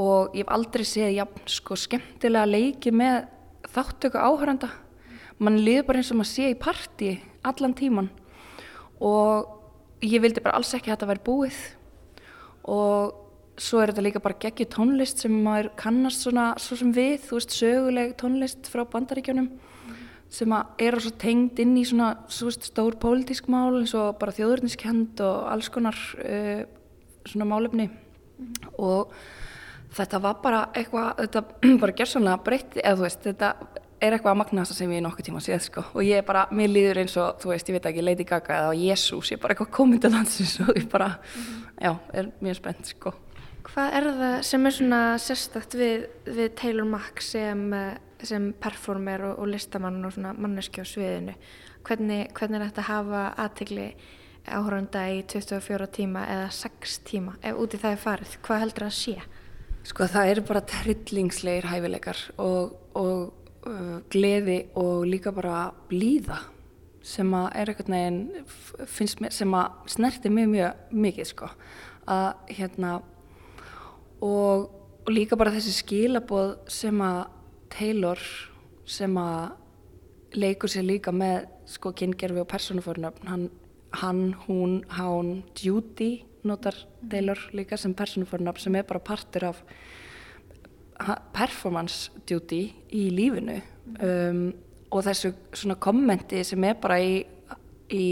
Og 0.00 0.32
ég 0.36 0.44
hef 0.44 0.52
aldrei 0.52 0.84
séð 0.88 1.16
jafn 1.16 1.48
sko 1.50 1.76
skemmtilega 1.76 2.48
leiki 2.48 2.92
með 2.94 3.26
þáttöku 3.72 4.20
áhöranda 4.20 4.70
mann 5.42 5.58
liður 5.64 5.88
bara 5.88 6.02
eins 6.02 6.12
og 6.12 6.20
maður 6.20 6.32
sé 6.32 6.50
í 6.52 6.58
parti 6.58 7.10
allan 7.46 7.74
tíman 7.74 8.10
og 9.02 9.58
ég 10.04 10.22
vildi 10.22 10.42
bara 10.42 10.58
alls 10.58 10.72
ekki 10.76 10.90
að 10.90 10.96
þetta 10.96 11.10
væri 11.10 11.24
búið. 11.26 11.58
Og 12.70 13.18
svo 13.62 13.82
er 13.82 13.92
þetta 13.92 14.04
líka 14.06 14.22
bara 14.22 14.38
geggi 14.42 14.68
tónlist 14.70 15.22
sem 15.22 15.34
maður 15.44 15.72
kannast 15.78 16.24
svona 16.24 16.52
svo 16.62 16.78
sem 16.78 16.92
við, 16.94 17.18
þú 17.26 17.38
veist, 17.38 17.56
söguleg 17.58 18.14
tónlist 18.20 18.70
frá 18.70 18.84
bandaríkjónum. 18.88 19.50
Sem 20.32 20.54
að 20.56 20.86
er 20.86 20.98
svo 21.02 21.12
tengd 21.20 21.60
inn 21.62 21.76
í 21.76 21.84
svona 21.88 22.14
svo 22.32 22.48
veist, 22.48 22.70
stór 22.70 22.96
pólitísk 23.00 23.50
mál 23.52 23.76
eins 23.80 23.94
og 23.98 24.16
bara 24.20 24.34
þjóðurniskend 24.36 25.20
og 25.26 25.46
alls 25.52 25.68
konar 25.72 25.98
uh, 26.24 26.64
svona 27.28 27.48
málefni 27.48 27.90
mm. 27.90 28.74
og 28.80 29.12
þetta 29.92 30.22
var 30.24 30.40
bara 30.42 30.66
eitthvað, 30.72 31.14
þetta 31.20 31.44
bara 31.84 31.96
gerðsvonlega 32.00 32.44
breytti, 32.46 32.82
eða 32.82 32.98
þú 32.98 33.08
veist, 33.08 33.24
þetta 33.28 33.54
er 34.02 34.16
eitthvað 34.16 34.32
að 34.32 34.38
magnast 34.40 34.74
sem 34.74 34.92
ég 34.96 35.04
nokkuð 35.04 35.28
tíma 35.28 35.42
séð 35.44 35.66
sko 35.68 35.84
og 35.92 36.06
ég 36.06 36.24
bara, 36.26 36.48
mér 36.50 36.72
líður 36.72 37.04
eins 37.04 37.18
og, 37.20 37.36
þú 37.42 37.52
veist, 37.52 37.68
ég 37.68 37.76
veit 37.76 37.90
ekki 37.92 38.06
Lady 38.06 38.26
Gaga 38.26 38.62
eða 38.64 38.78
Jésús, 38.80 39.30
ég 39.30 39.38
er 39.38 39.44
bara 39.44 39.54
eitthvað 39.54 39.74
komin 39.76 40.00
til 40.02 40.10
landsins 40.16 40.56
og 40.64 40.72
ég 40.74 40.88
bara, 40.90 41.12
mm 41.36 41.62
já, 41.82 41.98
er 42.12 42.30
mjög 42.40 42.58
spennt 42.60 42.90
sko. 42.94 43.12
Hvað 43.66 43.96
er 43.98 44.08
það 44.18 44.36
sem 44.46 44.66
er 44.66 44.74
svona 44.76 45.00
sérstakt 45.22 45.76
við, 45.78 46.06
við 46.26 46.54
Taylor 46.58 46.88
Mack 46.88 47.22
sem, 47.24 47.62
sem 48.28 48.50
performer 48.62 49.26
og, 49.30 49.38
og 49.42 49.52
listamann 49.52 50.02
og 50.04 50.14
svona 50.14 50.32
manneski 50.38 50.82
á 50.82 50.86
sviðinu? 50.86 51.36
Hvernig, 51.86 52.28
hvernig 52.36 52.60
er 52.60 52.66
þetta 52.68 52.84
að 52.84 52.90
hafa 52.90 53.22
aðtegli 53.44 53.86
áhörunda 54.46 55.04
í 55.14 55.20
24 55.30 55.86
tíma 55.94 56.24
eða 56.30 56.48
6 56.54 56.98
tíma 57.06 57.36
ef 57.42 57.60
úti 57.62 57.80
það 57.82 57.96
er 57.96 58.02
farið? 58.06 58.38
Hvað 58.46 58.64
heldur 58.64 58.86
það 58.86 58.92
að 58.92 58.98
sé? 58.98 59.16
Sko 59.82 60.06
það 60.10 60.32
eru 60.32 60.44
bara 60.46 60.64
trillingslegir 60.70 61.68
hæfileikar 61.70 62.18
og, 62.42 62.74
og 62.98 63.66
uh, 63.66 63.98
gleði 64.12 64.58
og 64.78 65.06
líka 65.08 65.32
bara 65.34 65.70
blíða 65.90 66.38
sem 67.02 67.32
að 67.34 67.48
er 67.58 67.70
eitthvað 67.72 67.90
neginn 67.90 68.20
finnst 68.86 69.22
mér, 69.22 69.34
sem 69.34 69.54
að 69.58 69.88
snerti 69.90 70.30
mjög 70.30 70.52
mjög 70.52 70.92
mikið 71.06 71.28
sko 71.32 71.48
að 72.12 72.28
hérna 72.58 72.92
og, 74.22 74.68
og 75.02 75.10
líka 75.10 75.38
bara 75.38 75.54
þessi 75.54 75.74
skilaboð 75.80 76.54
sem 76.70 77.02
að 77.02 77.24
Taylor 77.72 78.20
sem 78.88 79.16
að 79.20 79.56
leikur 80.36 80.70
sér 80.72 80.86
líka 80.86 81.12
með 81.14 81.46
sko 81.68 81.92
kyngerfi 81.96 82.42
og 82.42 82.48
persónufórnöfn 82.50 83.28
hann, 83.28 83.48
hann, 84.00 84.22
hún, 84.46 84.80
hán 84.96 85.42
Judy 85.58 86.22
notar 86.48 86.76
Taylor 87.08 87.38
líka 87.52 87.78
sem 87.78 87.94
persónufórnöfn 87.94 88.64
sem 88.64 88.76
er 88.76 88.86
bara 88.88 89.02
partur 89.04 89.50
af 89.50 89.62
performance 91.34 92.10
duty 92.28 92.62
í 92.94 93.06
lífinu. 93.14 93.58
Um, 94.02 94.52
og 94.92 95.04
þessu 95.06 95.32
svona 95.56 95.78
kommenti 95.80 96.42
sem 96.46 96.64
er 96.68 96.76
bara 96.80 96.98
í, 97.02 97.22
í 97.90 98.06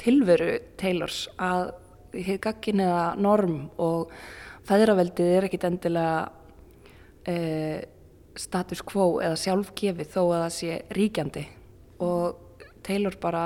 tilveru 0.00 0.52
Taylors 0.80 1.24
að 1.40 1.72
hér 2.14 2.40
gagkin 2.42 2.82
eða 2.84 3.14
norm 3.20 3.64
og 3.80 4.12
fæðraveldið 4.68 5.32
er 5.36 5.48
ekkit 5.48 5.66
endilega 5.70 6.28
uh, 7.30 7.80
status 8.40 8.82
quo 8.86 9.20
eða 9.22 9.38
sjálfgefið 9.40 10.12
þó 10.14 10.20
að 10.22 10.42
það 10.44 10.54
sé 10.56 10.78
ríkjandi. 10.96 11.44
Og 12.00 12.64
Taylor 12.86 13.16
bara 13.20 13.44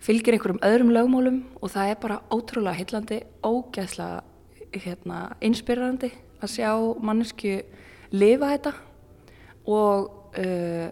fylgir 0.00 0.36
einhverjum 0.36 0.62
öðrum 0.64 0.92
lögmálum 0.94 1.40
og 1.60 1.72
það 1.72 1.92
er 1.92 2.00
bara 2.02 2.20
ótrúlega 2.32 2.78
hillandi, 2.78 3.20
ógæðslega 3.44 4.22
hérna, 4.84 5.20
inspirerandi 5.44 6.12
að 6.40 6.54
sjá 6.54 6.70
mannesku 7.02 7.58
lifa 8.14 8.52
þetta. 8.54 8.74
Og 9.70 10.08
uh, 10.40 10.88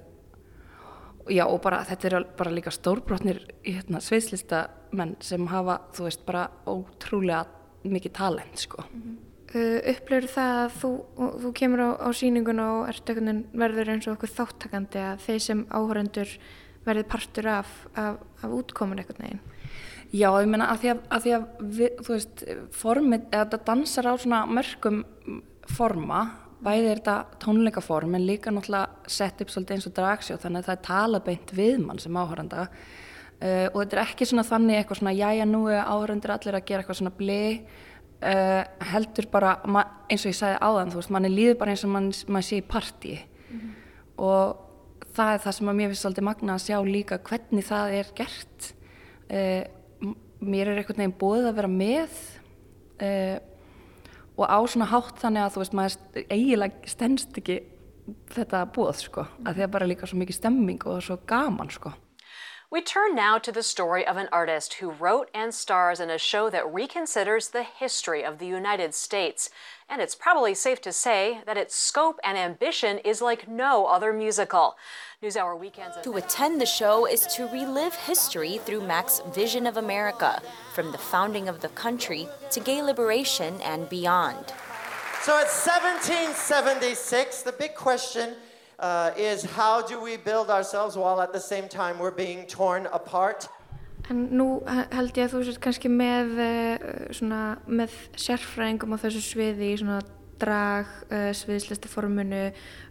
já 1.28 1.44
og 1.44 1.60
bara 1.64 1.84
þetta 1.88 2.08
er 2.08 2.26
bara 2.36 2.52
líka 2.52 2.72
stórbrotnir 2.72 3.42
hérna, 3.66 4.00
sveislista 4.04 4.66
menn 4.96 5.16
sem 5.20 5.44
hafa 5.50 5.80
þú 5.96 6.08
veist 6.08 6.24
bara 6.28 6.48
ótrúlega 6.68 7.44
mikið 7.88 8.12
talent 8.12 8.58
sko. 8.58 8.84
Mm 8.92 9.02
-hmm. 9.02 9.27
Uh, 9.54 9.78
upplifur 9.92 10.28
það 10.34 10.62
að 10.62 10.78
þú, 10.82 10.92
þú 11.44 11.52
kemur 11.60 11.84
á, 11.84 11.90
á 12.04 12.08
síninguna 12.16 12.70
og 12.76 13.12
verður 13.52 13.92
eins 13.94 14.08
og 14.08 14.16
okkur 14.16 14.34
þáttakandi 14.36 15.04
að 15.04 15.22
þeir 15.26 15.44
sem 15.44 15.62
áhörendur 15.70 16.34
verði 16.88 17.04
partur 17.08 17.50
af, 17.52 17.70
af, 17.94 18.18
af 18.42 18.58
útkomun 18.60 19.00
eitthvað 19.02 19.24
neginn 19.24 19.46
Já, 20.08 20.30
ég 20.40 20.48
meina 20.48 20.70
að 20.72 20.78
því 20.80 20.90
að, 20.90 21.00
að, 21.12 21.24
því 21.24 21.32
að 21.36 21.48
við, 21.76 21.96
þú 22.00 22.12
veist, 22.14 22.44
formið, 22.72 23.24
þetta 23.34 23.58
dansar 23.66 24.06
á 24.08 24.14
svona 24.16 24.44
mörgum 24.48 25.02
forma 25.68 26.22
bæði 26.64 26.88
er 26.88 27.02
þetta 27.02 27.16
tónleikaform 27.42 28.16
en 28.16 28.24
líka 28.26 28.52
náttúrulega 28.54 29.10
sett 29.10 29.42
upp 29.42 29.52
svolítið 29.52 29.76
eins 29.76 29.88
og 29.90 29.94
dragsjó 29.98 30.38
þannig 30.40 30.62
að 30.62 30.70
það 30.70 30.74
er 30.74 30.86
talabeint 30.88 31.52
við 31.54 31.76
mann 31.84 32.00
sem 32.02 32.16
áhöranda 32.18 32.64
uh, 32.64 33.66
og 33.68 33.76
þetta 33.82 33.98
er 33.98 34.02
ekki 34.02 34.28
svona 34.30 34.46
þannig 34.48 34.80
eitthvað 34.80 35.02
svona 35.02 35.14
jájá 35.18 35.44
nú 35.46 35.62
er 35.70 35.84
áhörandir 35.84 36.34
allir 36.34 36.58
að 36.58 36.66
gera 36.70 36.82
eitthvað 36.82 37.00
svona 37.02 37.14
bli 37.20 37.42
uh, 38.22 38.62
heldur 38.92 39.28
bara 39.32 39.56
eins 40.08 40.24
og 40.24 40.32
ég 40.32 40.38
sagði 40.38 40.60
áðan 40.62 40.92
þú 40.92 41.00
veist 41.00 41.12
manni 41.14 41.30
líður 41.32 41.58
bara 41.60 41.74
eins 41.74 41.84
og 41.86 41.92
mann, 41.94 42.08
mann 42.28 42.46
sé 42.46 42.60
í 42.60 42.66
parti 42.66 43.14
mm 43.18 43.60
-hmm. 43.60 43.70
og 44.16 44.56
það 45.14 45.32
er 45.34 45.44
það 45.44 45.56
sem 45.56 45.68
að 45.68 45.78
mér 45.78 45.88
finnst 45.88 46.02
svolítið 46.02 46.28
magna 46.28 46.54
að 46.54 46.64
sjá 46.66 46.78
líka 46.84 47.18
hvernig 47.18 47.64
það 47.64 47.92
er 47.92 48.06
gert. 48.14 48.74
Uh, 49.30 49.62
mér 50.40 50.68
er 50.68 50.78
einhvern 50.78 50.98
veginn 50.98 51.20
bóðið 51.20 51.48
að 51.48 51.56
vera 51.56 51.68
með 51.68 52.10
og 54.38 54.46
á 54.46 54.58
svona 54.66 54.86
hátt 54.86 55.18
þannig 55.18 55.42
að 55.42 55.52
þú 55.52 55.58
veist 55.58 55.72
maður 55.72 55.96
eiginlega 56.30 56.74
stennst 56.86 57.38
ekki 57.38 57.62
þetta 58.30 58.66
búð 58.66 58.96
sko. 58.96 59.26
Að 59.44 59.54
því 59.54 59.62
að 59.62 59.70
bara 59.70 59.86
líka 59.86 60.06
svo 60.06 60.18
mikið 60.18 60.34
stemming 60.34 60.86
og 60.86 61.02
svo 61.02 61.18
gaman 61.26 61.70
sko 61.70 61.92
We 62.70 62.82
turn 62.82 63.14
now 63.14 63.38
to 63.38 63.50
the 63.50 63.62
story 63.62 64.06
of 64.06 64.18
an 64.18 64.28
artist 64.30 64.74
who 64.74 64.90
wrote 64.90 65.30
and 65.32 65.54
stars 65.54 66.00
in 66.00 66.10
a 66.10 66.18
show 66.18 66.50
that 66.50 66.66
reconsiders 66.66 67.50
the 67.50 67.62
history 67.62 68.22
of 68.22 68.38
the 68.38 68.46
United 68.46 68.94
States. 68.94 69.48
And 69.88 70.02
it's 70.02 70.14
probably 70.14 70.52
safe 70.52 70.78
to 70.82 70.92
say 70.92 71.40
that 71.46 71.56
its 71.56 71.74
scope 71.74 72.20
and 72.22 72.36
ambition 72.36 72.98
is 72.98 73.22
like 73.22 73.48
no 73.48 73.86
other 73.86 74.12
musical. 74.12 74.76
NewsHour 75.22 75.58
Weekends. 75.58 75.96
To 76.02 76.16
attend 76.18 76.60
the 76.60 76.66
show 76.66 77.06
is 77.06 77.26
to 77.28 77.46
relive 77.46 77.94
history 77.94 78.58
through 78.58 78.86
Mac's 78.86 79.22
vision 79.32 79.66
of 79.66 79.78
America, 79.78 80.42
from 80.74 80.92
the 80.92 80.98
founding 80.98 81.48
of 81.48 81.62
the 81.62 81.68
country 81.70 82.28
to 82.50 82.60
gay 82.60 82.82
liberation 82.82 83.62
and 83.62 83.88
beyond. 83.88 84.52
So 85.22 85.38
it's 85.38 85.66
1776. 85.66 87.42
The 87.42 87.52
big 87.52 87.74
question 87.74 88.34
uh, 88.78 89.10
is 89.16 89.44
how 89.44 89.82
do 89.82 90.00
we 90.00 90.16
build 90.16 90.50
ourselves 90.50 90.96
while 90.96 91.20
at 91.20 91.32
the 91.32 91.40
same 91.40 91.68
time 91.68 91.98
we're 91.98 92.14
being 92.14 92.46
torn 92.46 92.86
apart? 92.92 93.48
En 94.08 94.28
nú 94.32 94.62
held 94.64 95.18
ég 95.18 95.26
að 95.26 95.34
þú 95.34 95.40
sér 95.44 95.58
kannski 95.60 95.90
með, 95.92 96.30
svona, 97.12 97.58
með 97.66 97.92
sérfræðingum 98.16 98.94
á 98.96 99.02
þessu 99.02 99.20
sviði 99.20 99.74
í 99.74 99.80
svona 99.82 99.98
drag, 100.38 100.86
uh, 101.10 101.30
sviðslistaformunu, 101.34 102.44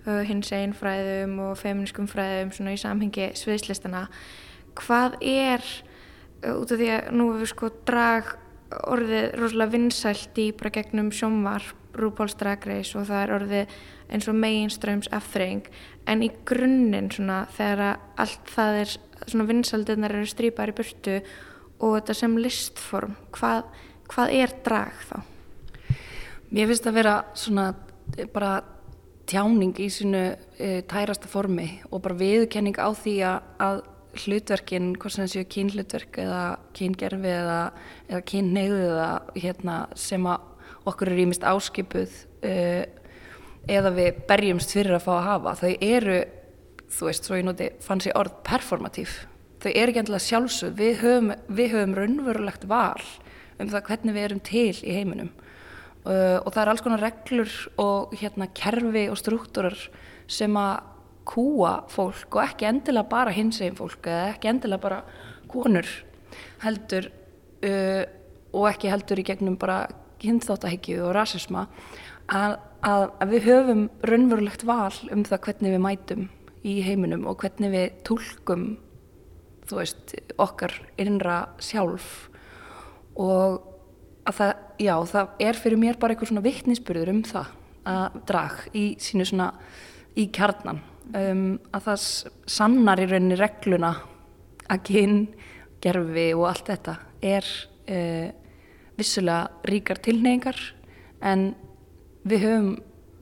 uh, 0.06 0.22
hins 0.28 0.52
einfræðum 0.54 1.38
og 1.48 1.58
feminískum 1.60 2.10
fræðum 2.12 2.52
svona 2.56 2.76
í 2.76 2.82
samhengi 2.82 3.32
sviðslistana. 3.40 4.08
Hvað 4.78 5.18
er, 5.24 5.64
uh, 6.44 6.58
út 6.60 6.72
af 6.74 6.82
því 6.82 6.92
að 6.96 7.12
nú 7.16 7.32
hefur 7.34 7.54
sko 7.54 7.72
drag 7.88 8.36
orðið 8.68 9.38
rosalega 9.40 9.74
vinsælt 9.78 10.42
í 10.44 10.50
bara 10.52 10.74
gegnum 10.76 11.12
sjómvar, 11.16 11.64
RuPaul's 11.98 12.36
Drag 12.38 12.66
Race 12.68 12.98
og 13.00 13.08
það 13.08 13.22
er 13.24 13.32
orðið 13.38 13.78
eins 14.12 14.28
og 14.30 14.38
mainströms 14.40 15.10
eftirreying 15.16 15.68
en 16.08 16.24
í 16.24 16.32
grunninn 16.48 17.12
svona 17.12 17.44
þegar 17.58 18.00
allt 18.20 18.54
það 18.54 18.80
er 18.84 18.96
svona 19.26 19.48
vinsældirnar 19.50 20.16
eru 20.16 20.30
strýpar 20.30 20.72
í 20.72 20.78
burtu 20.78 21.18
og 21.78 21.98
þetta 21.98 22.16
sem 22.18 22.38
listform 22.40 23.18
hvað, 23.36 23.68
hvað 24.12 24.34
er 24.38 24.56
drag 24.66 25.04
þá? 25.10 25.18
Mér 26.48 26.72
finnst 26.72 26.88
að 26.88 27.00
vera 27.02 27.16
svona 27.36 27.72
bara 28.32 28.62
tjáning 29.28 29.76
í 29.84 29.90
sínu 29.92 30.24
e, 30.56 30.82
tærasta 30.88 31.28
formi 31.28 31.68
og 31.92 32.02
bara 32.06 32.18
viðkenning 32.20 32.78
á 32.80 32.90
því 32.96 33.16
að, 33.28 33.82
hlutverkin, 34.18 34.94
hvort 34.98 35.14
sem 35.14 35.26
það 35.26 35.34
séu 35.34 35.48
kynhlutverk 35.54 36.16
eða 36.24 36.44
kyngerfi 36.74 37.30
eða, 37.30 37.58
eða 38.08 38.22
kynneiðu 38.32 38.80
eða 38.88 39.10
hérna, 39.36 39.76
sem 40.00 40.26
að 40.26 40.48
okkur 40.90 41.12
er 41.12 41.22
ímist 41.22 41.46
áskipuð 41.46 42.16
uh, 42.48 42.82
eða 43.68 43.94
við 43.96 44.22
berjumst 44.30 44.74
fyrir 44.76 44.98
að 44.98 45.06
fá 45.08 45.14
að 45.18 45.28
hafa 45.28 45.56
þau 45.62 45.72
eru, 45.82 46.20
þú 46.94 47.10
veist, 47.10 47.28
svo 47.28 47.40
ég 47.40 47.48
noti 47.48 47.72
fanns 47.84 48.08
ég 48.08 48.18
orð 48.20 48.38
performatív 48.48 49.18
þau 49.64 49.72
eru 49.72 49.92
ekki 49.92 50.02
endilega 50.04 50.26
sjálfsög 50.26 50.76
við 50.78 51.00
höfum, 51.02 51.32
við 51.50 51.74
höfum 51.74 51.96
raunverulegt 51.98 52.68
val 52.70 53.04
um 53.58 53.72
það 53.72 53.88
hvernig 53.90 54.16
við 54.16 54.28
erum 54.28 54.42
til 54.46 54.74
í 54.86 54.96
heiminum. 54.96 55.32
Uh, 56.08 56.38
og 56.46 56.52
það 56.54 56.62
er 56.62 56.70
alls 56.72 56.84
konar 56.86 57.04
reglur 57.04 57.54
og 57.84 58.14
hérna 58.16 58.48
kerfi 58.56 59.08
og 59.12 59.18
struktúrar 59.20 59.76
sem 60.32 60.54
að 60.60 60.94
kúa 61.28 61.74
fólk 61.92 62.38
og 62.38 62.44
ekki 62.46 62.70
endilega 62.70 63.12
bara 63.12 63.34
hinsegin 63.36 63.76
fólk 63.76 64.08
eða 64.08 64.30
ekki 64.32 64.52
endilega 64.54 64.84
bara 64.86 65.02
konur 65.52 65.90
heldur 66.64 67.10
uh, 67.10 68.04
og 68.56 68.70
ekki 68.70 68.94
heldur 68.94 69.20
í 69.20 69.26
gegnum 69.28 69.58
bara 69.60 69.82
hinþáttahyggju 70.24 71.02
og 71.10 71.16
rasisma 71.18 71.66
að, 72.32 72.56
að, 72.86 73.08
að 73.22 73.32
við 73.34 73.48
höfum 73.48 73.86
raunverulegt 74.06 74.66
val 74.68 74.94
um 75.14 75.24
það 75.28 75.44
hvernig 75.48 75.74
við 75.76 75.84
mætum 75.84 76.28
í 76.68 76.76
heiminum 76.86 77.26
og 77.30 77.40
hvernig 77.42 77.74
við 77.74 77.88
tólkum 78.08 78.68
þú 79.68 79.80
veist, 79.82 80.16
okkar 80.40 80.74
innra 81.02 81.42
sjálf. 81.64 82.28
Og 83.20 83.60
að 84.28 84.40
það, 84.40 84.52
já, 84.84 84.94
það 85.12 85.44
er 85.48 85.60
fyrir 85.60 85.82
mér 85.82 86.00
bara 86.00 86.14
eitthvað 86.14 86.32
svona 86.32 86.46
vittnisspurður 86.46 87.14
um 87.14 87.24
það 87.28 87.54
að 87.88 88.18
drag 88.28 88.64
í 88.76 88.86
sínu 89.02 89.28
svona 89.28 89.52
í 90.18 90.28
kjarnan. 90.36 90.82
Um, 91.16 91.44
að 91.72 91.86
það 91.86 92.08
sannar 92.52 93.00
í 93.00 93.08
rauninni 93.08 93.38
regluna 93.40 93.94
að 94.68 94.82
kyn, 94.90 95.22
gerfi 95.84 96.26
og 96.36 96.50
allt 96.50 96.68
þetta 96.68 96.98
er 97.24 97.48
uh, 97.88 98.28
vissulega 98.98 99.70
ríkar 99.70 100.02
tilneyingar 100.04 100.60
en 101.24 101.54
við 102.28 102.44
höfum 102.44 102.72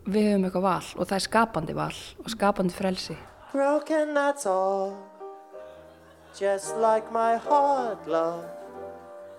við 0.05 0.27
höfum 0.29 0.45
eitthvað 0.47 0.63
val 0.65 0.85
og 0.95 1.07
það 1.09 1.15
er 1.17 1.23
skapandi 1.25 1.75
val 1.77 1.97
og 2.23 2.29
skapandi 2.33 2.73
frelsi. 2.73 3.17
Broken, 3.51 4.13
that's 4.13 4.45
all. 4.45 4.95
Just 6.37 6.75
like 6.77 7.11
my 7.11 7.37
heart, 7.37 8.07
love, 8.07 8.43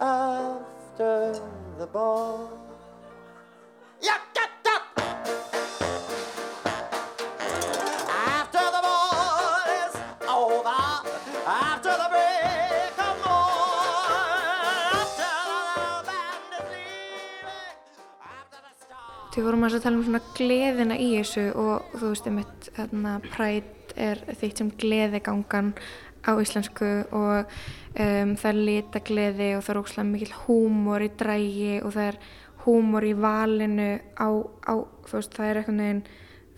after 0.01 1.35
the 1.79 1.87
ball. 1.87 2.49
Yeah, 4.01 4.19
get 4.35 4.51
up! 4.65 4.83
After 8.09 8.65
the 8.77 8.83
ball 8.83 9.67
is 9.83 9.95
over, 10.27 10.81
after 11.47 11.91
the 11.91 12.09
break 12.11 12.66
Þau 19.37 19.43
vorum 19.45 19.67
að 19.67 19.75
tala 19.85 19.99
um 19.99 20.05
svona 20.07 20.23
gleðina 20.33 20.97
í 20.97 21.11
þessu 21.19 21.43
og 21.61 21.91
þú 22.01 22.09
veist 22.09 22.29
eitt 22.31 22.69
hérna, 22.79 23.11
præt 23.21 23.91
er 24.01 24.23
þitt 24.41 24.63
sem 24.63 24.71
gleðigangan 24.81 25.75
á 26.25 26.33
íslensku 26.41 26.89
og 27.13 27.45
um, 27.45 28.33
það 28.33 28.49
er 28.49 28.61
litagleði 28.71 29.51
og 29.59 29.67
það 29.67 29.75
er 29.75 29.81
óslæm 29.83 30.15
mikil 30.15 30.31
húmor 30.47 31.05
í 31.05 31.11
drægi 31.21 31.75
og 31.83 31.93
það 31.99 32.09
er 32.15 32.19
húmor 32.65 33.09
í 33.11 33.13
valinu 33.27 33.91
á, 34.17 34.29
á 34.41 34.75
þú 35.05 35.19
veist 35.19 35.37
það 35.37 35.51
er 35.51 35.61
eitthvað 35.61 35.79
neginn 35.83 36.03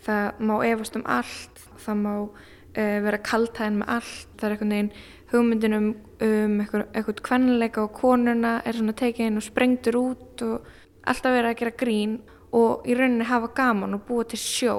það 0.07 0.41
má 0.47 0.55
efast 0.71 0.97
um 1.01 1.05
allt 1.19 1.61
það 1.83 2.01
má 2.05 2.15
uh, 2.15 2.97
vera 3.09 3.23
kaltæðin 3.33 3.83
með 3.83 3.95
allt 3.99 4.33
það 4.39 4.47
er 4.47 4.55
eitthvað 4.55 4.73
neginn 4.73 4.91
hugmyndin 5.35 5.81
um, 5.81 5.93
um 6.31 6.57
eitthvað, 6.63 7.23
kvennileika 7.27 7.83
og 7.83 7.93
konuna 7.99 8.61
er 8.63 8.79
svona 8.79 8.95
tekið 9.03 9.33
inn 9.33 9.43
og 9.43 9.49
sprengtur 9.51 10.01
út 10.05 10.47
og 10.47 10.75
alltaf 11.03 11.41
verið 11.41 11.51
að 11.51 11.63
gera 11.65 11.79
grín 11.83 12.21
og 12.55 12.85
í 12.89 12.95
rauninni 12.97 13.27
hafa 13.29 13.51
gaman 13.55 13.97
og 13.97 14.05
búa 14.07 14.25
til 14.27 14.39
sjó. 14.41 14.75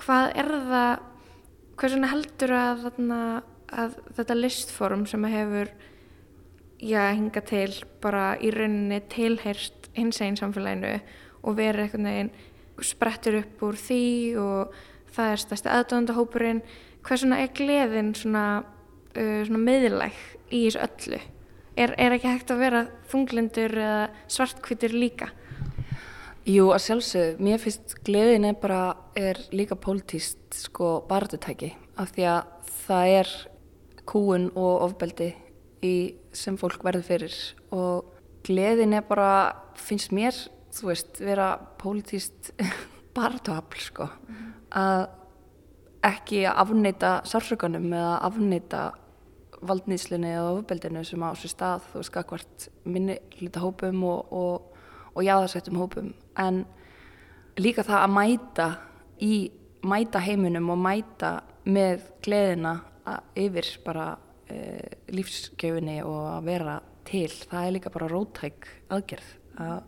Hvað 0.00 0.32
er 0.40 0.52
það 0.68 0.92
hvað 1.76 1.94
svona 1.94 2.12
heldur 2.12 2.54
að, 2.54 2.84
þarna, 2.86 3.18
að 3.72 3.98
þetta 4.18 4.38
listform 4.38 5.04
sem 5.10 5.24
hefur 5.32 5.72
já, 6.78 7.02
hinga 7.16 7.42
til 7.48 7.72
bara 8.02 8.32
í 8.38 8.52
rauninni 8.54 9.00
tilheyrst 9.12 9.90
hins 9.96 10.20
einn 10.24 10.38
samfélaginu 10.38 10.94
og 11.42 11.58
verið 11.58 11.86
eitthvað 11.86 12.06
neginn 12.06 12.32
sprettur 12.82 13.40
upp 13.42 13.64
úr 13.66 13.78
því 13.78 14.04
og 14.40 14.78
það 15.12 15.32
er 15.32 15.42
stærsti 15.42 15.72
aðdóðandahópurinn 15.72 16.62
hvað 17.04 17.22
svona 17.22 17.42
er 17.42 17.52
gleðin 17.56 18.14
svona, 18.16 18.46
uh, 18.62 19.42
svona 19.46 19.62
meðlæg 19.62 20.18
í 20.50 20.64
þessu 20.68 20.82
öllu? 20.86 21.20
Er, 21.72 21.94
er 21.96 22.14
ekki 22.14 22.28
hægt 22.28 22.50
að 22.52 22.62
vera 22.62 22.82
þunglindur 23.08 23.78
eða 23.80 24.02
svartkvítur 24.30 24.92
líka 24.96 25.30
Jú, 26.42 26.72
að 26.74 26.80
sjálfsög, 26.82 27.36
mér 27.38 27.60
finnst 27.62 27.92
gleðin 28.02 28.48
er 28.48 28.56
bara, 28.58 28.96
er 29.14 29.38
líka 29.54 29.76
pólitíst 29.78 30.56
sko 30.58 31.04
barðutæki 31.06 31.68
af 32.02 32.10
því 32.16 32.24
að 32.32 32.72
það 32.80 33.10
er 33.20 33.30
kúun 34.10 34.48
og 34.58 34.88
ofbeldi 34.88 35.28
í, 35.86 35.92
sem 36.34 36.56
fólk 36.58 36.82
verður 36.82 37.06
fyrir. 37.06 37.36
Og 37.70 38.08
gleðin 38.42 38.96
er 38.98 39.06
bara, 39.06 39.28
finnst 39.78 40.10
mér, 40.10 40.34
þú 40.74 40.88
veist, 40.90 41.22
vera 41.22 41.52
pólitíst 41.78 42.50
barðuafl 43.16 43.86
sko. 43.86 44.08
Mm. 44.26 44.50
að 44.82 45.04
ekki 46.10 46.42
afneita 46.50 47.12
sársökanum 47.28 47.86
eða 47.94 48.18
afneita 48.26 48.82
valdnýslinni 49.62 50.34
eða 50.34 50.56
ofbeldinu 50.56 51.06
sem 51.06 51.22
á 51.22 51.30
sér 51.38 51.54
stað, 51.54 51.86
veist, 51.94 52.10
skakvart 52.10 52.68
minni 52.82 53.20
hluta 53.38 53.62
hópum 53.62 54.02
og, 54.10 54.34
og 54.34 54.72
og 55.12 55.24
jáðarsettum 55.26 55.78
hópum 55.80 56.12
en 56.38 56.64
líka 57.60 57.84
það 57.86 58.02
að 58.02 58.14
mæta 58.16 58.68
í 59.22 59.34
mæta 59.82 60.22
heiminum 60.22 60.70
og 60.72 60.78
mæta 60.78 61.32
með 61.66 62.06
gleðina 62.22 62.76
yfir 63.38 63.68
bara 63.84 64.12
e, 64.50 64.58
lífsgjöfinni 65.12 66.00
og 66.06 66.20
að 66.36 66.48
vera 66.48 66.76
til 67.08 67.28
það 67.30 67.66
er 67.66 67.74
líka 67.76 67.92
bara 67.94 68.10
rótæk 68.10 68.68
aðgerð 68.94 69.30
að, 69.62 69.80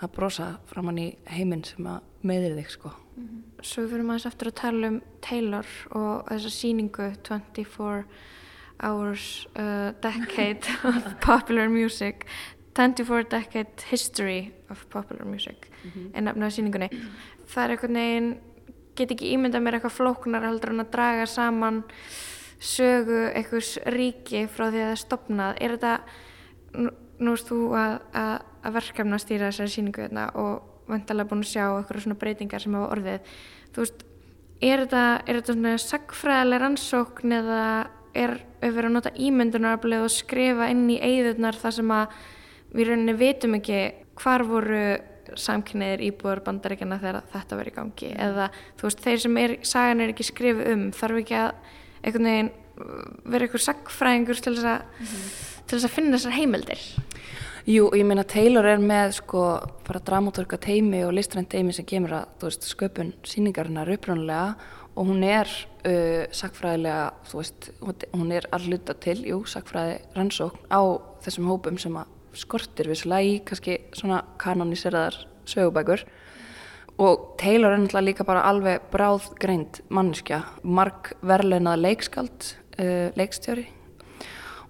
að 0.00 0.12
brosa 0.16 0.48
framann 0.70 1.00
í 1.02 1.08
heiminn 1.34 1.64
sem 1.66 1.86
að 1.90 2.02
meðir 2.22 2.56
þig 2.60 2.70
sko. 2.76 2.92
Mm 3.16 3.24
-hmm. 3.28 3.42
Svo 3.62 3.88
fyrir 3.88 4.06
maður 4.06 4.26
eftir 4.26 4.48
að 4.48 4.60
tala 4.62 4.88
um 4.88 5.00
Taylor 5.20 5.66
og 5.90 6.28
þessa 6.28 6.50
síningu 6.50 7.12
24 7.22 8.04
hours 8.82 9.46
uh, 9.56 9.92
decade 10.02 10.66
of 10.84 11.20
popular 11.20 11.68
music. 11.68 12.26
24 12.74 13.22
Decade 13.28 13.84
History 13.90 14.52
of 14.72 14.84
Popular 14.90 15.28
Music 15.28 15.68
mm 15.70 15.90
-hmm. 15.90 16.10
en 16.14 16.24
nefnaði 16.24 16.56
síningunni 16.56 16.90
það 17.46 17.64
er 17.64 17.70
eitthvað 17.70 17.96
neginn 17.98 18.34
get 18.96 19.10
ekki 19.10 19.32
ímyndað 19.36 19.62
mér 19.62 19.78
eitthvað 19.78 19.98
flóknar 19.98 20.44
heldur 20.44 20.74
en 20.74 20.84
að 20.84 20.92
draga 20.92 21.26
saman 21.26 21.82
sögu 22.62 23.32
einhvers 23.34 23.78
ríki 23.86 24.46
frá 24.46 24.70
því 24.70 24.82
að 24.82 24.86
það 24.86 24.90
er 24.90 25.02
stopnað 25.06 25.56
er 25.60 25.70
þetta 25.76 25.94
nú, 26.74 26.90
veist 27.32 27.48
þú 27.48 27.60
að, 27.78 27.96
að, 28.18 28.36
að 28.62 28.76
verkefna 28.78 29.18
stýra 29.18 29.50
þessari 29.50 29.74
síningu 29.74 30.04
hérna 30.04 30.28
og 30.38 30.86
vantalega 30.90 31.30
búin 31.30 31.44
að 31.44 31.50
sjá 31.52 31.64
eitthvað 31.66 32.04
svona 32.04 32.20
breytingar 32.20 32.62
sem 32.62 32.76
hafa 32.76 32.92
orðið. 32.96 33.32
Þú 33.72 33.84
veist, 33.84 34.04
er 34.62 34.84
þetta, 34.84 35.02
er 35.26 35.40
þetta 35.40 35.56
svona 35.56 35.74
sagfræðileg 35.86 36.62
rannsókn 36.62 37.36
eða 37.38 37.64
er 38.12 38.36
auðvitað 38.60 38.84
að 38.84 38.94
nota 38.94 39.14
ímyndunaraflið 39.26 40.06
og 40.06 40.12
skrifa 40.12 40.68
inn 40.72 40.84
í 40.92 41.00
eigðurnar 41.00 41.58
þar 41.58 41.76
sem 41.78 41.92
að 41.96 42.16
við 42.72 42.90
rauninni 42.90 43.14
vitum 43.18 43.56
ekki 43.58 43.80
hvar 44.20 44.44
voru 44.48 44.82
samkynniðir 45.38 46.02
íbúður 46.08 46.42
bandaríkjana 46.46 46.98
þegar 47.00 47.28
þetta 47.32 47.58
verið 47.58 47.72
í 47.72 47.76
gangi 47.76 48.10
mm. 48.10 48.18
eða 48.26 48.48
þú 48.80 48.88
veist, 48.88 49.04
þeir 49.04 49.22
sem 49.24 49.38
er, 49.42 49.54
sagan 49.66 50.02
er 50.02 50.12
ekki 50.12 50.26
skrifið 50.28 50.72
um 50.72 50.84
þarf 50.96 51.22
ekki 51.22 51.38
að 51.38 51.52
einhvern 52.02 52.28
veginn 52.28 52.52
vera 53.28 53.46
einhver 53.46 53.62
sagfræðingur 53.62 54.42
til 54.42 54.56
þess 54.56 54.68
að, 54.72 54.82
mm 54.82 55.06
-hmm. 55.06 55.64
til 55.68 55.78
þess 55.78 55.88
að 55.88 55.96
finna 55.96 56.18
þessar 56.18 56.38
heimildir 56.38 56.84
Jú, 57.62 57.92
ég 57.94 58.02
meina 58.02 58.24
Taylor 58.26 58.66
er 58.66 58.80
með 58.82 59.12
sko 59.20 59.42
bara 59.86 60.00
dramaturka 60.02 60.58
teimi 60.58 61.04
og 61.06 61.12
listrænt 61.14 61.48
teimi 61.48 61.72
sem 61.72 61.86
kemur 61.86 62.16
að, 62.16 62.24
veist, 62.42 62.66
sköpun 62.66 63.12
síningarinnar 63.22 63.92
uppránulega 63.94 64.56
og 64.96 65.06
hún 65.06 65.22
er 65.22 65.46
uh, 65.86 66.26
sagfræðilega, 66.34 67.12
þú 67.30 67.38
veist, 67.38 67.70
hún 68.12 68.32
er 68.34 68.48
alluta 68.50 68.96
til, 68.98 69.22
jú, 69.28 69.44
sagfræði 69.46 70.00
rannsókn 70.16 70.66
á 70.74 70.82
þessum 71.22 71.46
hópum 71.52 71.78
sem 71.78 71.94
að 71.96 72.10
skortir 72.36 72.88
við 72.90 73.02
slægi, 73.02 73.38
kannski 73.46 73.78
svona 73.96 74.22
kanoniseraðar 74.40 75.16
sögubækur. 75.48 76.04
Og 77.02 77.36
Taylor 77.40 77.72
er 77.72 77.80
náttúrulega 77.80 78.04
líka 78.04 78.24
bara 78.24 78.44
alveg 78.46 78.82
bráðgreind 78.92 79.80
mannskja 79.88 80.42
mark 80.62 81.14
verleunað 81.24 81.80
leikskald 81.80 82.48
uh, 82.78 83.08
leikstjóri. 83.16 83.66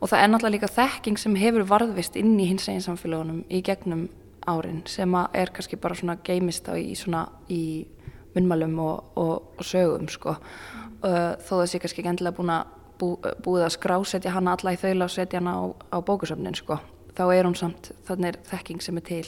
Og 0.00 0.10
það 0.10 0.18
er 0.22 0.30
náttúrulega 0.30 0.56
líka 0.56 0.70
þekking 0.72 1.18
sem 1.18 1.38
hefur 1.38 1.66
varðvist 1.68 2.16
inn 2.18 2.36
í 2.40 2.46
hins 2.50 2.68
eginn 2.70 2.84
samfélagunum 2.84 3.42
í 3.50 3.62
gegnum 3.66 4.06
árin 4.46 4.82
sem 4.90 5.14
er 5.14 5.52
kannski 5.54 5.78
bara 5.78 5.98
svona 5.98 6.18
geimist 6.24 6.70
á 6.70 6.74
í 6.74 6.94
svona 6.98 7.26
í 7.50 7.86
munmalum 8.34 8.78
og, 8.82 9.12
og, 9.18 9.34
og 9.58 9.66
sögum 9.66 10.08
sko. 10.10 10.38
Uh, 11.02 11.34
þó 11.42 11.58
það 11.58 11.68
sé 11.68 11.82
kannski 11.82 12.02
ekki 12.02 12.14
endilega 12.14 12.38
búin 12.38 12.54
að 12.54 12.72
bú, 13.02 13.12
búið 13.42 13.66
að 13.66 13.76
skrásetja 13.76 14.34
hana 14.34 14.56
alla 14.56 14.74
í 14.74 14.80
þaula 14.80 15.10
og 15.10 15.14
setja 15.14 15.42
hana 15.42 15.58
á, 15.58 15.62
á 15.90 15.98
bókusöfnin 16.06 16.56
sko 16.56 16.78
þá 17.16 17.24
er 17.34 17.48
hún 17.48 17.58
samt, 17.58 17.92
þannig 18.08 18.32
er 18.32 18.38
þekking 18.50 18.84
sem 18.84 19.00
er 19.00 19.08
til. 19.08 19.26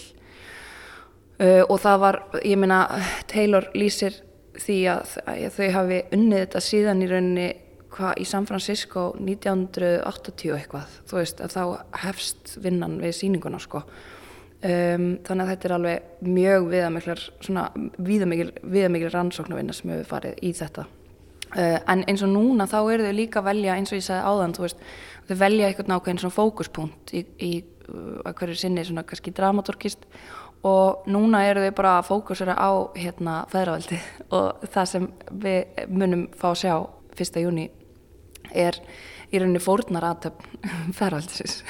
Uh, 1.35 1.65
og 1.67 1.81
það 1.83 2.01
var, 2.05 2.21
ég 2.47 2.61
minna 2.63 2.85
Taylor 3.31 3.67
lýsir 3.75 4.21
því 4.55 4.79
að, 4.93 5.17
að 5.27 5.45
þau 5.57 5.69
hafi 5.75 6.01
unnið 6.15 6.43
þetta 6.45 6.63
síðan 6.63 7.03
í 7.03 7.09
rauninni 7.11 7.49
hvað 7.95 8.21
í 8.23 8.27
San 8.27 8.47
Francisco 8.47 9.09
1980 9.19 10.55
eitthvað, 10.57 10.99
þú 11.09 11.19
veist 11.21 11.41
að 11.43 11.55
þá 11.55 11.63
hefst 12.05 12.57
vinnan 12.63 12.99
við 13.03 13.17
síninguna 13.19 13.61
sko. 13.63 13.85
Um, 14.65 15.19
þannig 15.27 15.43
að 15.43 15.51
þetta 15.51 15.69
er 15.69 15.75
alveg 15.77 16.29
mjög 16.35 16.69
viðamiklar 16.73 17.23
svona 17.45 17.65
viðamiklar 18.01 19.13
rannsóknarvinna 19.13 19.75
sem 19.77 19.93
hefur 19.93 20.09
farið 20.15 20.39
í 20.41 20.55
þetta. 20.57 20.87
Uh, 21.55 21.77
en 21.93 22.07
eins 22.09 22.25
og 22.25 22.33
núna 22.33 22.67
þá 22.71 22.79
eru 22.81 23.05
þau 23.05 23.19
líka 23.19 23.43
að 23.43 23.51
velja 23.51 23.77
eins 23.77 23.93
og 23.93 24.01
ég 24.01 24.07
sagði 24.07 24.31
áðan, 24.31 24.55
þú 24.57 24.65
veist 24.65 24.87
þau 25.29 25.37
velja 25.43 25.69
eitthvað 25.69 25.91
nákvæmlega 25.93 26.25
svona 26.25 26.39
fókuspunkt 26.39 27.13
í, 27.15 27.23
í 27.39 27.53
að 27.89 28.35
hverju 28.39 28.59
sinni 28.59 28.85
svona 28.87 29.05
kannski 29.07 29.35
dramaturgist. 29.35 30.07
Og 30.65 31.05
núna 31.13 31.43
eru 31.45 31.67
þau 31.67 31.75
bara 31.77 31.97
að 31.99 32.07
fókusera 32.09 32.55
á 32.57 32.73
hérna 32.97 33.43
feðraveldi 33.53 33.99
og 34.37 34.65
það 34.73 34.91
sem 34.93 35.09
við 35.45 35.83
munum 35.93 36.29
fá 36.39 36.51
að 36.55 36.61
sjá 36.63 36.75
fyrsta 37.15 37.43
júni 37.45 37.69
er 38.55 38.79
í 39.31 39.41
rauninni 39.41 39.61
fórnar 39.63 40.07
aðtöfn 40.13 40.71
feðraveldisins. 40.99 41.61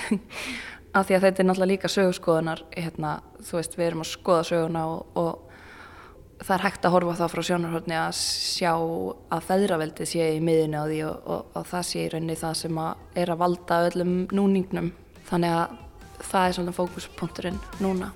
Af 0.95 1.09
því 1.09 1.17
að 1.17 1.25
þetta 1.27 1.43
er 1.43 1.49
náttúrulega 1.49 1.73
líka 1.73 1.91
sögurskoðunar 1.91 2.61
hérna, 2.71 3.17
þú 3.43 3.59
veist, 3.59 3.73
við 3.75 3.89
erum 3.89 4.05
að 4.05 4.13
skoða 4.13 4.45
söguna 4.47 4.85
og, 4.93 5.17
og 5.19 6.43
það 6.45 6.55
er 6.55 6.65
hægt 6.69 6.87
að 6.87 6.95
horfa 6.95 7.17
það 7.19 7.33
frá 7.33 7.43
sjónarhörni 7.49 7.97
að 7.99 8.13
sjá 8.21 8.73
að 8.75 9.49
feðraveldi 9.49 10.07
sé 10.07 10.29
í 10.37 10.43
miðinu 10.45 10.83
á 10.83 10.85
því 10.87 11.01
og, 11.09 11.31
og, 11.35 11.49
og 11.59 11.67
það 11.71 11.89
sé 11.89 12.05
í 12.05 12.13
rauninni 12.13 12.37
það 12.39 12.55
sem 12.61 12.79
að 12.85 13.19
er 13.25 13.33
að 13.35 13.43
valda 13.43 13.81
öllum 13.89 14.15
núningnum. 14.35 14.93
Þannig 15.25 15.57
að 15.59 15.75
það 16.21 16.47
er 16.47 16.57
svona 16.59 16.77
fókuspunkturinn 16.77 17.61
núna. 17.81 18.13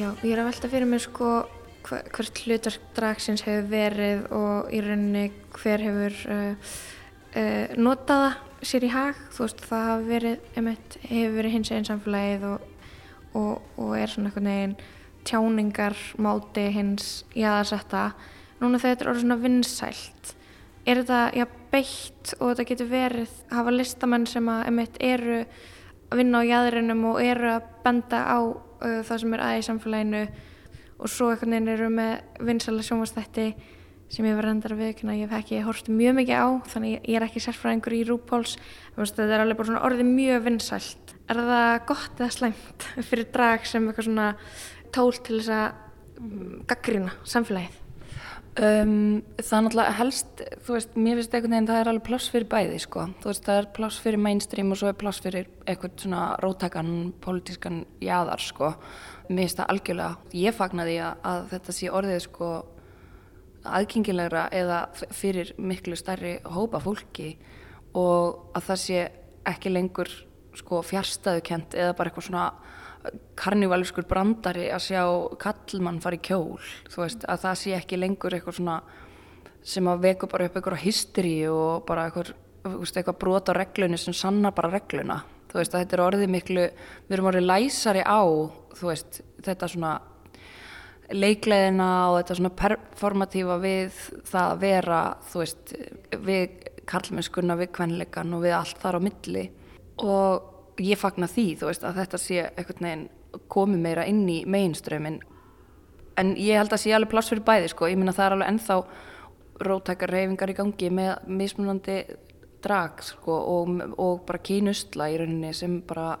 Já, 0.00 0.14
ég 0.24 0.32
er 0.32 0.40
að 0.40 0.46
velta 0.48 0.68
fyrir 0.70 0.88
mér 0.88 1.02
sko 1.02 1.26
hvert 1.90 2.42
hlutverk 2.44 2.86
dragsins 2.96 3.44
hefur 3.46 3.68
verið 3.70 4.24
og 4.36 4.70
í 4.74 4.80
rauninni 4.84 5.26
hver 5.56 5.84
hefur 5.84 6.16
uh, 6.30 6.70
uh, 7.34 7.76
notaða 7.80 8.32
sér 8.66 8.84
í 8.86 8.92
hag, 8.92 9.18
þú 9.32 9.46
veist 9.46 9.62
það 9.64 9.86
hafi 9.88 10.08
verið, 10.10 10.48
einmitt, 10.56 10.96
hefur 11.08 11.36
verið 11.38 11.54
hins 11.56 11.70
einn 11.72 11.88
samfélagið 11.88 12.46
og, 12.50 12.66
og, 13.40 13.70
og 13.80 13.94
er 13.96 14.12
svona 14.12 14.30
einhvern 14.30 14.50
veginn 14.50 14.76
tjáningar 15.24 15.96
máti 16.20 16.66
hins 16.74 17.08
jáðarsetta 17.36 18.10
núna 18.60 18.80
þegar 18.80 18.94
þetta 18.94 19.04
er 19.04 19.10
orðið 19.12 19.24
svona 19.24 19.40
vinsælt 19.40 20.34
er 20.88 21.02
þetta 21.02 21.20
já, 21.36 21.46
beitt 21.72 22.32
og 22.38 22.52
þetta 22.52 22.68
getur 22.70 22.90
verið 22.90 23.34
hafa 23.52 23.74
listamenn 23.74 24.26
sem 24.28 24.48
að 24.52 24.64
einmitt 24.68 25.00
eru 25.04 25.42
að 26.10 26.20
vinna 26.20 26.42
á 26.42 26.48
jæðrinum 26.48 27.04
og 27.12 27.20
eru 27.22 27.52
að 27.54 27.68
benda 27.84 28.22
á 28.26 28.38
uh, 28.40 29.00
það 29.06 29.20
sem 29.22 29.36
er 29.36 29.44
aðeins 29.46 29.70
samfélaginu 29.70 30.22
og 31.00 31.08
svo 31.10 31.30
einhvern 31.32 31.54
veginn 31.56 31.72
eru 31.74 31.90
með 31.92 32.44
vinsæla 32.46 32.84
sjónvastætti 32.86 33.46
sem 34.10 34.26
ég 34.26 34.34
var 34.36 34.48
reyndar 34.48 34.74
að 34.74 34.80
viðkynna 34.84 35.16
ég 35.20 35.30
hef 35.30 35.44
ekki 35.44 35.60
horft 35.64 35.90
mjög 35.92 36.16
mikið 36.18 36.40
á 36.42 36.48
þannig 36.72 36.96
ég- 36.96 37.04
er 37.20 37.26
ekki 37.28 37.42
sérfræðingur 37.44 37.94
í 37.94 38.00
veist, 38.96 39.14
þetta 39.16 39.34
er 39.36 39.44
alveg 39.44 39.56
bara 39.60 39.68
svona 39.70 39.84
orðið 39.86 40.08
mjög 40.10 40.42
vinsælt 40.48 41.14
er 41.30 41.36
það 41.36 41.86
gott 41.86 42.18
eða 42.24 42.30
slæmt 42.34 42.88
fyrir 43.10 43.30
drag 43.32 43.66
sem 43.70 43.86
eitthvað 43.86 44.08
svona 44.10 44.32
tól 44.90 45.12
til 45.14 45.38
þess 45.38 45.54
að 45.54 45.68
mm, 46.20 46.58
gaggrina 46.66 47.14
samfélagið 47.24 47.78
Um, 48.60 49.20
það 49.38 49.52
er 49.54 49.62
náttúrulega 49.62 49.92
helst, 49.94 50.40
þú 50.66 50.74
veist, 50.74 50.96
mér 50.98 51.20
finnst 51.20 51.34
einhvern 51.36 51.52
veginn 51.54 51.68
það 51.68 51.78
er 51.80 51.88
alveg 51.92 52.04
pláss 52.08 52.26
fyrir 52.34 52.48
bæði, 52.50 52.80
sko. 52.82 53.04
Þú 53.22 53.28
veist, 53.30 53.44
það 53.46 53.58
er 53.60 53.68
pláss 53.76 54.00
fyrir 54.02 54.20
mainstream 54.20 54.72
og 54.74 54.80
svo 54.80 54.88
er 54.90 54.96
pláss 54.98 55.20
fyrir 55.22 55.46
eitthvað 55.70 55.94
svona 56.02 56.22
róttakan, 56.42 56.90
pólitískan 57.22 57.78
jaðar, 58.02 58.42
sko. 58.42 58.72
Mér 59.30 59.46
finnst 59.46 59.60
það 59.60 59.70
algjörlega, 59.70 60.30
ég 60.34 60.54
fagna 60.56 60.84
því 60.88 60.94
að, 61.06 61.44
þetta 61.52 61.74
sé 61.76 61.90
orðið, 61.94 62.16
sko, 62.24 62.48
aðgengilegra 63.70 64.48
eða 64.56 64.80
fyrir 65.14 65.52
miklu 65.60 65.98
stærri 65.98 66.32
hópa 66.50 66.80
fólki 66.82 67.36
og 67.94 68.56
að 68.58 68.66
það 68.70 68.80
sé 68.82 69.04
ekki 69.52 69.70
lengur, 69.70 70.10
sko, 70.58 70.82
fjárstæðukent 70.82 71.78
eða 71.78 71.94
bara 71.98 72.10
eitthvað 72.10 72.26
svona 72.26 72.48
karnivalskur 73.38 74.08
brandari 74.10 74.66
að 74.74 74.86
sjá 74.88 75.02
kallmann 75.40 76.02
fara 76.02 76.18
í 76.18 76.24
kjól. 76.26 76.58
Þú 76.90 77.04
veist, 77.04 77.24
að 77.30 77.44
það 77.46 77.58
sé 77.62 77.78
ekki 77.78 78.00
lengur 78.00 78.34
eitthvað 78.34 78.58
svona 78.58 78.80
sem 79.62 79.88
að 79.92 80.08
veku 80.08 80.28
bara 80.32 80.48
upp 80.48 80.56
eitthvað 80.58 80.82
hysteri 80.82 81.36
og 81.52 81.84
bara 81.86 82.08
eitthvað, 82.08 82.34
eitthvað 82.66 83.20
brot 83.22 83.52
á 83.52 83.54
reglunni 83.56 84.00
sem 84.00 84.16
sanna 84.16 84.50
bara 84.56 84.72
regluna 84.74 85.22
þú 85.50 85.58
veist, 85.58 85.74
að 85.74 85.84
þetta 85.84 85.96
er 85.96 86.04
orðið 86.06 86.32
miklu 86.34 86.64
við 86.70 87.16
erum 87.16 87.30
orðið 87.30 87.48
læsari 87.50 88.04
á 88.06 88.22
veist, 88.80 89.20
þetta 89.44 89.70
svona 89.70 89.94
leikleðina 91.10 91.88
og 92.10 92.18
þetta 92.20 92.36
svona 92.38 92.52
performatífa 92.60 93.56
við 93.62 94.02
það 94.30 94.44
að 94.44 94.60
vera 94.62 95.00
þú 95.30 95.42
veist, 95.42 95.74
við 96.26 96.68
karlmennskuna, 96.90 97.58
við 97.58 97.72
kvenleikan 97.76 98.36
og 98.36 98.44
við 98.44 98.56
allt 98.56 98.78
þar 98.82 98.98
á 98.98 99.06
milli. 99.06 99.44
Og 100.06 100.78
ég 100.82 100.98
fagna 100.98 101.28
því, 101.30 101.48
þú 101.60 101.70
veist, 101.70 101.84
að 101.84 101.98
þetta 102.00 102.20
sé 102.22 102.44
einhvern 102.48 102.86
veginn 102.86 103.08
komið 103.50 103.84
meira 103.84 104.06
inn 104.10 104.24
í 104.30 104.40
meginströmin 104.48 105.20
en 106.18 106.34
ég 106.38 106.58
held 106.58 106.72
að 106.74 106.82
sé 106.82 106.94
alveg 106.94 107.12
pláss 107.12 107.30
fyrir 107.32 107.44
bæði, 107.46 107.70
sko, 107.72 107.88
ég 107.90 107.98
minna 107.98 108.14
það 108.16 108.26
er 108.26 108.36
alveg 108.36 108.50
ennþá 108.52 108.76
rótækar 109.60 110.12
reyfingar 110.14 110.52
í 110.52 110.56
gangi 110.58 110.90
með 110.94 111.30
mismunandi 111.40 111.96
drag, 112.64 113.02
sko, 113.04 113.40
og, 113.54 113.74
og 113.98 114.22
bara 114.28 114.42
kínustla 114.44 115.10
í 115.12 115.18
rauninni 115.20 115.54
sem 115.56 115.80
bara 115.86 116.14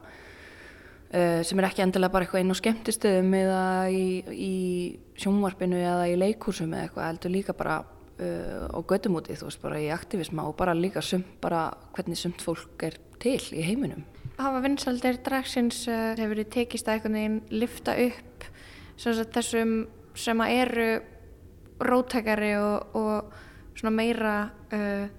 Uh, 1.10 1.40
sem 1.42 1.58
er 1.58 1.66
ekki 1.66 1.82
endilega 1.82 2.12
bara 2.14 2.22
eitthvað 2.22 2.44
inn 2.44 2.54
á 2.54 2.60
skemmtistöðum 2.60 3.32
eða 3.34 3.62
í, 3.90 4.02
í 4.30 4.52
sjónvarpinu 5.18 5.80
eða 5.82 6.04
í 6.06 6.12
leikúsum 6.14 6.70
eða 6.70 6.84
eitthvað 6.84 7.08
heldur 7.08 7.32
líka 7.34 7.54
bara 7.58 7.80
uh, 7.82 8.68
á 8.70 8.78
göttumúti 8.78 9.34
þú 9.34 9.48
veist 9.48 9.62
bara 9.64 9.80
í 9.82 9.88
aktivisma 9.90 10.44
og 10.46 10.54
bara 10.60 10.76
líka 10.78 11.02
sumt 11.02 11.32
bara 11.42 11.64
hvernig 11.96 12.20
sumt 12.20 12.44
fólk 12.46 12.84
er 12.86 13.00
til 13.18 13.42
í 13.50 13.64
heiminum. 13.66 14.04
hafa 14.38 14.62
vinsaldir 14.62 15.18
dragsins 15.26 15.82
uh, 15.90 16.12
hefur 16.14 16.36
verið 16.36 16.52
tekist 16.54 16.86
að 16.86 17.00
einhvern 17.00 17.18
veginn 17.18 17.40
lifta 17.58 17.96
upp 18.06 18.46
þessum 19.34 19.74
sem 20.14 20.46
að 20.46 20.56
eru 20.60 20.88
rótækari 21.90 22.52
og, 22.60 22.94
og 22.94 23.90
meira 23.90 24.36
uh, 24.70 25.10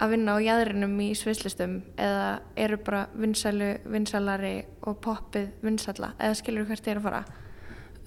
að 0.00 0.14
vinna 0.14 0.36
á 0.36 0.38
jæðrinum 0.40 0.94
í 1.04 1.10
sviðslistum 1.18 1.76
eða 2.00 2.28
eru 2.58 2.78
bara 2.84 3.04
vinsælu 3.20 3.70
vinsalari 3.92 4.54
og 4.88 5.00
poppið 5.04 5.50
vinsalla 5.64 6.14
eða 6.18 6.38
skilur 6.40 6.68
hvert 6.68 6.84
þið 6.84 6.94
er 6.94 7.00
að 7.00 7.08
fara? 7.08 7.22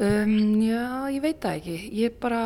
Um, 0.02 0.38
já, 0.66 0.86
ég 1.14 1.22
veit 1.22 1.44
það 1.44 1.60
ekki. 1.60 1.76
Ég 2.00 2.16
bara, 2.22 2.42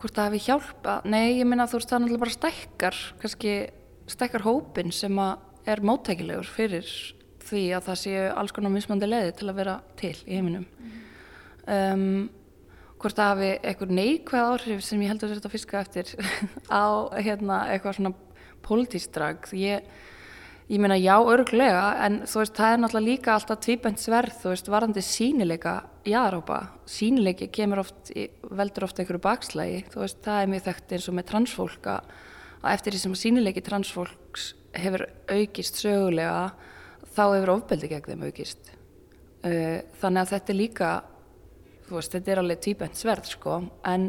hvort 0.00 0.16
það 0.16 0.26
hefði 0.26 0.40
hjálpa, 0.48 0.96
nei, 1.06 1.38
ég 1.38 1.46
meina 1.46 1.68
þú 1.70 1.78
veist 1.78 1.92
það 1.92 1.96
er 1.96 2.02
náttúrulega 2.04 2.24
bara 2.24 2.36
stækkar, 2.36 2.98
kannski 3.22 3.54
stækkar 4.10 4.46
hópin 4.48 4.90
sem 4.94 5.22
að 5.22 5.70
er 5.70 5.84
móttækilegur 5.86 6.50
fyrir 6.50 6.88
því 7.46 7.62
að 7.76 7.86
það 7.86 8.00
séu 8.02 8.26
alls 8.40 8.54
konar 8.56 8.74
mismandi 8.74 9.06
leiði 9.06 9.32
til 9.38 9.48
að 9.50 9.58
vera 9.60 9.78
til 10.00 10.16
í 10.26 10.34
heiminum. 10.34 10.66
Um, 11.70 12.30
hvort 13.00 13.16
það 13.16 13.30
hafi 13.32 13.50
eitthvað 13.64 13.96
neikvæð 13.96 14.46
áhrif 14.52 14.84
sem 14.84 15.02
ég 15.02 15.12
heldur 15.12 15.32
þetta 15.32 15.48
að 15.48 15.56
fiska 15.56 15.80
eftir 15.80 16.12
á 16.68 16.84
hérna, 17.16 17.64
eitthvað 17.72 17.98
svona 17.98 18.12
pólitístrag. 18.66 19.48
Ég, 19.56 19.86
ég 20.70 20.82
meina 20.82 20.98
já, 21.00 21.14
örglega, 21.18 21.84
en 22.04 22.20
veist, 22.26 22.56
það 22.58 22.74
er 22.74 22.82
náttúrulega 22.82 23.08
líka 23.08 23.34
alltaf 23.34 23.62
tvíbent 23.64 24.02
sverð, 24.02 24.36
þú 24.42 24.52
veist, 24.52 24.72
varandi 24.72 25.04
sínileika 25.04 25.76
jáðarópa. 26.06 26.60
Sínileiki 26.90 27.50
kemur 27.54 27.84
oft, 27.86 28.12
veldur 28.50 28.86
oft 28.86 29.00
einhverju 29.00 29.24
bakslægi, 29.24 29.84
þú 29.94 30.04
veist, 30.04 30.20
það 30.26 30.42
er 30.42 30.52
mjög 30.54 30.66
þekkt 30.68 30.96
eins 30.96 31.08
og 31.08 31.16
með 31.16 31.30
transfólk 31.32 31.92
að 31.94 32.74
eftir 32.74 32.94
því 32.94 33.04
sem 33.04 33.16
sínileiki 33.16 33.64
transfólks 33.64 34.50
hefur 34.76 35.06
aukist 35.32 35.80
sögulega, 35.80 36.50
þá 37.16 37.24
hefur 37.24 37.54
ofbeldi 37.56 37.90
gegn 37.90 38.12
þeim 38.12 38.28
aukist. 38.28 38.74
Uh, 39.40 39.80
þannig 40.02 40.20
að 40.20 40.32
þetta 40.34 40.52
er 40.52 40.58
líka 40.58 40.90
þú 41.90 41.98
veist, 41.98 42.14
þetta 42.14 42.32
er 42.32 42.42
alveg 42.44 42.62
tvíbent 42.64 42.98
sverð 42.98 43.28
sko, 43.32 43.58
en 43.90 44.08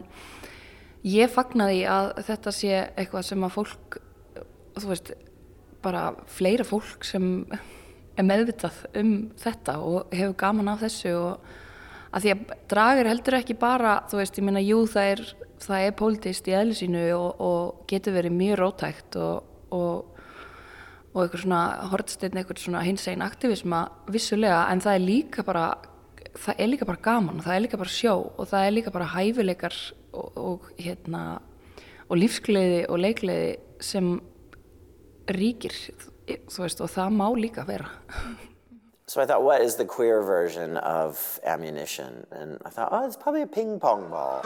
ég 1.07 1.33
fagna 1.33 1.67
því 1.71 1.81
að 1.89 2.11
þetta 2.29 2.55
sé 2.55 2.71
eitthvað 2.85 3.27
sem 3.31 3.45
að 3.47 3.55
fólk 3.57 3.99
þú 4.77 4.93
veist, 4.93 5.13
bara 5.81 6.05
fleira 6.29 6.65
fólk 6.67 7.05
sem 7.07 7.25
er 8.19 8.27
meðvitað 8.27 8.83
um 9.01 9.13
þetta 9.41 9.79
og 9.81 10.13
hefur 10.13 10.37
gaman 10.37 10.69
af 10.75 10.83
þessu 10.85 11.15
og 11.17 11.51
að 12.11 12.25
því 12.25 12.33
að 12.33 12.57
dragar 12.69 13.09
heldur 13.09 13.37
ekki 13.39 13.55
bara, 13.57 14.01
þú 14.11 14.19
veist, 14.19 14.37
ég 14.37 14.45
meina, 14.45 14.61
jú, 14.61 14.83
það 14.91 15.13
er 15.15 15.23
það 15.61 15.85
er 15.85 15.97
pólitíst 15.97 16.49
í 16.49 16.55
eðlu 16.57 16.77
sínu 16.77 17.03
og, 17.15 17.41
og 17.41 17.85
getur 17.89 18.15
verið 18.17 18.35
mjög 18.37 18.59
rótækt 18.61 19.17
og, 19.21 19.51
og, 19.75 20.19
og 21.13 21.21
eitthvað 21.23 21.43
svona 21.45 21.61
hortsteinn 21.91 22.39
eitthvað 22.39 22.63
svona 22.65 22.83
hinsegin 22.85 23.25
aktivisma 23.25 23.83
vissulega, 24.11 24.63
en 24.71 24.83
það 24.83 24.97
er 24.97 25.05
líka 25.05 25.45
bara 25.47 25.65
það 26.37 26.59
er 26.59 26.69
líka 26.71 26.87
bara 26.87 27.03
gaman 27.03 27.39
og 27.39 27.45
það 27.45 27.55
er 27.55 27.63
líka 27.65 27.79
bara 27.81 27.93
sjó 27.93 28.13
og 28.37 28.47
það 28.49 28.67
er 28.67 28.75
líka 28.75 28.93
bara 28.93 29.09
hæfileikar 29.15 29.77
og, 30.13 30.37
og 30.37 30.69
hérna 30.79 31.23
og 32.07 32.19
lífsgleði 32.19 32.85
og 32.89 33.01
leikleði 33.01 33.51
sem 33.83 34.13
ríkir 35.31 35.75
veist 36.27 36.81
og 36.83 36.91
það 36.91 37.17
má 37.17 37.27
líka 37.35 37.67
vera 37.67 37.91
So 39.11 39.19
I 39.19 39.25
thought, 39.25 39.43
what 39.43 39.59
is 39.59 39.75
the 39.75 39.83
queer 39.83 40.21
version 40.21 40.77
of 40.77 41.37
ammunition? 41.43 42.25
And 42.31 42.57
I 42.63 42.69
thought, 42.69 42.93
oh, 42.93 43.05
it's 43.05 43.17
probably 43.17 43.41
a 43.41 43.47
ping 43.47 43.77
pong 43.77 44.09
ball. 44.09 44.41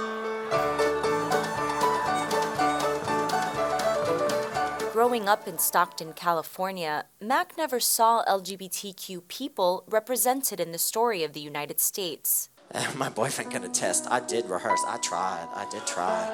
Growing 5.06 5.30
up 5.30 5.48
in 5.48 5.60
Stockton, 5.60 6.14
California, 6.14 7.06
Mac 7.22 7.56
never 7.60 7.80
saw 7.80 8.24
LGBTQ 8.26 9.28
people 9.28 9.84
represented 9.88 10.60
in 10.60 10.72
the 10.72 10.80
story 10.80 11.24
of 11.24 11.34
the 11.34 11.40
United 11.40 11.80
States. 11.80 12.50
My 12.96 13.10
boyfriend 13.10 13.52
can 13.52 13.64
attest. 13.64 14.08
I 14.10 14.20
did 14.20 14.48
rehearse. 14.48 14.82
I 14.88 14.98
tried. 14.98 15.48
I 15.54 15.70
did 15.70 15.86
try. 15.86 16.26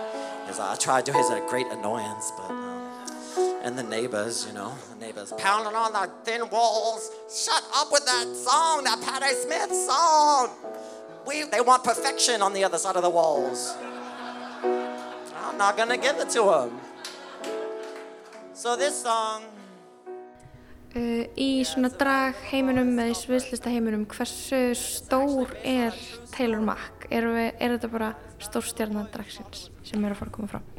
'Cause 0.48 0.58
I 0.62 0.76
tried 0.76 1.06
to 1.08 1.12
his 1.12 1.30
uh, 1.30 1.42
great 1.50 1.68
annoyance, 1.68 2.32
but 2.38 2.50
um, 2.50 3.60
and 3.62 3.78
the 3.78 3.84
neighbors, 3.84 4.46
you 4.48 4.54
know, 4.54 4.74
the 4.92 5.06
neighbors 5.06 5.34
pounding 5.38 5.76
on 5.76 5.92
the 5.92 6.10
thin 6.24 6.50
walls. 6.50 7.12
Shut 7.30 7.62
up 7.76 7.92
with 7.92 8.06
that 8.06 8.28
song, 8.34 8.86
that 8.86 9.02
Patti 9.02 9.36
Smith 9.36 9.74
song. 9.74 10.50
We 11.28 11.44
they 11.44 11.60
want 11.60 11.84
perfection 11.84 12.42
on 12.42 12.54
the 12.54 12.64
other 12.64 12.78
side 12.78 12.96
of 12.96 13.04
the 13.04 13.10
walls. 13.10 13.76
I'm 15.44 15.58
not 15.58 15.76
gonna 15.76 15.98
give 15.98 16.16
it 16.20 16.30
to 16.30 16.44
them. 16.44 16.80
So 18.62 18.76
this 18.78 18.94
song. 19.02 19.42
Uh, 20.94 21.24
í 21.34 21.64
svona 21.66 21.90
drag 21.98 22.38
heiminum 22.52 22.92
eða 22.94 23.10
í 23.10 23.16
sviðslista 23.18 23.72
heiminum 23.74 24.04
hversu 24.12 24.60
stór 24.78 25.56
er 25.66 25.98
Taylor 26.30 26.62
Mack? 26.62 27.08
Er, 27.10 27.26
við, 27.34 27.48
er 27.58 27.74
þetta 27.74 27.90
bara 27.90 28.10
stórstjarnan 28.38 29.08
dragsins 29.16 29.64
sem 29.82 30.06
er 30.06 30.14
að 30.14 30.20
fara 30.20 30.30
að 30.30 30.36
koma 30.36 30.52
fram? 30.52 30.70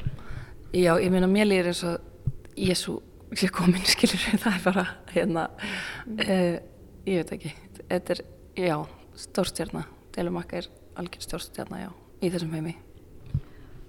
Já, 0.70 0.93
ég 1.03 1.11
meina 1.11 1.26
mér 1.33 1.51
líður 1.51 1.72
eins 1.72 1.83
og 1.91 2.55
Jésu 2.55 2.95
sé 3.35 3.51
komin, 3.51 3.83
skilur 3.97 4.30
það 4.30 4.53
er 4.53 4.64
bara 4.68 4.87
hérna 5.11 5.49
uh, 5.59 6.55
ég 7.11 7.18
veit 7.24 7.35
ekki, 7.41 7.55
þetta 7.83 8.14
er 8.14 8.24
já, 8.68 8.78
stórstjarnar 9.26 9.91
Telemark 10.14 10.55
er 10.61 10.70
algjör 11.03 11.26
stórstjarnar, 11.26 11.89
já, 11.89 11.93
í 12.22 12.30
þessum 12.30 12.55
heimi 12.61 12.78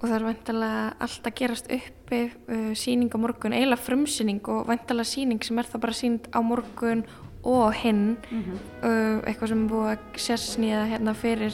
Og 0.04 0.10
það 0.10 0.16
er 0.18 0.26
vantalega 0.28 0.80
allt 1.06 1.28
að 1.30 1.36
gerast 1.40 1.70
uppi 1.72 2.18
uh, 2.52 2.74
síning 2.76 3.08
á 3.16 3.18
morgun, 3.24 3.54
eiginlega 3.56 3.80
frumsýning 3.86 4.42
og 4.52 4.66
vantalega 4.68 5.08
síning 5.08 5.40
sem 5.48 5.60
er 5.62 5.70
það 5.72 5.84
bara 5.86 5.96
sínd 5.96 6.28
á 6.36 6.40
morgun 6.44 7.06
og 7.44 7.74
hinn 7.76 8.18
Mhm. 8.32 8.58
uh, 8.84 9.22
eitthvað 9.28 9.48
sem 9.54 9.64
er 9.64 9.70
búið 9.72 9.90
að 9.94 10.00
sérsnýða 10.26 10.84
hérna 10.92 11.14
fyrir 11.16 11.54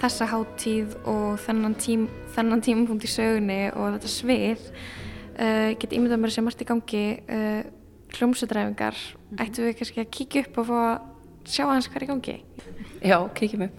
þessa 0.00 0.26
háttíð 0.32 0.96
og 1.06 1.38
þennan, 1.44 1.74
tím, 1.78 2.08
þennan 2.34 2.62
tímapunkt 2.64 3.04
í 3.04 3.10
sögunni 3.10 3.60
og 3.76 3.94
þetta 3.98 4.10
svið. 4.18 4.60
Uh, 5.40 5.70
get 5.78 5.92
ímyndað 5.94 6.20
mér 6.24 6.30
sem 6.34 6.44
margt 6.44 6.62
í 6.62 6.66
gangi 6.68 7.04
uh, 7.30 7.62
hljómsutræfingar 8.16 8.96
ættum 9.38 9.64
við 9.68 9.76
kannski 9.78 10.00
að 10.02 10.10
kíkja 10.10 10.42
upp 10.48 10.58
og 10.58 10.66
fá 10.66 10.78
að 10.82 10.98
sjá 11.46 11.64
hans 11.70 11.86
hvað 11.88 11.96
er 12.00 12.02
í 12.02 12.10
gangi? 12.10 12.36
Já, 13.06 13.18
kíkjum 13.38 13.62
upp 13.70 13.78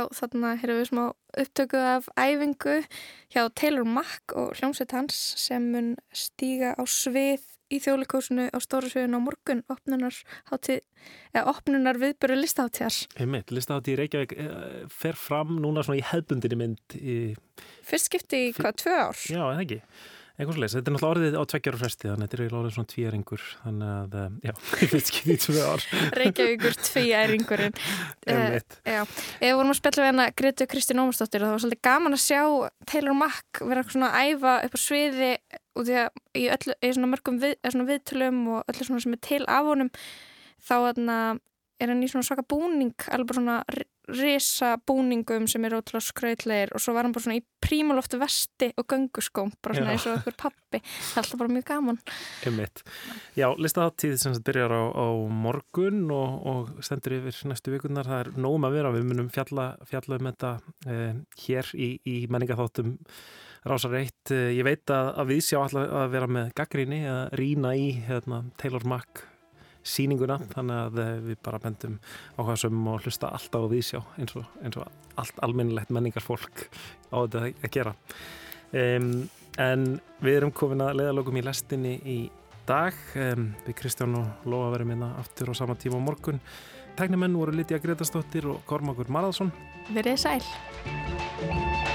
Já, 0.00 0.06
þarna 0.16 0.54
erum 0.56 0.78
við 0.80 0.86
smá 0.88 1.02
upptöku 1.40 1.80
af 1.84 2.06
æfingu 2.16 2.76
hjá 3.34 3.42
Taylor 3.52 3.84
Mack 3.84 4.32
og 4.38 4.54
hljómsveit 4.56 4.94
hans 4.96 5.16
sem 5.42 5.66
mun 5.74 5.90
stíga 6.16 6.72
á 6.72 6.82
svið 6.88 7.42
í 7.70 7.78
þjóðleikósinu 7.84 8.46
á 8.50 8.58
stóra 8.64 8.88
sviðinu 8.90 9.20
á 9.20 9.26
morgun 9.26 9.60
opnunar, 9.70 10.16
opnunar 11.44 12.00
viðböru 12.00 12.38
listaháttíðar. 12.40 12.96
Einmitt, 13.20 13.52
listahátti 13.54 13.92
í 13.92 13.98
Reykjavík 14.00 14.32
eh, 14.40 14.80
fer 14.90 15.18
fram 15.20 15.58
núna 15.60 15.84
svona 15.84 16.00
í 16.00 16.06
hefbundinni 16.08 16.58
mynd 16.58 16.96
í, 16.96 17.18
Fyrst 17.86 18.08
skipti 18.08 18.46
í 18.48 18.56
hvað, 18.56 18.80
tvö 18.80 18.96
ár? 19.04 19.20
já, 19.28 19.42
eða 19.44 19.66
ekki 19.66 19.82
einhvers 20.40 20.60
leys, 20.60 20.74
þetta 20.76 20.90
er 20.90 20.94
náttúrulega 20.94 21.14
orðið 21.14 21.36
á 21.36 21.42
tveggjar 21.52 21.76
og 21.76 21.80
fresti 21.82 22.08
þannig 22.08 22.16
að 22.16 22.24
þetta 22.24 22.36
er 22.36 22.42
eiginlega 22.42 22.60
orðið 22.60 22.74
svona 22.76 22.90
tvíæringur 22.92 23.44
þannig 23.64 23.90
að, 23.94 24.16
eh, 24.20 24.30
já, 24.48 24.52
fyrst 24.92 25.10
skipti 25.10 25.34
í 25.34 25.40
tvö 25.44 25.64
ár. 25.66 25.86
Reykjavíkur 26.20 26.78
tvíæringurinn. 26.88 27.76
Uh, 28.30 28.60
Já, 28.84 29.00
við 29.40 29.54
vorum 29.56 29.72
að 29.72 29.78
spjalla 29.78 30.02
við 30.02 30.08
hana 30.10 30.24
Gretu 30.38 30.66
Kristín 30.70 31.00
Ómarsdóttir 31.02 31.42
og 31.42 31.48
það 31.48 31.54
var 31.54 31.62
svolítið 31.64 31.80
gaman 31.86 32.14
að 32.14 32.20
sjá 32.22 32.42
Taylor 32.86 33.16
Mack 33.16 33.60
vera 33.64 33.82
svona 33.88 34.10
að 34.12 34.28
æfa 34.28 34.52
upp 34.66 34.76
á 34.76 34.80
sviði 34.84 35.30
út 35.80 35.90
í 35.90 35.96
að 35.98 36.10
í, 36.36 36.44
öllu, 36.54 36.76
í 36.76 36.90
svona 36.94 37.10
mörgum 37.10 37.40
við, 37.42 37.56
eða 37.58 37.72
svona 37.74 37.88
viðtölum 37.88 38.40
og 38.54 38.70
öllu 38.70 38.86
svona 38.86 39.02
sem 39.02 39.16
er 39.16 39.22
til 39.26 39.40
af 39.48 39.70
honum. 39.70 39.90
Þá 40.68 40.76
er 41.80 41.94
hann 41.94 42.04
í 42.04 42.10
svona 42.12 42.28
svaka 42.28 42.44
búning 42.46 43.08
alveg 43.08 43.32
bara 43.32 43.40
svona 43.40 43.58
risa 44.08 44.74
búningum 44.88 45.46
sem 45.50 45.64
eru 45.68 45.80
ótrúlega 45.80 46.08
skrautlegir 46.08 46.72
og 46.74 46.82
svo 46.82 46.94
var 46.96 47.06
hann 47.06 47.14
bara 47.14 47.26
svona 47.26 47.38
í 47.38 47.44
prímaloftu 47.60 48.18
vesti 48.20 48.70
og 48.80 48.86
gönguskóm, 48.90 49.52
bara 49.62 49.76
svona 49.76 49.94
eins 49.94 50.06
og 50.08 50.16
okkur 50.18 50.36
pappi 50.40 50.80
það 50.80 51.12
er 51.12 51.22
alltaf 51.22 51.42
bara 51.42 51.54
mjög 51.54 51.66
gaman 51.68 52.00
Einmitt. 52.46 52.82
Já, 53.36 53.48
listaháttíð 53.56 54.16
sem 54.18 54.34
sagt 54.34 54.46
byrjar 54.46 54.72
á, 54.72 54.82
á 54.90 55.06
morgun 55.28 56.08
og, 56.14 56.46
og 56.46 56.84
stendur 56.84 57.18
yfir 57.18 57.36
næstu 57.50 57.74
vikunar. 57.74 58.08
Það 58.08 58.22
er 58.24 58.30
nógum 58.40 58.66
að 58.68 58.76
vera. 58.78 58.92
Við 58.94 59.06
munum 59.10 59.30
fjalla, 59.32 59.66
fjalla 59.88 60.18
um 60.18 60.30
þetta 60.30 60.52
eh, 60.88 61.20
hér 61.44 61.72
í, 61.76 61.90
í 62.04 62.16
menningaþáttum 62.32 62.96
Rásar 63.68 63.96
1. 64.00 64.14
Eh, 64.32 64.46
ég 64.56 64.66
veit 64.66 64.94
að, 64.94 65.12
að 65.20 65.34
við 65.34 65.42
sjá 65.50 65.58
alltaf 65.60 65.98
að 66.02 66.14
vera 66.14 66.30
með 66.38 66.54
gaggríni 66.60 67.02
að 67.10 67.22
rýna 67.40 67.74
í 67.76 67.90
hérna, 68.06 68.44
Taylor 68.60 68.86
Mack 68.88 69.26
sýninguna 69.86 70.38
þannig 70.52 70.80
að 70.84 71.02
eh, 71.04 71.12
við 71.28 71.38
bara 71.44 71.60
bendum 71.62 71.98
á 72.36 72.40
hvað 72.40 72.58
sem 72.64 72.88
og 72.92 73.04
hlusta 73.06 73.30
alltaf 73.36 73.66
á 73.66 73.72
viðsjá 73.72 74.00
eins 74.20 74.36
og, 74.38 74.48
eins 74.64 74.80
og 74.80 75.20
allt 75.20 75.44
almennilegt 75.44 75.92
menningarfólk 75.94 76.66
á 77.12 77.16
þetta 77.24 77.46
að 77.48 77.70
gera. 77.76 77.94
Um, 78.70 79.14
en 79.58 79.86
við 80.22 80.40
erum 80.40 80.52
komin 80.54 80.84
að 80.84 81.00
leiðalokum 81.00 81.40
í 81.40 81.44
lestinni 81.44 81.96
í 82.06 82.18
dag. 82.68 82.94
Um, 83.18 83.50
við 83.66 83.80
Kristján 83.80 84.14
og 84.20 84.46
Lóa 84.46 84.70
verðum 84.74 84.94
hérna 84.94 85.14
aftur 85.22 85.50
á 85.50 85.54
sama 85.58 85.78
tíma 85.80 85.98
á 85.98 86.06
morgun. 86.06 86.38
Tæknimenn 87.00 87.36
voru 87.38 87.54
Lítja 87.56 87.78
Gretastóttir 87.80 88.48
og 88.50 88.64
Kormakur 88.68 89.08
Marðarsson 89.08 89.52
Verið 89.94 90.20
sæl 90.20 91.88